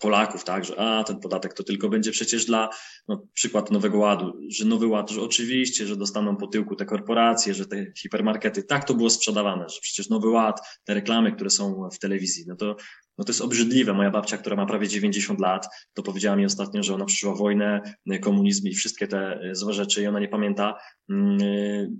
Polaków, 0.00 0.44
tak, 0.44 0.64
że 0.64 0.80
a, 0.80 1.04
ten 1.04 1.20
podatek 1.20 1.54
to 1.54 1.64
tylko 1.64 1.88
będzie 1.88 2.10
przecież 2.10 2.44
dla, 2.44 2.68
no, 3.08 3.26
przykład 3.32 3.70
Nowego 3.70 3.98
Ładu, 3.98 4.40
że 4.48 4.64
Nowy 4.64 4.86
Ład, 4.86 5.10
że 5.10 5.22
oczywiście, 5.22 5.86
że 5.86 5.96
dostaną 5.96 6.36
po 6.36 6.46
tyłku 6.46 6.76
te 6.76 6.84
korporacje, 6.84 7.54
że 7.54 7.66
te 7.66 7.86
hipermarkety, 7.98 8.62
tak 8.62 8.84
to 8.84 8.94
było 8.94 9.10
sprzedawane, 9.10 9.68
że 9.68 9.78
przecież 9.80 10.08
Nowy 10.08 10.28
Ład, 10.28 10.60
te 10.84 10.94
reklamy, 10.94 11.32
które 11.32 11.50
są 11.50 11.88
w 11.92 11.98
telewizji, 11.98 12.44
no 12.46 12.56
to, 12.56 12.76
no 13.20 13.24
to 13.24 13.30
jest 13.30 13.40
obrzydliwe. 13.40 13.92
Moja 13.92 14.10
babcia, 14.10 14.38
która 14.38 14.56
ma 14.56 14.66
prawie 14.66 14.88
90 14.88 15.40
lat, 15.40 15.68
to 15.94 16.02
powiedziała 16.02 16.36
mi 16.36 16.44
ostatnio, 16.44 16.82
że 16.82 16.94
ona 16.94 17.04
przeżyła 17.04 17.34
wojnę, 17.34 17.80
komunizm 18.20 18.68
i 18.68 18.74
wszystkie 18.74 19.06
te 19.06 19.40
złe 19.52 19.72
rzeczy 19.72 20.02
i 20.02 20.06
ona 20.06 20.20
nie 20.20 20.28
pamięta, 20.28 20.78
mm, 21.10 21.38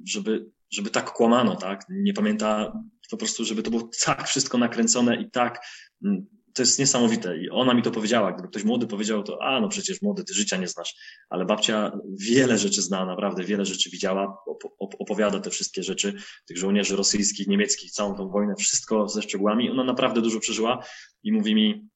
żeby, 0.08 0.46
żeby 0.72 0.90
tak 0.90 1.12
kłamano, 1.12 1.56
tak? 1.56 1.84
Nie 1.90 2.12
pamięta 2.12 2.72
po 3.10 3.16
prostu, 3.16 3.44
żeby 3.44 3.62
to 3.62 3.70
było 3.70 3.90
tak 4.04 4.28
wszystko 4.28 4.58
nakręcone 4.58 5.16
i 5.16 5.30
tak 5.30 5.60
mm, 6.04 6.26
to 6.61 6.62
jest 6.62 6.78
niesamowite. 6.78 7.38
I 7.38 7.50
ona 7.50 7.74
mi 7.74 7.82
to 7.82 7.90
powiedziała. 7.90 8.32
Gdyby 8.32 8.48
ktoś 8.48 8.64
młody 8.64 8.86
powiedział, 8.86 9.22
to 9.22 9.42
a 9.42 9.61
no 9.61 9.68
przecież 9.68 10.02
młody, 10.02 10.24
ty 10.24 10.34
życia 10.34 10.56
nie 10.56 10.68
znasz. 10.68 10.94
Ale 11.30 11.44
babcia 11.44 11.92
wiele 12.18 12.58
rzeczy 12.58 12.82
zna, 12.82 13.06
naprawdę 13.06 13.44
wiele 13.44 13.64
rzeczy 13.64 13.90
widziała, 13.90 14.38
opowiada 14.78 15.40
te 15.40 15.50
wszystkie 15.50 15.82
rzeczy, 15.82 16.14
tych 16.46 16.58
żołnierzy 16.58 16.96
rosyjskich, 16.96 17.46
niemieckich, 17.46 17.92
całą 17.92 18.14
tą 18.14 18.28
wojnę, 18.28 18.54
wszystko 18.56 19.08
ze 19.08 19.22
szczegółami. 19.22 19.70
Ona 19.70 19.84
naprawdę 19.84 20.22
dużo 20.22 20.40
przeżyła 20.40 20.84
i 21.22 21.32
mówi 21.32 21.54
mi, 21.54 21.88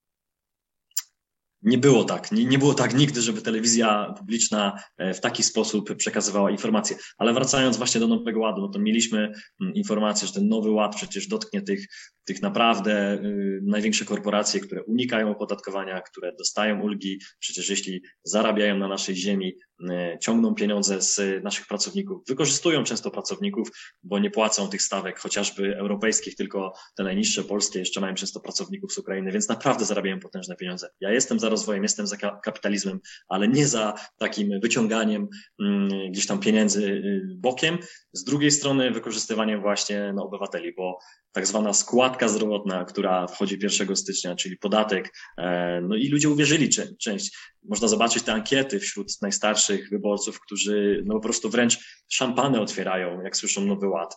nie 1.64 1.78
było 1.78 2.04
tak. 2.04 2.32
Nie, 2.32 2.44
nie 2.44 2.58
było 2.58 2.74
tak 2.74 2.94
nigdy, 2.94 3.22
żeby 3.22 3.42
telewizja 3.42 4.14
publiczna 4.18 4.80
e, 4.96 5.14
w 5.14 5.20
taki 5.20 5.42
sposób 5.42 5.96
przekazywała 5.96 6.50
informacje. 6.50 6.96
Ale 7.18 7.34
wracając 7.34 7.76
właśnie 7.76 8.00
do 8.00 8.08
Nowego 8.08 8.40
Ładu, 8.40 8.60
no 8.60 8.68
to 8.68 8.78
mieliśmy 8.78 9.32
mm, 9.60 9.74
informację, 9.74 10.28
że 10.28 10.34
ten 10.34 10.48
Nowy 10.48 10.70
Ład 10.70 10.96
przecież 10.96 11.26
dotknie 11.26 11.62
tych, 11.62 11.86
tych 12.24 12.42
naprawdę 12.42 13.14
y, 13.14 13.60
największe 13.62 14.04
korporacje, 14.04 14.60
które 14.60 14.82
unikają 14.82 15.30
opodatkowania, 15.30 16.00
które 16.00 16.32
dostają 16.38 16.80
ulgi. 16.80 17.20
Przecież 17.38 17.70
jeśli 17.70 18.02
zarabiają 18.24 18.78
na 18.78 18.88
naszej 18.88 19.16
ziemi, 19.16 19.54
y, 19.80 20.18
ciągną 20.20 20.54
pieniądze 20.54 21.02
z 21.02 21.44
naszych 21.44 21.66
pracowników, 21.66 22.22
wykorzystują 22.28 22.84
często 22.84 23.10
pracowników, 23.10 23.68
bo 24.02 24.18
nie 24.18 24.30
płacą 24.30 24.68
tych 24.68 24.82
stawek, 24.82 25.18
chociażby 25.18 25.76
europejskich, 25.76 26.36
tylko 26.36 26.72
te 26.96 27.04
najniższe 27.04 27.44
polskie 27.44 27.78
jeszcze 27.78 28.00
mają 28.00 28.14
często 28.14 28.40
pracowników 28.40 28.92
z 28.92 28.98
Ukrainy, 28.98 29.32
więc 29.32 29.48
naprawdę 29.48 29.84
zarabiają 29.84 30.20
potężne 30.20 30.56
pieniądze. 30.56 30.88
Ja 31.00 31.10
jestem 31.12 31.40
za 31.40 31.48
rozwojem, 31.48 31.82
jestem 31.82 32.06
za 32.06 32.16
kapitalizmem, 32.16 33.00
ale 33.28 33.48
nie 33.48 33.66
za 33.66 33.94
takim 34.18 34.60
wyciąganiem 34.60 35.28
mm, 35.60 36.12
gdzieś 36.12 36.26
tam 36.26 36.40
pieniędzy 36.40 36.82
y, 36.86 37.22
bokiem. 37.36 37.78
Z 38.14 38.24
drugiej 38.24 38.50
strony 38.50 38.90
wykorzystywaniem 38.90 39.60
właśnie 39.60 40.12
no, 40.14 40.24
obywateli, 40.24 40.72
bo 40.72 40.98
tak 41.32 41.46
zwana 41.46 41.72
składka 41.72 42.28
zdrowotna, 42.28 42.84
która 42.84 43.26
wchodzi 43.26 43.58
1 43.62 43.96
stycznia, 43.96 44.36
czyli 44.36 44.56
podatek. 44.56 45.14
E, 45.38 45.80
no 45.80 45.96
i 45.96 46.08
ludzie 46.08 46.30
uwierzyli 46.30 46.68
część. 47.00 47.36
Można 47.62 47.88
zobaczyć 47.88 48.22
te 48.22 48.32
ankiety 48.32 48.80
wśród 48.80 49.22
najstarszych 49.22 49.90
wyborców, 49.90 50.40
którzy 50.40 51.02
no 51.06 51.14
po 51.14 51.20
prostu 51.20 51.50
wręcz 51.50 51.78
szampany 52.08 52.60
otwierają, 52.60 53.22
jak 53.22 53.36
słyszą 53.36 53.66
Nowy 53.66 53.88
Ład, 53.88 54.16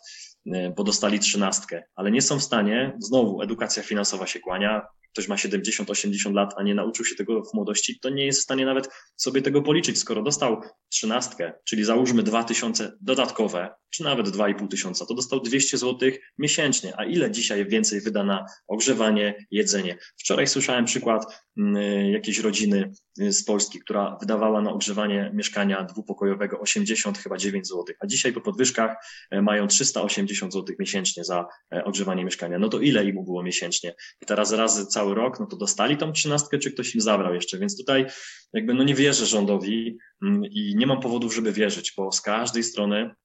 e, 0.54 0.72
bo 0.72 0.84
dostali 0.84 1.20
trzynastkę, 1.20 1.84
ale 1.96 2.12
nie 2.12 2.22
są 2.22 2.40
w 2.40 2.44
stanie, 2.44 2.98
znowu 3.00 3.42
edukacja 3.42 3.84
finansowa 3.84 4.28
się 4.28 4.40
kłania, 4.40 4.88
ktoś 5.18 5.28
ma 5.28 5.36
70-80 5.36 6.34
lat, 6.34 6.54
a 6.58 6.64
nie 6.64 6.76
nauczył 6.76 7.06
się 7.06 7.16
tego 7.16 7.44
w 7.44 7.54
młodości, 7.54 8.00
to 8.00 8.10
nie 8.10 8.26
jest 8.26 8.40
w 8.40 8.44
stanie 8.44 8.66
nawet 8.66 8.90
sobie 9.16 9.42
tego 9.42 9.62
policzyć. 9.62 10.00
Skoro 10.00 10.24
dostał 10.24 10.62
trzynastkę, 10.90 11.54
czyli 11.64 11.84
załóżmy 11.84 12.24
2000 12.24 12.92
dodatkowe, 13.02 13.70
czy 13.90 14.04
nawet 14.04 14.28
2,5 14.28 14.68
tysiąca, 14.68 15.06
to 15.06 15.14
dostał 15.14 15.40
200 15.40 15.78
zł 15.78 16.10
miesięcznie. 16.38 16.94
A 16.98 17.06
ile 17.06 17.32
dzisiaj 17.32 17.66
więcej 17.66 18.02
wyda 18.02 18.24
na 18.24 18.46
ogrzewanie, 18.68 19.46
jedzenie? 19.52 19.98
Wczoraj 20.18 20.48
słyszałem 20.48 20.86
przykład 20.86 21.44
mm, 21.58 21.76
jakiejś 22.12 22.40
rodziny 22.40 22.92
y, 23.22 23.34
z 23.34 23.44
Polski, 23.44 23.80
która 23.80 24.18
wydawała 24.22 24.62
na 24.62 24.72
ogrzewanie 24.72 25.32
mieszkania 25.34 25.84
dwupokojowego 25.84 26.60
80 26.60 27.18
chyba 27.18 27.38
9 27.38 27.68
zł, 27.68 27.86
a 28.00 28.08
dzisiaj 28.08 28.34
po 28.34 28.42
podwyżkach 28.42 28.98
e, 29.32 29.42
mają 29.42 29.68
380 29.68 30.54
zł 30.54 30.76
miesięcznie 30.80 31.24
za 31.24 31.46
e, 31.74 31.84
ogrzewanie 31.84 32.26
mieszkania. 32.26 32.60
No 32.60 32.70
to 32.70 32.80
ile 32.80 33.06
im 33.06 33.24
było 33.24 33.44
miesięcznie? 33.44 33.96
I 34.22 34.26
teraz 34.26 34.54
razy 34.54 34.86
cały 34.86 35.16
rok, 35.16 35.40
no 35.40 35.46
to 35.46 35.58
dostali 35.58 35.98
tą 35.98 36.12
trzynastkę, 36.12 36.60
czy 36.60 36.72
ktoś 36.72 36.96
im 36.96 37.02
zabrał 37.02 37.34
jeszcze? 37.34 37.60
Więc 37.60 37.78
tutaj 37.78 38.06
jakby 38.54 38.74
no 38.74 38.84
nie 38.84 38.96
wierzę 38.96 39.26
rządowi 39.26 39.98
mm, 40.24 40.46
i 40.46 40.76
nie 40.76 40.88
mam 40.88 41.00
powodów, 41.00 41.36
żeby 41.36 41.52
wierzyć, 41.52 41.94
bo 41.98 42.12
z 42.12 42.22
każdej 42.22 42.64
strony 42.64 43.16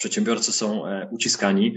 przedsiębiorcy 0.00 0.52
są 0.52 0.86
e, 0.86 1.08
uciskani 1.12 1.76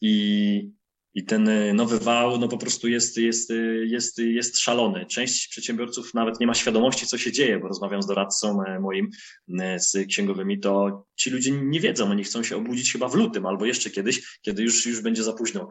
i 0.00 0.72
i 1.14 1.24
ten 1.24 1.48
e, 1.48 1.74
nowy 1.74 1.98
wał 1.98 2.38
no 2.38 2.48
po 2.48 2.58
prostu 2.58 2.88
jest, 2.88 3.16
jest, 3.16 3.50
e, 3.50 3.54
jest, 3.86 4.18
jest 4.18 4.58
szalony. 4.58 5.06
Część 5.06 5.48
przedsiębiorców 5.48 6.14
nawet 6.14 6.40
nie 6.40 6.46
ma 6.46 6.54
świadomości, 6.54 7.06
co 7.06 7.18
się 7.18 7.32
dzieje, 7.32 7.58
bo 7.58 7.68
rozmawiam 7.68 8.02
z 8.02 8.06
doradcą 8.06 8.58
moim, 8.80 9.10
z 9.76 10.06
księgowymi, 10.08 10.60
to 10.60 11.04
ci 11.16 11.30
ludzie 11.30 11.50
nie 11.50 11.80
wiedzą, 11.80 12.10
oni 12.10 12.24
chcą 12.24 12.42
się 12.42 12.56
obudzić 12.56 12.92
chyba 12.92 13.08
w 13.08 13.14
lutym 13.14 13.46
albo 13.46 13.64
jeszcze 13.64 13.90
kiedyś, 13.90 14.38
kiedy 14.42 14.62
już, 14.62 14.86
już 14.86 15.00
będzie 15.00 15.22
za 15.22 15.32
późno. 15.32 15.68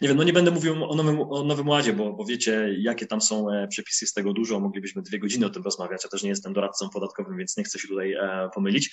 Nie 0.00 0.08
wiem, 0.08 0.16
no 0.16 0.24
nie 0.24 0.32
będę 0.32 0.50
mówił 0.50 0.84
o 0.84 0.94
Nowym, 0.94 1.20
o 1.20 1.44
nowym 1.44 1.68
Ładzie, 1.68 1.92
bo, 1.92 2.12
bo 2.12 2.24
wiecie, 2.24 2.74
jakie 2.78 3.06
tam 3.06 3.20
są 3.20 3.46
przepisy, 3.70 4.06
z 4.06 4.12
tego 4.12 4.32
dużo, 4.32 4.60
moglibyśmy 4.60 5.02
dwie 5.02 5.18
godziny 5.18 5.46
o 5.46 5.50
tym 5.50 5.62
rozmawiać, 5.62 6.04
ja 6.04 6.10
też 6.10 6.22
nie 6.22 6.30
jestem 6.30 6.52
doradcą 6.52 6.88
podatkowym, 6.88 7.38
więc 7.38 7.56
nie 7.56 7.64
chcę 7.64 7.78
się 7.78 7.88
tutaj 7.88 8.14
pomylić. 8.54 8.90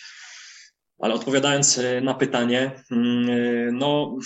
Ale 1.00 1.14
odpowiadając 1.14 1.80
na 2.02 2.14
pytanie, 2.14 2.84
mm, 2.92 3.78
no 3.78 4.18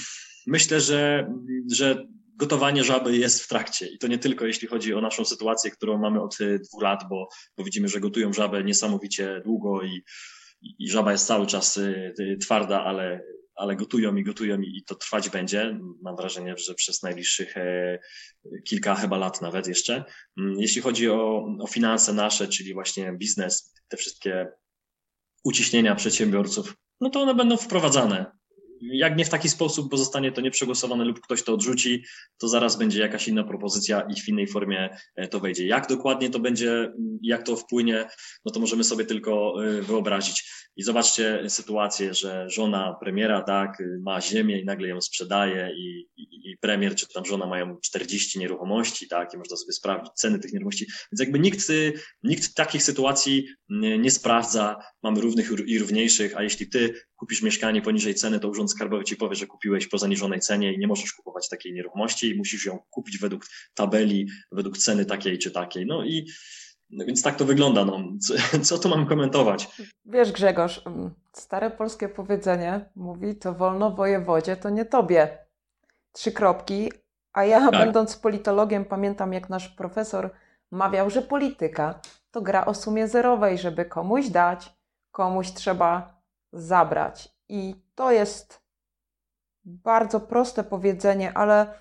myślę, 0.48 0.82
że, 0.82 1.34
że 1.72 2.06
gotowanie 2.40 2.84
żaby 2.84 3.18
jest 3.18 3.44
w 3.44 3.48
trakcie 3.48 3.88
i 3.88 3.98
to 3.98 4.08
nie 4.08 4.18
tylko 4.18 4.46
jeśli 4.46 4.68
chodzi 4.68 4.94
o 4.94 5.02
naszą 5.02 5.26
sytuację, 5.26 5.72
którą 5.72 5.98
mamy 5.98 6.22
od 6.22 6.42
e, 6.42 6.60
dwóch 6.60 6.82
lat, 6.82 7.04
bo, 7.10 7.28
bo 7.58 7.64
widzimy, 7.64 7.88
że 7.88 8.00
gotują 8.00 8.34
żabę 8.34 8.64
niesamowicie 8.64 9.42
długo 9.46 9.84
i, 9.84 10.04
i 10.62 10.90
żaba 10.90 11.12
jest 11.12 11.28
cały 11.28 11.48
czas 11.48 11.78
e, 11.78 12.38
twarda, 12.42 12.84
ale, 12.84 13.22
ale 13.56 13.76
gotują 13.76 14.16
i 14.16 14.24
gotują 14.24 14.62
i 14.62 14.84
to 14.88 14.96
trwać 14.96 15.30
będzie. 15.30 15.80
Mam 16.02 16.16
wrażenie, 16.16 16.56
że 16.58 16.74
przez 16.74 17.04
najbliższych 17.04 17.58
e, 17.58 18.00
kilka 18.68 18.96
chyba 18.96 19.18
lat 19.18 19.42
nawet 19.42 19.68
jeszcze. 19.68 20.04
Mm, 20.38 20.60
jeśli 20.60 20.82
chodzi 20.82 21.10
o, 21.10 21.46
o 21.60 21.68
finanse 21.68 22.14
nasze, 22.14 22.48
czyli 22.48 22.74
właśnie 22.74 23.14
biznes, 23.14 23.74
te 23.88 23.98
wszystkie 23.98 24.48
uciśnienia 25.44 25.96
przedsiębiorców, 25.96 26.76
no 27.02 27.10
to 27.10 27.22
one 27.22 27.36
będą 27.36 27.58
wprowadzane 27.58 28.40
jak 28.82 29.18
nie 29.18 29.26
w 29.26 29.30
taki 29.30 29.50
sposób, 29.50 29.90
bo 29.90 29.98
zostanie 29.98 30.32
to 30.32 30.42
nieprzegłosowane 30.42 31.06
lub 31.06 31.20
ktoś 31.20 31.44
to 31.44 31.54
odrzuci, 31.54 32.04
to 32.38 32.48
zaraz 32.48 32.78
będzie 32.78 33.00
jakaś 33.02 33.28
inna 33.28 33.44
propozycja 33.44 34.02
i 34.02 34.22
w 34.22 34.28
innej 34.28 34.48
formie 34.48 34.98
e, 35.16 35.28
to 35.28 35.40
wejdzie. 35.40 35.68
Jak 35.68 35.88
dokładnie 35.88 36.30
to 36.30 36.40
będzie, 36.40 36.94
jak 37.22 37.44
to 37.44 37.56
wpłynie, 37.56 38.08
no 38.46 38.52
to 38.52 38.60
możemy 38.60 38.84
sobie 38.84 39.06
tylko 39.06 39.54
e, 39.66 39.82
wyobrazić. 39.82 40.52
I 40.80 40.84
zobaczcie 40.84 41.50
sytuację, 41.50 42.14
że 42.14 42.50
żona 42.50 42.96
premiera, 43.00 43.42
tak, 43.42 43.84
ma 44.02 44.22
ziemię 44.22 44.62
i 44.62 44.66
nagle 44.66 44.88
ją 44.88 45.02
sprzedaje 45.02 45.72
i, 45.78 46.08
i, 46.18 46.52
i 46.52 46.58
premier 46.58 46.96
czy 46.96 47.08
tam 47.14 47.26
żona 47.26 47.46
mają 47.46 47.78
40 47.84 48.40
nieruchomości, 48.40 49.08
tak, 49.08 49.34
i 49.34 49.38
można 49.38 49.58
sobie 49.58 49.74
sprawdzić 49.74 50.14
ceny 50.14 50.40
tych 50.40 50.54
nieruchomości. 50.54 50.86
Więc 51.12 51.20
jakby 51.20 51.40
nikt, 51.40 51.60
nikt 52.24 52.56
takich 52.56 52.84
sytuacji 52.84 53.48
nie, 53.70 54.12
sprawdza, 54.12 54.78
mamy 55.04 55.22
równych 55.22 55.52
i 55.66 55.80
równiejszych, 55.80 56.38
a 56.38 56.44
jeśli 56.44 56.70
ty 56.70 56.94
kupisz 57.16 57.42
mieszkanie 57.42 57.82
poniżej 57.82 58.16
ceny, 58.16 58.40
to 58.40 58.50
urząd 58.50 58.72
skarbowy 58.72 59.04
ci 59.04 59.16
powie, 59.16 59.36
że 59.36 59.48
kupiłeś 59.48 59.88
po 59.88 59.98
zaniżonej 59.98 60.40
cenie 60.40 60.74
i 60.74 60.80
nie 60.80 60.88
możesz 60.88 61.14
kupować 61.14 61.50
takiej 61.50 61.74
nieruchomości 61.74 62.30
i 62.30 62.36
musisz 62.36 62.66
ją 62.66 62.80
kupić 62.90 63.18
według 63.18 63.46
tabeli, 63.74 64.28
według 64.52 64.78
ceny 64.78 65.06
takiej 65.06 65.38
czy 65.38 65.52
takiej. 65.52 65.86
No 65.86 66.06
i 66.06 66.26
no 66.90 67.06
więc 67.06 67.24
tak 67.24 67.36
to 67.36 67.46
wygląda. 67.46 67.86
No. 67.86 68.00
Co, 68.22 68.60
co 68.60 68.78
tu 68.78 68.90
mam 68.90 69.06
komentować? 69.06 69.82
Wiesz, 70.06 70.32
Grzegorz, 70.32 70.82
mm, 70.88 71.12
stare 71.34 71.72
polskie 71.72 72.10
powiedzenie 72.10 72.90
mówi, 72.96 73.36
to 73.36 73.54
wolno 73.54 73.92
wojewodzie, 73.92 74.58
to 74.58 74.70
nie 74.70 74.86
tobie. 74.86 75.38
Trzy 76.12 76.32
kropki. 76.32 76.92
A 77.34 77.46
ja, 77.46 77.72
tak. 77.72 77.80
będąc 77.80 78.18
politologiem, 78.18 78.86
pamiętam, 78.86 79.34
jak 79.34 79.50
nasz 79.50 79.70
profesor 79.70 80.32
mawiał, 80.72 81.10
że 81.10 81.22
polityka 81.22 82.00
to 82.32 82.42
gra 82.42 82.66
o 82.66 82.74
sumie 82.74 83.08
zerowej, 83.08 83.58
żeby 83.58 83.86
komuś 83.86 84.28
dać, 84.28 84.74
komuś 85.12 85.52
trzeba 85.52 86.22
zabrać. 86.54 87.30
I 87.50 87.76
to 87.96 88.12
jest 88.12 88.62
bardzo 89.66 90.20
proste 90.20 90.64
powiedzenie, 90.64 91.38
ale 91.38 91.74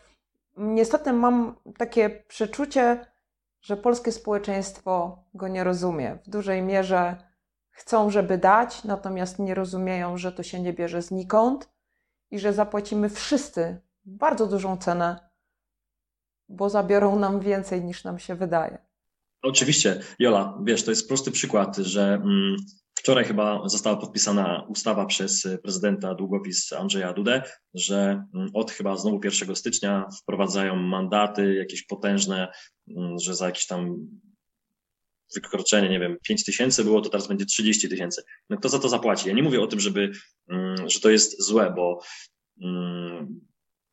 niestety 0.57 1.13
mam 1.13 1.55
takie 1.79 2.11
przeczucie, 2.11 3.07
że 3.61 3.77
polskie 3.77 4.13
społeczeństwo 4.13 5.25
go 5.35 5.49
nie 5.49 5.65
rozumie. 5.65 6.19
W 6.25 6.31
dużej 6.31 6.63
mierze 6.63 7.17
chcą, 7.71 8.11
żeby 8.11 8.39
dać, 8.39 8.85
natomiast 8.85 9.39
nie 9.39 9.55
rozumieją, 9.55 10.19
że 10.19 10.33
to 10.33 10.43
się 10.43 10.61
nie 10.61 10.73
bierze 10.73 11.03
znikąd 11.03 11.69
i 12.31 12.39
że 12.39 12.53
zapłacimy 12.53 13.09
wszyscy 13.09 13.81
bardzo 14.05 14.47
dużą 14.47 14.77
cenę, 14.77 15.29
bo 16.49 16.71
zabiorą 16.71 17.19
nam 17.19 17.41
więcej 17.41 17.85
niż 17.85 18.05
nam 18.05 18.19
się 18.19 18.35
wydaje. 18.35 18.79
Oczywiście, 19.43 20.01
Jola, 20.19 20.59
wiesz, 20.65 20.85
to 20.85 20.91
jest 20.91 21.09
prosty 21.09 21.31
przykład, 21.31 21.77
że 21.77 22.15
mm, 22.15 22.57
Wczoraj 22.99 23.25
chyba 23.25 23.69
została 23.69 23.97
podpisana 23.97 24.67
ustawa 24.69 25.07
przez 25.07 25.49
prezydenta 25.63 26.15
długopis 26.15 26.73
Andrzeja 26.73 27.13
Dudę, 27.13 27.43
że 27.75 28.25
mm, 28.35 28.51
od 28.55 28.71
chyba 28.71 28.97
znowu 28.97 29.21
1 29.25 29.57
stycznia 29.57 30.09
wprowadzają 30.23 30.77
mandaty 30.77 31.55
jakieś 31.55 31.83
potężne, 31.83 32.49
mm, 32.97 33.19
że 33.19 33.35
za 33.35 33.47
jakieś 33.47 33.67
tam 33.67 33.97
wykroczenie, 35.35 35.89
nie 35.89 36.01
wiem, 36.01 36.17
5 36.23 36.45
tysięcy 36.45 36.85
było, 36.85 37.01
to 37.01 37.11
teraz 37.11 37.29
będzie 37.29 37.47
30 37.47 37.89
tysięcy. 37.89 38.23
No 38.51 38.57
kto 38.57 38.69
za 38.69 38.79
to 38.79 38.89
zapłaci? 38.89 39.29
Ja 39.29 39.35
nie 39.35 39.43
mówię 39.43 39.61
o 39.61 39.67
tym, 39.67 39.81
żeby, 39.81 40.11
mm, 40.49 40.91
że 40.91 41.01
to 41.01 41.11
jest 41.11 41.43
złe, 41.43 41.73
bo 41.77 42.01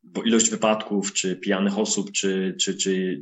bo 0.06 0.24
ilość 0.24 0.50
wypadków, 0.50 1.14
czy 1.14 1.36
pijanych 1.36 1.78
osób, 1.78 2.12
czy, 2.12 2.56
czy, 2.62 2.78
czy 2.78 3.22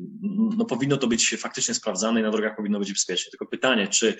no 0.57 0.65
powinno 0.65 0.97
to 0.97 1.07
być 1.07 1.35
faktycznie 1.39 1.73
sprawdzane 1.73 2.19
i 2.19 2.23
na 2.23 2.31
drogach 2.31 2.55
powinno 2.55 2.79
być 2.79 2.93
bezpiecznie. 2.93 3.31
Tylko 3.31 3.45
pytanie, 3.45 3.87
czy, 3.87 4.17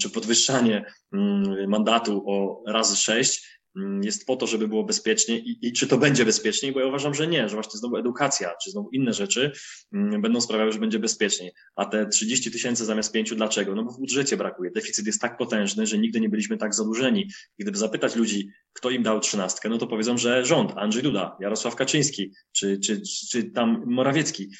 czy 0.00 0.10
podwyższanie 0.10 0.84
mm, 1.12 1.70
mandatu 1.70 2.24
o 2.26 2.62
razy 2.66 2.96
sześć 2.96 3.59
jest 4.02 4.26
po 4.26 4.36
to, 4.36 4.46
żeby 4.46 4.68
było 4.68 4.84
bezpiecznie 4.84 5.38
i, 5.38 5.66
i, 5.66 5.72
czy 5.72 5.86
to 5.86 5.98
będzie 5.98 6.24
bezpieczniej, 6.24 6.72
bo 6.72 6.80
ja 6.80 6.86
uważam, 6.86 7.14
że 7.14 7.26
nie, 7.26 7.48
że 7.48 7.54
właśnie 7.54 7.78
znowu 7.78 7.96
edukacja, 7.96 8.50
czy 8.64 8.70
znowu 8.70 8.90
inne 8.90 9.12
rzeczy 9.12 9.52
mm, 9.92 10.22
będą 10.22 10.40
sprawiały, 10.40 10.72
że 10.72 10.78
będzie 10.78 10.98
bezpieczniej. 10.98 11.52
A 11.76 11.86
te 11.86 12.06
30 12.06 12.50
tysięcy 12.50 12.84
zamiast 12.84 13.12
5 13.12 13.34
dlaczego? 13.34 13.74
No 13.74 13.84
bo 13.84 13.90
w 13.90 13.98
budżecie 13.98 14.36
brakuje. 14.36 14.70
Deficyt 14.70 15.06
jest 15.06 15.20
tak 15.20 15.36
potężny, 15.36 15.86
że 15.86 15.98
nigdy 15.98 16.20
nie 16.20 16.28
byliśmy 16.28 16.56
tak 16.56 16.74
zadłużeni. 16.74 17.30
Gdyby 17.58 17.78
zapytać 17.78 18.16
ludzi, 18.16 18.48
kto 18.72 18.90
im 18.90 19.02
dał 19.02 19.20
trzynastkę, 19.20 19.68
no 19.68 19.78
to 19.78 19.86
powiedzą, 19.86 20.18
że 20.18 20.44
rząd, 20.44 20.72
Andrzej 20.76 21.02
Duda, 21.02 21.36
Jarosław 21.40 21.76
Kaczyński, 21.76 22.32
czy, 22.52 22.78
czy, 22.78 23.02
czy 23.30 23.44
tam 23.44 23.82
Morawiecki. 23.86 24.50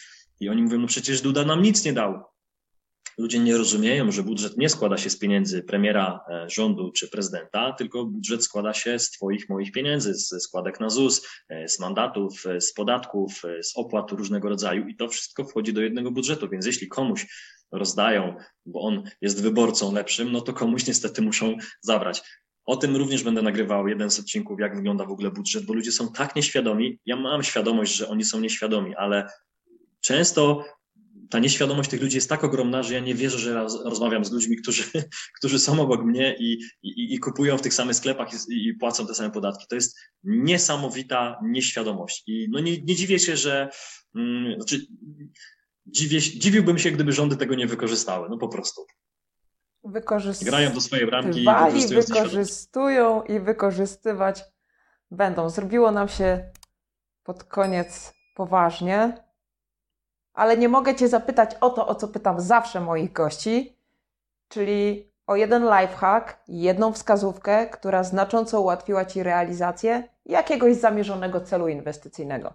I 0.40 0.48
oni 0.48 0.62
mówią, 0.62 0.78
no 0.78 0.86
przecież 0.86 1.20
Duda 1.20 1.44
nam 1.44 1.62
nic 1.62 1.84
nie 1.84 1.92
dał 1.92 2.29
ludzie 3.20 3.38
nie 3.38 3.56
rozumieją, 3.56 4.12
że 4.12 4.22
budżet 4.22 4.56
nie 4.56 4.68
składa 4.68 4.96
się 4.98 5.10
z 5.10 5.18
pieniędzy 5.18 5.62
premiera, 5.62 6.20
e, 6.28 6.50
rządu 6.50 6.92
czy 6.92 7.08
prezydenta, 7.08 7.72
tylko 7.72 8.04
budżet 8.04 8.44
składa 8.44 8.74
się 8.74 8.98
z 8.98 9.10
Twoich, 9.10 9.48
moich 9.48 9.72
pieniędzy, 9.72 10.14
z 10.14 10.42
składek 10.42 10.80
na 10.80 10.90
ZUS, 10.90 11.26
e, 11.48 11.68
z 11.68 11.80
mandatów, 11.80 12.46
e, 12.46 12.60
z 12.60 12.72
podatków, 12.72 13.42
z 13.62 13.76
opłat 13.76 14.12
różnego 14.12 14.48
rodzaju 14.48 14.86
i 14.86 14.96
to 14.96 15.08
wszystko 15.08 15.44
wchodzi 15.44 15.72
do 15.72 15.80
jednego 15.80 16.10
budżetu. 16.10 16.48
Więc 16.48 16.66
jeśli 16.66 16.88
komuś 16.88 17.26
rozdają, 17.72 18.36
bo 18.66 18.80
on 18.80 19.02
jest 19.20 19.42
wyborcą 19.42 19.92
lepszym, 19.92 20.32
no 20.32 20.40
to 20.40 20.52
komuś 20.52 20.86
niestety 20.86 21.22
muszą 21.22 21.56
zabrać. 21.80 22.22
O 22.64 22.76
tym 22.76 22.96
również 22.96 23.22
będę 23.22 23.42
nagrywał 23.42 23.88
jeden 23.88 24.10
z 24.10 24.20
odcinków, 24.20 24.60
jak 24.60 24.76
wygląda 24.76 25.04
w 25.04 25.10
ogóle 25.10 25.30
budżet, 25.30 25.64
bo 25.64 25.74
ludzie 25.74 25.92
są 25.92 26.12
tak 26.12 26.36
nieświadomi. 26.36 26.98
Ja 27.06 27.16
mam 27.16 27.42
świadomość, 27.42 27.94
że 27.94 28.08
oni 28.08 28.24
są 28.24 28.40
nieświadomi, 28.40 28.94
ale 28.94 29.28
często 30.00 30.64
ta 31.30 31.38
nieświadomość 31.38 31.90
tych 31.90 32.02
ludzi 32.02 32.16
jest 32.16 32.28
tak 32.28 32.44
ogromna, 32.44 32.82
że 32.82 32.94
ja 32.94 33.00
nie 33.00 33.14
wierzę, 33.14 33.38
że 33.38 33.66
rozmawiam 33.84 34.24
z 34.24 34.32
ludźmi, 34.32 34.56
którzy, 34.56 34.82
którzy 35.38 35.58
są 35.58 35.80
obok 35.80 36.04
mnie 36.04 36.36
i, 36.38 36.52
i, 36.82 37.14
i 37.14 37.18
kupują 37.18 37.58
w 37.58 37.62
tych 37.62 37.74
samych 37.74 37.96
sklepach 37.96 38.28
i, 38.32 38.68
i, 38.68 38.74
płacą 38.74 39.06
te 39.06 39.14
same 39.14 39.30
podatki. 39.30 39.66
To 39.68 39.74
jest 39.74 39.98
niesamowita 40.24 41.40
nieświadomość. 41.42 42.22
I 42.26 42.48
no 42.50 42.60
nie, 42.60 42.82
nie 42.82 42.94
dziwię 42.94 43.18
się, 43.18 43.36
że 43.36 43.68
mm, 44.14 44.54
znaczy, 44.54 44.86
dziwię, 45.86 46.20
dziwiłbym 46.20 46.78
się, 46.78 46.90
gdyby 46.90 47.12
rządy 47.12 47.36
tego 47.36 47.54
nie 47.54 47.66
wykorzystały. 47.66 48.28
No 48.30 48.38
po 48.38 48.48
prostu. 48.48 48.86
Grają 50.44 50.72
do 50.72 50.80
swojej 50.80 51.06
bramki. 51.06 51.44
Wali, 51.44 51.86
wykorzystują 51.88 53.22
i 53.22 53.40
wykorzystywać 53.40 54.42
będą. 55.10 55.50
Zrobiło 55.50 55.92
nam 55.92 56.08
się 56.08 56.50
pod 57.22 57.44
koniec 57.44 58.14
poważnie 58.34 59.29
ale 60.40 60.56
nie 60.56 60.68
mogę 60.68 60.94
Cię 60.94 61.08
zapytać 61.08 61.50
o 61.60 61.70
to, 61.70 61.86
o 61.86 61.94
co 61.94 62.08
pytam 62.08 62.40
zawsze 62.40 62.80
moich 62.80 63.12
gości, 63.12 63.76
czyli 64.48 65.10
o 65.26 65.36
jeden 65.36 65.62
lifehack, 65.62 66.38
jedną 66.48 66.92
wskazówkę, 66.92 67.66
która 67.66 68.04
znacząco 68.04 68.60
ułatwiła 68.60 69.04
Ci 69.04 69.22
realizację 69.22 70.08
jakiegoś 70.26 70.76
zamierzonego 70.76 71.40
celu 71.40 71.68
inwestycyjnego. 71.68 72.54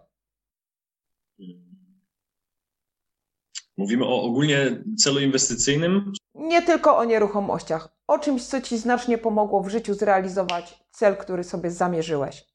Mówimy 3.77 4.05
o 4.05 4.21
ogólnie 4.21 4.83
celu 4.97 5.19
inwestycyjnym? 5.19 6.13
Nie 6.35 6.61
tylko 6.61 6.97
o 6.97 7.03
nieruchomościach, 7.03 7.89
o 8.07 8.19
czymś, 8.19 8.45
co 8.45 8.61
Ci 8.61 8.77
znacznie 8.77 9.17
pomogło 9.17 9.63
w 9.63 9.69
życiu 9.69 9.93
zrealizować 9.93 10.83
cel, 10.91 11.17
który 11.17 11.43
sobie 11.43 11.71
zamierzyłeś. 11.71 12.54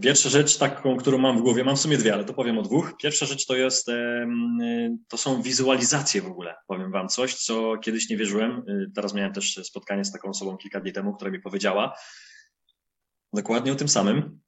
Pierwsza 0.00 0.28
rzecz, 0.28 0.58
taką, 0.58 0.96
którą 0.96 1.18
mam 1.18 1.38
w 1.38 1.40
głowie, 1.40 1.64
mam 1.64 1.76
w 1.76 1.80
sumie 1.80 1.98
dwie, 1.98 2.14
ale 2.14 2.24
to 2.24 2.34
powiem 2.34 2.58
o 2.58 2.62
dwóch. 2.62 2.96
Pierwsza 2.96 3.26
rzecz 3.26 3.46
to 3.46 3.56
jest, 3.56 3.90
to 5.08 5.18
są 5.18 5.42
wizualizacje 5.42 6.22
w 6.22 6.26
ogóle. 6.26 6.54
Powiem 6.66 6.90
Wam 6.92 7.08
coś, 7.08 7.34
co 7.34 7.78
kiedyś 7.78 8.10
nie 8.10 8.16
wierzyłem. 8.16 8.64
Y, 8.68 8.90
teraz 8.94 9.14
miałem 9.14 9.32
też 9.32 9.60
spotkanie 9.62 10.04
z 10.04 10.12
taką 10.12 10.28
osobą 10.28 10.56
kilka 10.56 10.80
dni 10.80 10.92
temu, 10.92 11.14
która 11.14 11.30
mi 11.30 11.40
powiedziała 11.40 11.96
dokładnie 13.32 13.72
o 13.72 13.76
tym 13.76 13.88
samym. 13.88 14.40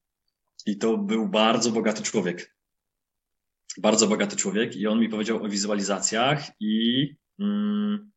I 0.67 0.79
to 0.79 0.99
był 0.99 1.29
bardzo 1.29 1.71
bogaty 1.71 2.03
człowiek. 2.03 2.57
Bardzo 3.79 4.07
bogaty 4.07 4.37
człowiek 4.37 4.77
i 4.77 4.87
on 4.87 5.01
mi 5.01 5.09
powiedział 5.09 5.45
o 5.45 5.49
wizualizacjach 5.49 6.51
i 6.61 7.07
mm, 7.39 8.11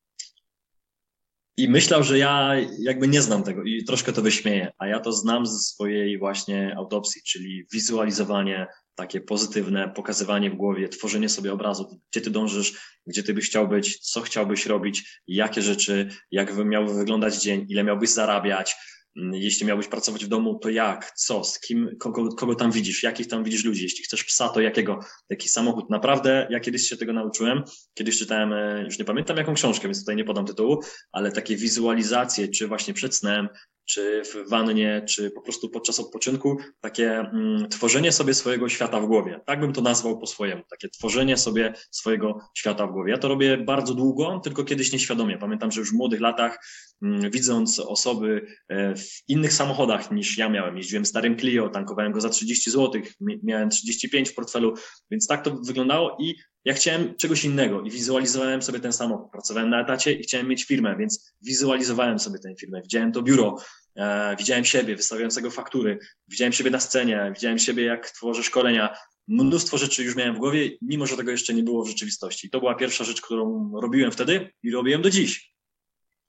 i 1.60 1.70
myślał, 1.70 2.03
że 2.03 2.18
ja 2.18 2.55
jakby 2.80 3.07
nie 3.07 3.22
znam 3.22 3.43
tego 3.43 3.64
i 3.64 3.84
troszkę 3.84 4.14
to 4.14 4.22
wyśmieję, 4.22 4.72
a 4.78 4.88
ja 4.88 4.99
to 4.99 5.12
znam 5.12 5.45
ze 5.45 5.60
swojej 5.60 6.20
właśnie 6.20 6.76
autopsji, 6.78 7.22
czyli 7.24 7.66
wizualizowanie 7.74 8.68
takie 8.95 9.22
pozytywne, 9.22 9.89
pokazywanie 9.95 10.51
w 10.51 10.55
głowie, 10.55 10.89
tworzenie 10.89 11.30
sobie 11.30 11.53
obrazu, 11.53 12.01
gdzie 12.12 12.22
ty 12.22 12.30
dążysz, 12.30 12.99
gdzie 13.07 13.24
ty 13.24 13.34
byś 13.34 13.49
chciał 13.49 13.68
być, 13.68 13.99
co 13.99 14.22
chciałbyś 14.22 14.66
robić, 14.66 15.22
jakie 15.28 15.62
rzeczy, 15.62 16.10
jak 16.32 16.57
miałby 16.66 16.93
wyglądać 16.93 17.41
dzień, 17.41 17.66
ile 17.70 17.84
miałbyś 17.84 18.10
zarabiać, 18.10 18.76
jeśli 19.16 19.66
miałbyś 19.66 19.88
pracować 19.88 20.26
w 20.26 20.28
domu, 20.28 20.60
to 20.60 20.70
jak, 20.70 21.12
co, 21.12 21.43
z 21.43 21.60
kim, 21.60 21.95
kogo, 21.99 22.36
kogo 22.36 22.55
tam 22.55 22.72
widzisz, 22.72 23.03
jakich 23.03 23.28
tam 23.28 23.43
widzisz 23.43 23.66
ludzi? 23.66 23.84
Jeśli 23.84 24.03
chcesz 24.03 24.24
psa, 24.24 24.49
to 24.49 24.62
jakiego, 24.62 24.99
jaki 25.30 25.49
samochód? 25.49 25.89
Naprawdę, 25.89 26.47
ja 26.49 26.60
kiedyś 26.60 26.89
się 26.89 26.97
tego 26.97 27.14
nauczyłem. 27.14 27.64
Kiedyś 27.93 28.18
czytałem, 28.18 28.53
e, 28.53 28.84
już 28.84 28.99
nie 28.99 29.05
pamiętam 29.05 29.38
jaką 29.38 29.53
książkę, 29.53 29.88
więc 29.88 29.99
tutaj 29.99 30.16
nie 30.16 30.26
podam 30.26 30.45
tytułu, 30.45 30.80
ale 31.12 31.32
takie 31.32 31.55
wizualizacje, 31.55 32.47
czy 32.47 32.68
właśnie 32.68 32.93
przed 32.93 33.16
snem, 33.16 33.49
czy 33.89 34.21
w 34.23 34.49
wannie, 34.49 35.05
czy 35.09 35.31
po 35.31 35.41
prostu 35.41 35.69
podczas 35.69 35.99
odpoczynku, 35.99 36.57
takie 36.81 37.19
mm, 37.19 37.69
tworzenie 37.69 38.11
sobie 38.11 38.33
swojego 38.33 38.69
świata 38.69 38.99
w 38.99 39.05
głowie. 39.05 39.39
Tak 39.45 39.59
bym 39.59 39.73
to 39.73 39.81
nazwał 39.81 40.19
po 40.19 40.27
swojemu, 40.27 40.63
takie 40.69 40.89
tworzenie 40.89 41.37
sobie 41.37 41.73
swojego 41.91 42.39
świata 42.53 42.87
w 42.87 42.91
głowie. 42.91 43.11
Ja 43.11 43.17
to 43.17 43.27
robię 43.27 43.57
bardzo 43.57 43.93
długo, 43.93 44.41
tylko 44.43 44.63
kiedyś 44.63 44.93
nieświadomie. 44.93 45.37
Pamiętam, 45.37 45.71
że 45.71 45.79
już 45.79 45.91
w 45.91 45.95
młodych 45.95 46.21
latach, 46.21 46.59
mm, 47.01 47.31
widząc 47.31 47.79
osoby 47.79 48.47
e, 48.67 48.95
w 48.95 49.07
innych 49.27 49.53
samochodach 49.53 50.11
niż 50.11 50.37
ja 50.37 50.49
miałem, 50.49 50.77
jeździłem 50.77 51.05
starym 51.05 51.37
Clio, 51.37 51.69
tankowałem 51.69 52.11
go 52.11 52.21
za 52.21 52.29
30 52.29 52.71
zł, 52.71 53.01
miałem 53.43 53.69
35 53.69 54.29
w 54.29 54.35
portfelu, 54.35 54.73
więc 55.11 55.27
tak 55.27 55.43
to 55.43 55.55
wyglądało 55.55 56.17
i 56.19 56.35
ja 56.66 56.74
chciałem 56.74 57.16
czegoś 57.16 57.43
innego 57.45 57.82
i 57.82 57.91
wizualizowałem 57.91 58.62
sobie 58.62 58.80
ten 58.80 58.93
samochód. 58.93 59.32
Pracowałem 59.32 59.70
na 59.70 59.82
etacie 59.82 60.12
i 60.12 60.24
chciałem 60.24 60.47
mieć 60.47 60.64
firmę, 60.64 60.95
więc 60.99 61.34
wizualizowałem 61.41 62.20
sobie 62.20 62.39
tę 62.39 62.55
firmę. 62.55 62.82
Widziałem 62.82 63.12
to 63.12 63.22
biuro, 63.22 63.55
e, 63.95 64.36
widziałem 64.36 64.66
siebie 64.66 64.95
wystawiającego 64.95 65.51
faktury, 65.51 65.99
widziałem 66.28 66.53
siebie 66.53 66.72
na 66.72 66.80
scenie, 66.80 67.32
widziałem 67.36 67.60
siebie, 67.60 67.84
jak 67.84 68.10
tworzę 68.10 68.43
szkolenia. 68.43 68.97
Mnóstwo 69.28 69.78
rzeczy 69.78 70.03
już 70.03 70.16
miałem 70.16 70.36
w 70.36 70.38
głowie, 70.38 70.70
mimo 70.82 71.05
że 71.05 71.18
tego 71.18 71.32
jeszcze 71.32 71.53
nie 71.53 71.64
było 71.64 71.86
w 71.86 71.88
rzeczywistości. 71.88 72.47
I 72.47 72.49
to 72.49 72.60
była 72.60 72.76
pierwsza 72.76 73.03
rzecz, 73.03 73.22
którą 73.22 73.72
robiłem 73.82 74.12
wtedy 74.12 74.51
i 74.64 74.72
robię 74.72 74.91
ją 74.91 75.01
do 75.01 75.10
dziś. 75.10 75.53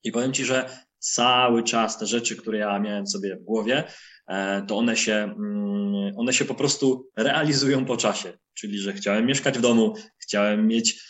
I 0.04 0.12
powiem 0.12 0.32
Ci, 0.32 0.44
że 0.44 0.70
cały 0.98 1.62
czas 1.62 1.98
te 1.98 2.06
rzeczy, 2.06 2.36
które 2.36 2.58
ja 2.58 2.78
miałem 2.78 3.06
sobie 3.06 3.36
w 3.36 3.44
głowie, 3.44 3.84
e, 4.28 4.62
to 4.66 4.78
one 4.78 4.96
się, 4.96 5.14
mm, 5.14 6.12
one 6.16 6.32
się 6.32 6.44
po 6.44 6.54
prostu 6.54 7.08
realizują 7.16 7.84
po 7.84 7.96
czasie. 7.96 8.38
Czyli, 8.54 8.78
że 8.78 8.92
chciałem 8.92 9.26
mieszkać 9.26 9.58
w 9.58 9.60
domu, 9.60 9.94
chciałem 10.18 10.66
mieć 10.66 11.02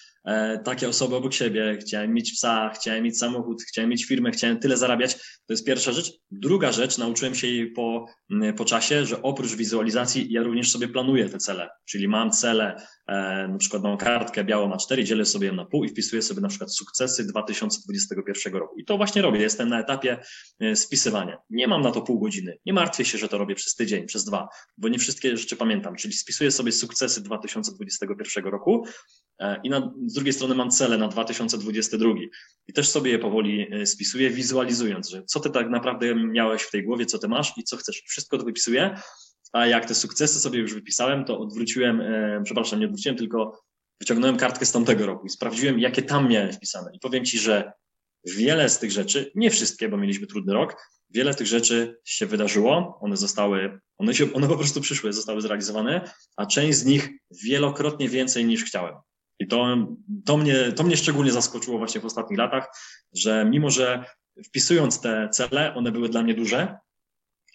takie 0.64 0.88
osoby 0.88 1.16
obok 1.16 1.34
siebie, 1.34 1.78
chciałem 1.80 2.14
mieć 2.14 2.32
psa, 2.32 2.70
chciałem 2.74 3.04
mieć 3.04 3.18
samochód, 3.18 3.62
chciałem 3.62 3.90
mieć 3.90 4.04
firmę, 4.04 4.30
chciałem 4.30 4.58
tyle 4.58 4.76
zarabiać. 4.76 5.14
To 5.46 5.52
jest 5.52 5.66
pierwsza 5.66 5.92
rzecz. 5.92 6.12
Druga 6.30 6.72
rzecz, 6.72 6.98
nauczyłem 6.98 7.34
się 7.34 7.46
jej 7.46 7.72
po, 7.72 8.06
po 8.56 8.64
czasie, 8.64 9.06
że 9.06 9.22
oprócz 9.22 9.54
wizualizacji 9.54 10.32
ja 10.32 10.42
również 10.42 10.70
sobie 10.70 10.88
planuję 10.88 11.28
te 11.28 11.38
cele. 11.38 11.68
Czyli 11.84 12.08
mam 12.08 12.30
cele, 12.30 12.76
e, 13.06 13.48
na 13.48 13.58
przykład 13.58 13.82
mam 13.82 13.96
kartkę 13.96 14.44
białą 14.44 14.70
A4, 14.70 15.04
dzielę 15.04 15.24
sobie 15.24 15.46
ją 15.46 15.54
na 15.54 15.64
pół 15.64 15.84
i 15.84 15.88
wpisuję 15.88 16.22
sobie 16.22 16.40
na 16.40 16.48
przykład 16.48 16.74
sukcesy 16.74 17.26
2021 17.26 18.54
roku. 18.54 18.78
I 18.78 18.84
to 18.84 18.96
właśnie 18.96 19.22
robię. 19.22 19.40
Jestem 19.40 19.68
na 19.68 19.80
etapie 19.80 20.18
e, 20.60 20.76
spisywania. 20.76 21.38
Nie 21.50 21.68
mam 21.68 21.82
na 21.82 21.90
to 21.90 22.02
pół 22.02 22.20
godziny. 22.20 22.58
Nie 22.66 22.72
martwię 22.72 23.04
się, 23.04 23.18
że 23.18 23.28
to 23.28 23.38
robię 23.38 23.54
przez 23.54 23.74
tydzień, 23.74 24.06
przez 24.06 24.24
dwa, 24.24 24.48
bo 24.78 24.88
nie 24.88 24.98
wszystkie 24.98 25.36
rzeczy 25.36 25.56
pamiętam. 25.56 25.96
Czyli 25.96 26.14
spisuję 26.14 26.50
sobie 26.50 26.72
sukcesy 26.72 27.22
2021 27.22 28.44
roku 28.44 28.86
i 29.64 29.70
na, 29.70 29.92
z 30.06 30.14
drugiej 30.14 30.32
strony 30.32 30.54
mam 30.54 30.70
cele 30.70 30.98
na 30.98 31.08
2022 31.08 32.10
i 32.68 32.72
też 32.72 32.88
sobie 32.88 33.10
je 33.10 33.18
powoli 33.18 33.66
e, 33.72 33.86
spisuję, 33.86 34.30
wizualizując, 34.30 35.08
że 35.08 35.22
co 35.24 35.40
ty 35.40 35.50
tak 35.50 35.70
naprawdę 35.70 36.14
miałeś 36.14 36.62
w 36.62 36.70
tej 36.70 36.84
głowie, 36.84 37.06
co 37.06 37.18
ty 37.18 37.28
masz 37.28 37.52
i 37.58 37.64
co 37.64 37.76
chcesz. 37.76 38.02
Wszystko 38.06 38.38
to 38.38 38.44
wypisuję, 38.44 39.00
a 39.52 39.66
jak 39.66 39.86
te 39.86 39.94
sukcesy 39.94 40.40
sobie 40.40 40.58
już 40.58 40.74
wypisałem, 40.74 41.24
to 41.24 41.38
odwróciłem, 41.38 42.00
e, 42.00 42.40
przepraszam, 42.44 42.80
nie 42.80 42.86
odwróciłem, 42.86 43.18
tylko 43.18 43.62
wyciągnąłem 44.00 44.36
kartkę 44.36 44.66
z 44.66 44.72
tamtego 44.72 45.06
roku 45.06 45.26
i 45.26 45.30
sprawdziłem, 45.30 45.78
jakie 45.78 46.02
tam 46.02 46.28
miałem 46.28 46.52
wpisane. 46.52 46.90
I 46.94 46.98
powiem 46.98 47.24
ci, 47.24 47.38
że 47.38 47.72
wiele 48.24 48.68
z 48.68 48.78
tych 48.78 48.90
rzeczy, 48.90 49.32
nie 49.34 49.50
wszystkie, 49.50 49.88
bo 49.88 49.96
mieliśmy 49.96 50.26
trudny 50.26 50.52
rok, 50.52 50.76
wiele 51.10 51.34
tych 51.34 51.46
rzeczy 51.46 51.96
się 52.04 52.26
wydarzyło, 52.26 52.98
one 53.00 53.16
zostały, 53.16 53.80
one, 53.98 54.14
się, 54.14 54.32
one 54.32 54.48
po 54.48 54.56
prostu 54.56 54.80
przyszły, 54.80 55.12
zostały 55.12 55.40
zrealizowane, 55.40 56.10
a 56.36 56.46
część 56.46 56.78
z 56.78 56.84
nich 56.84 57.10
wielokrotnie 57.44 58.08
więcej 58.08 58.44
niż 58.44 58.64
chciałem. 58.64 58.94
To, 59.50 59.76
to, 60.24 60.36
mnie, 60.36 60.72
to 60.72 60.82
mnie 60.82 60.96
szczególnie 60.96 61.32
zaskoczyło 61.32 61.78
właśnie 61.78 62.00
w 62.00 62.04
ostatnich 62.04 62.38
latach, 62.38 62.68
że 63.12 63.44
mimo, 63.44 63.70
że 63.70 64.04
wpisując 64.46 65.00
te 65.00 65.28
cele, 65.32 65.74
one 65.74 65.92
były 65.92 66.08
dla 66.08 66.22
mnie 66.22 66.34
duże, 66.34 66.78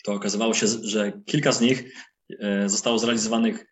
to 0.04 0.14
okazywało 0.14 0.54
się, 0.54 0.68
że 0.68 1.12
kilka 1.26 1.52
z 1.52 1.62
nich 1.62 1.84
zostało 2.68 3.00
zrealizowanych 3.00 3.66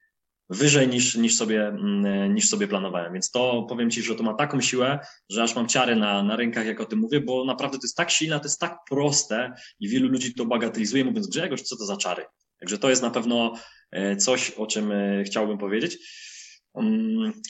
wyżej 0.49 0.87
niż, 0.87 1.15
niż, 1.15 1.35
sobie, 1.35 1.67
mm, 1.67 2.35
niż 2.35 2.49
sobie 2.49 2.67
planowałem. 2.67 3.13
Więc 3.13 3.31
to 3.31 3.65
powiem 3.69 3.91
Ci, 3.91 4.01
że 4.01 4.15
to 4.15 4.23
ma 4.23 4.33
taką 4.33 4.61
siłę, 4.61 4.99
że 5.29 5.43
aż 5.43 5.55
mam 5.55 5.67
ciary 5.67 5.95
na, 5.95 6.23
na 6.23 6.35
rękach, 6.35 6.65
jak 6.65 6.81
o 6.81 6.85
tym 6.85 6.99
mówię, 6.99 7.21
bo 7.21 7.45
naprawdę 7.45 7.77
to 7.77 7.83
jest 7.83 7.97
tak 7.97 8.11
silne, 8.11 8.39
to 8.39 8.45
jest 8.45 8.59
tak 8.59 8.77
proste 8.89 9.53
i 9.79 9.89
wielu 9.89 10.09
ludzi 10.09 10.33
to 10.33 10.45
bagatelizuje, 10.45 11.05
mówiąc 11.05 11.27
Grzegorz, 11.27 11.61
co 11.61 11.77
to 11.77 11.85
za 11.85 11.97
czary. 11.97 12.25
Także 12.59 12.77
to 12.77 12.89
jest 12.89 13.01
na 13.01 13.09
pewno 13.09 13.53
e, 13.91 14.15
coś, 14.15 14.51
o 14.51 14.67
czym 14.67 14.91
e, 14.91 15.23
chciałbym 15.23 15.57
powiedzieć. 15.57 15.97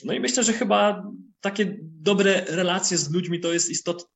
No 0.04 0.12
i 0.12 0.20
myślę, 0.20 0.44
że 0.44 0.52
chyba 0.52 1.06
takie 1.40 1.78
dobre 1.80 2.44
relacje 2.48 2.98
z 2.98 3.10
ludźmi 3.10 3.40
to 3.40 3.52
jest 3.52 3.70
istot, 3.70 4.10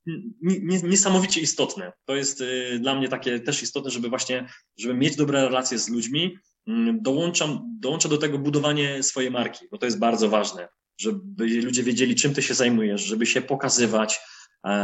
niesamowicie 0.83 1.41
istotne. 1.41 1.93
To 2.05 2.17
jest 2.17 2.41
e, 2.41 2.79
dla 2.79 2.95
mnie 2.95 3.09
takie 3.09 3.41
też 3.41 3.63
istotne, 3.63 3.91
żeby 3.91 4.09
właśnie, 4.09 4.49
żeby 4.79 4.95
mieć 4.95 5.17
dobre 5.17 5.45
relacje 5.45 5.79
z 5.79 5.89
ludźmi, 5.89 6.39
Mm, 6.69 7.03
dołączam, 7.03 7.77
dołącza 7.81 8.09
do 8.09 8.19
tego 8.19 8.39
budowanie 8.39 9.03
swojej 9.03 9.31
marki, 9.31 9.67
bo 9.71 9.79
to 9.79 9.87
jest 9.87 9.99
bardzo 9.99 10.29
ważne, 10.29 10.69
żeby 11.01 11.47
ludzie 11.47 11.83
wiedzieli, 11.83 12.15
czym 12.15 12.35
ty 12.35 12.43
się 12.43 12.55
zajmujesz, 12.55 13.05
żeby 13.05 13.27
się 13.27 13.43
pokazywać, 13.43 14.21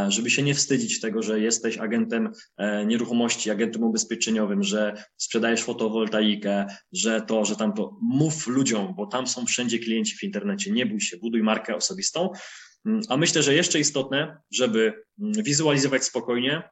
żeby 0.07 0.29
się 0.29 0.43
nie 0.43 0.55
wstydzić 0.55 0.99
tego, 0.99 1.23
że 1.23 1.39
jesteś 1.39 1.77
agentem 1.77 2.31
e, 2.57 2.85
nieruchomości, 2.85 3.51
agentem 3.51 3.83
ubezpieczeniowym, 3.83 4.63
że 4.63 5.03
sprzedajesz 5.17 5.63
fotowoltaikę, 5.63 6.65
że 6.91 7.21
to, 7.21 7.45
że 7.45 7.55
tam 7.55 7.73
to 7.73 7.97
mów 8.01 8.47
ludziom, 8.47 8.93
bo 8.95 9.07
tam 9.07 9.27
są 9.27 9.45
wszędzie 9.45 9.79
klienci 9.79 10.17
w 10.17 10.23
internecie, 10.23 10.71
nie 10.71 10.85
bój 10.85 11.01
się, 11.01 11.17
buduj 11.17 11.43
markę 11.43 11.75
osobistą. 11.75 12.29
Mm, 12.85 13.01
a 13.09 13.17
myślę, 13.17 13.43
że 13.43 13.53
jeszcze 13.53 13.79
istotne, 13.79 14.37
żeby 14.51 14.93
mm, 15.21 15.43
wizualizować 15.43 16.03
spokojnie, 16.03 16.69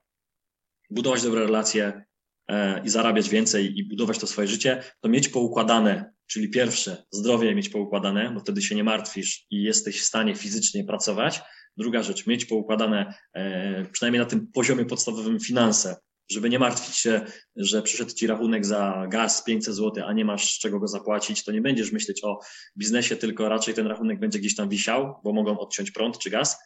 budować 0.90 1.24
dobre 1.24 1.42
relacje, 1.42 2.04
E, 2.50 2.82
i 2.86 2.90
zarabiać 2.90 3.30
więcej 3.30 3.80
i 3.80 3.84
budować 3.84 4.20
to 4.20 4.28
swoje 4.28 4.48
życie, 4.48 4.84
to 5.02 5.10
mieć 5.10 5.30
poukładane, 5.30 6.14
czyli 6.28 6.50
pierwsze, 6.50 7.04
zdrowie 7.12 7.56
mieć 7.56 7.70
poukładane, 7.70 8.32
bo 8.32 8.40
wtedy 8.40 8.62
się 8.62 8.76
nie 8.76 8.84
martwisz 8.84 9.46
i 9.50 9.64
jesteś 9.64 10.02
w 10.02 10.06
stanie 10.06 10.36
fizycznie 10.36 10.84
pracować. 10.84 11.42
Druga 11.78 12.04
rzecz, 12.04 12.28
mieć 12.28 12.46
poukładane 12.46 13.14
e, 13.34 13.86
przynajmniej 13.86 14.20
na 14.20 14.30
tym 14.30 14.48
poziomie 14.48 14.86
podstawowym 14.86 15.40
finanse, 15.40 15.96
żeby 16.32 16.50
nie 16.50 16.60
martwić 16.60 16.96
się, 16.96 17.22
że 17.56 17.82
przyszedł 17.82 18.12
ci 18.12 18.28
rachunek 18.28 18.66
za 18.66 19.06
gaz 19.10 19.44
500 19.44 19.76
zł, 19.76 20.04
a 20.08 20.14
nie 20.14 20.26
masz 20.26 20.60
czego 20.60 20.80
go 20.80 20.88
zapłacić, 20.88 21.44
to 21.44 21.52
nie 21.52 21.62
będziesz 21.62 21.92
myśleć 21.92 22.24
o 22.24 22.40
biznesie, 22.78 23.16
tylko 23.16 23.50
raczej 23.50 23.74
ten 23.74 23.88
rachunek 23.88 24.20
będzie 24.20 24.40
gdzieś 24.40 24.56
tam 24.56 24.70
wisiał, 24.70 25.16
bo 25.24 25.34
mogą 25.34 25.60
odciąć 25.60 25.92
prąd 25.92 26.18
czy 26.18 26.30
gaz 26.30 26.58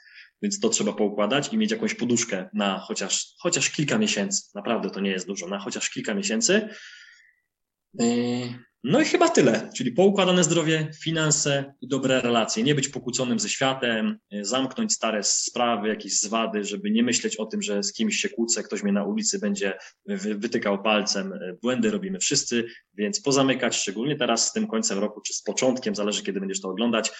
więc 0.42 0.60
to 0.60 0.70
trzeba 0.70 0.94
poukładać 0.94 1.54
i 1.54 1.58
mieć 1.58 1.72
jakąś 1.72 1.94
poduszkę 1.94 2.50
na 2.54 2.80
chociaż, 2.80 3.34
chociaż 3.40 3.70
kilka 3.70 3.98
miesięcy. 3.98 4.44
Naprawdę 4.56 4.90
to 4.90 5.00
nie 5.00 5.12
jest 5.12 5.28
dużo, 5.28 5.48
na 5.48 5.60
chociaż 5.60 5.90
kilka 5.90 6.14
miesięcy. 6.14 6.70
Yy, 7.94 8.67
no 8.84 9.02
i 9.02 9.06
chyba 9.06 9.30
tyle, 9.30 9.70
czyli 9.76 9.92
poukładane 9.92 10.44
zdrowie, 10.44 10.92
finanse 11.04 11.74
i 11.82 11.88
dobre 11.88 12.22
relacje. 12.22 12.64
Nie 12.64 12.76
być 12.76 12.90
pokłóconym 12.90 13.40
ze 13.40 13.50
światem, 13.50 14.18
yy, 14.32 14.46
zamknąć 14.46 14.94
stare 14.94 15.24
sprawy, 15.24 15.88
jakieś 15.88 16.20
zwady, 16.20 16.64
żeby 16.64 16.92
nie 16.92 17.04
myśleć 17.04 17.36
o 17.36 17.46
tym, 17.46 17.62
że 17.62 17.84
z 17.84 17.94
kimś 17.94 18.16
się 18.16 18.30
kłócę, 18.30 18.64
ktoś 18.64 18.84
mnie 18.84 18.94
na 18.94 19.04
ulicy 19.04 19.40
będzie 19.40 19.78
wytykał 20.36 20.84
palcem. 20.84 21.34
Yy, 21.42 21.58
błędy 21.62 21.92
robimy 21.92 22.20
wszyscy, 22.20 22.66
więc 22.94 23.22
pozamykać, 23.22 23.76
szczególnie 23.76 24.16
teraz 24.16 24.48
z 24.48 24.54
tym 24.54 24.68
końcem 24.68 25.00
roku, 25.00 25.22
czy 25.22 25.34
z 25.34 25.42
początkiem, 25.42 25.96
zależy 25.96 26.24
kiedy 26.24 26.40
będziesz 26.40 26.62
to 26.62 26.70
oglądać, 26.70 27.12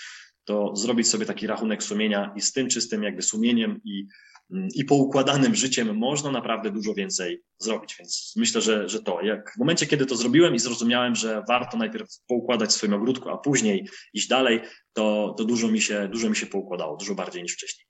to 0.48 0.76
zrobić 0.76 1.08
sobie 1.08 1.26
taki 1.26 1.48
rachunek 1.48 1.84
sumienia 1.84 2.34
i 2.36 2.42
z 2.42 2.52
tym 2.54 2.70
czystym 2.70 3.04
jakby 3.04 3.22
sumieniem 3.22 3.82
i, 3.84 4.08
i 4.50 4.86
poukładanym 4.86 5.56
życiem 5.56 5.98
można 5.98 6.32
naprawdę 6.32 6.72
dużo 6.72 6.94
więcej 6.94 7.44
zrobić. 7.58 7.96
Więc 8.00 8.34
myślę, 8.36 8.62
że, 8.62 8.90
że 8.90 9.04
to, 9.04 9.22
jak 9.22 9.54
w 9.56 9.58
momencie, 9.58 9.86
kiedy 9.86 10.06
to 10.06 10.16
zrobiłem 10.16 10.56
i 10.56 10.60
zrozumiałem, 10.60 11.16
że 11.16 11.44
warto 11.48 11.78
najpierw 11.78 12.10
poukładać 12.28 12.74
swoim 12.74 12.94
ogródku, 12.94 13.30
a 13.30 13.38
później 13.38 13.90
iść 14.14 14.28
dalej, 14.28 14.62
to, 14.94 15.36
to 15.38 15.46
dużo, 15.46 15.68
mi 15.68 15.82
się, 15.82 16.08
dużo 16.08 16.30
mi 16.30 16.36
się 16.36 16.46
poukładało, 16.46 16.98
dużo 16.98 17.16
bardziej 17.16 17.44
niż 17.44 17.54
wcześniej. 17.54 17.88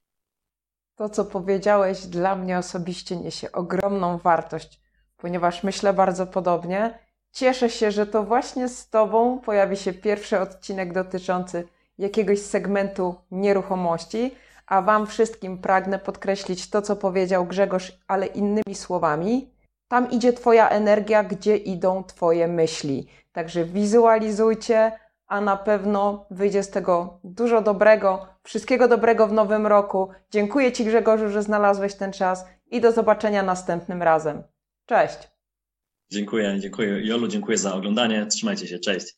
To, 0.95 1.09
co 1.09 1.25
powiedziałeś, 1.25 2.05
dla 2.05 2.35
mnie 2.35 2.57
osobiście 2.57 3.15
niesie 3.15 3.51
ogromną 3.51 4.17
wartość, 4.17 4.79
ponieważ 5.17 5.63
myślę 5.63 5.93
bardzo 5.93 6.27
podobnie. 6.27 6.99
Cieszę 7.31 7.69
się, 7.69 7.91
że 7.91 8.07
to 8.07 8.23
właśnie 8.23 8.69
z 8.69 8.89
Tobą 8.89 9.39
pojawi 9.39 9.77
się 9.77 9.93
pierwszy 9.93 10.39
odcinek 10.39 10.93
dotyczący 10.93 11.67
jakiegoś 11.97 12.39
segmentu 12.39 13.15
nieruchomości, 13.31 14.31
a 14.67 14.81
Wam 14.81 15.07
wszystkim 15.07 15.57
pragnę 15.57 15.99
podkreślić 15.99 16.69
to, 16.69 16.81
co 16.81 16.95
powiedział 16.95 17.45
Grzegorz, 17.45 17.91
ale 18.07 18.25
innymi 18.25 18.75
słowami. 18.75 19.51
Tam 19.87 20.11
idzie 20.11 20.33
Twoja 20.33 20.69
energia, 20.69 21.23
gdzie 21.23 21.57
idą 21.57 22.03
Twoje 22.03 22.47
myśli. 22.47 23.07
Także 23.31 23.65
wizualizujcie, 23.65 24.91
a 25.27 25.41
na 25.41 25.57
pewno 25.57 26.25
wyjdzie 26.31 26.63
z 26.63 26.69
tego 26.69 27.19
dużo 27.23 27.61
dobrego. 27.61 28.27
Wszystkiego 28.43 28.87
dobrego 28.87 29.27
w 29.27 29.33
nowym 29.33 29.67
roku. 29.67 30.09
Dziękuję 30.31 30.71
Ci, 30.71 30.85
Grzegorzu, 30.85 31.29
że 31.29 31.43
znalazłeś 31.43 31.95
ten 31.95 32.13
czas 32.13 32.45
i 32.71 32.81
do 32.81 32.91
zobaczenia 32.91 33.43
następnym 33.43 34.03
razem. 34.03 34.43
Cześć. 34.85 35.17
Dziękuję, 36.11 36.59
dziękuję. 36.59 37.07
Jolu, 37.07 37.27
dziękuję 37.27 37.57
za 37.57 37.73
oglądanie. 37.73 38.25
Trzymajcie 38.25 38.67
się. 38.67 38.79
Cześć. 38.79 39.15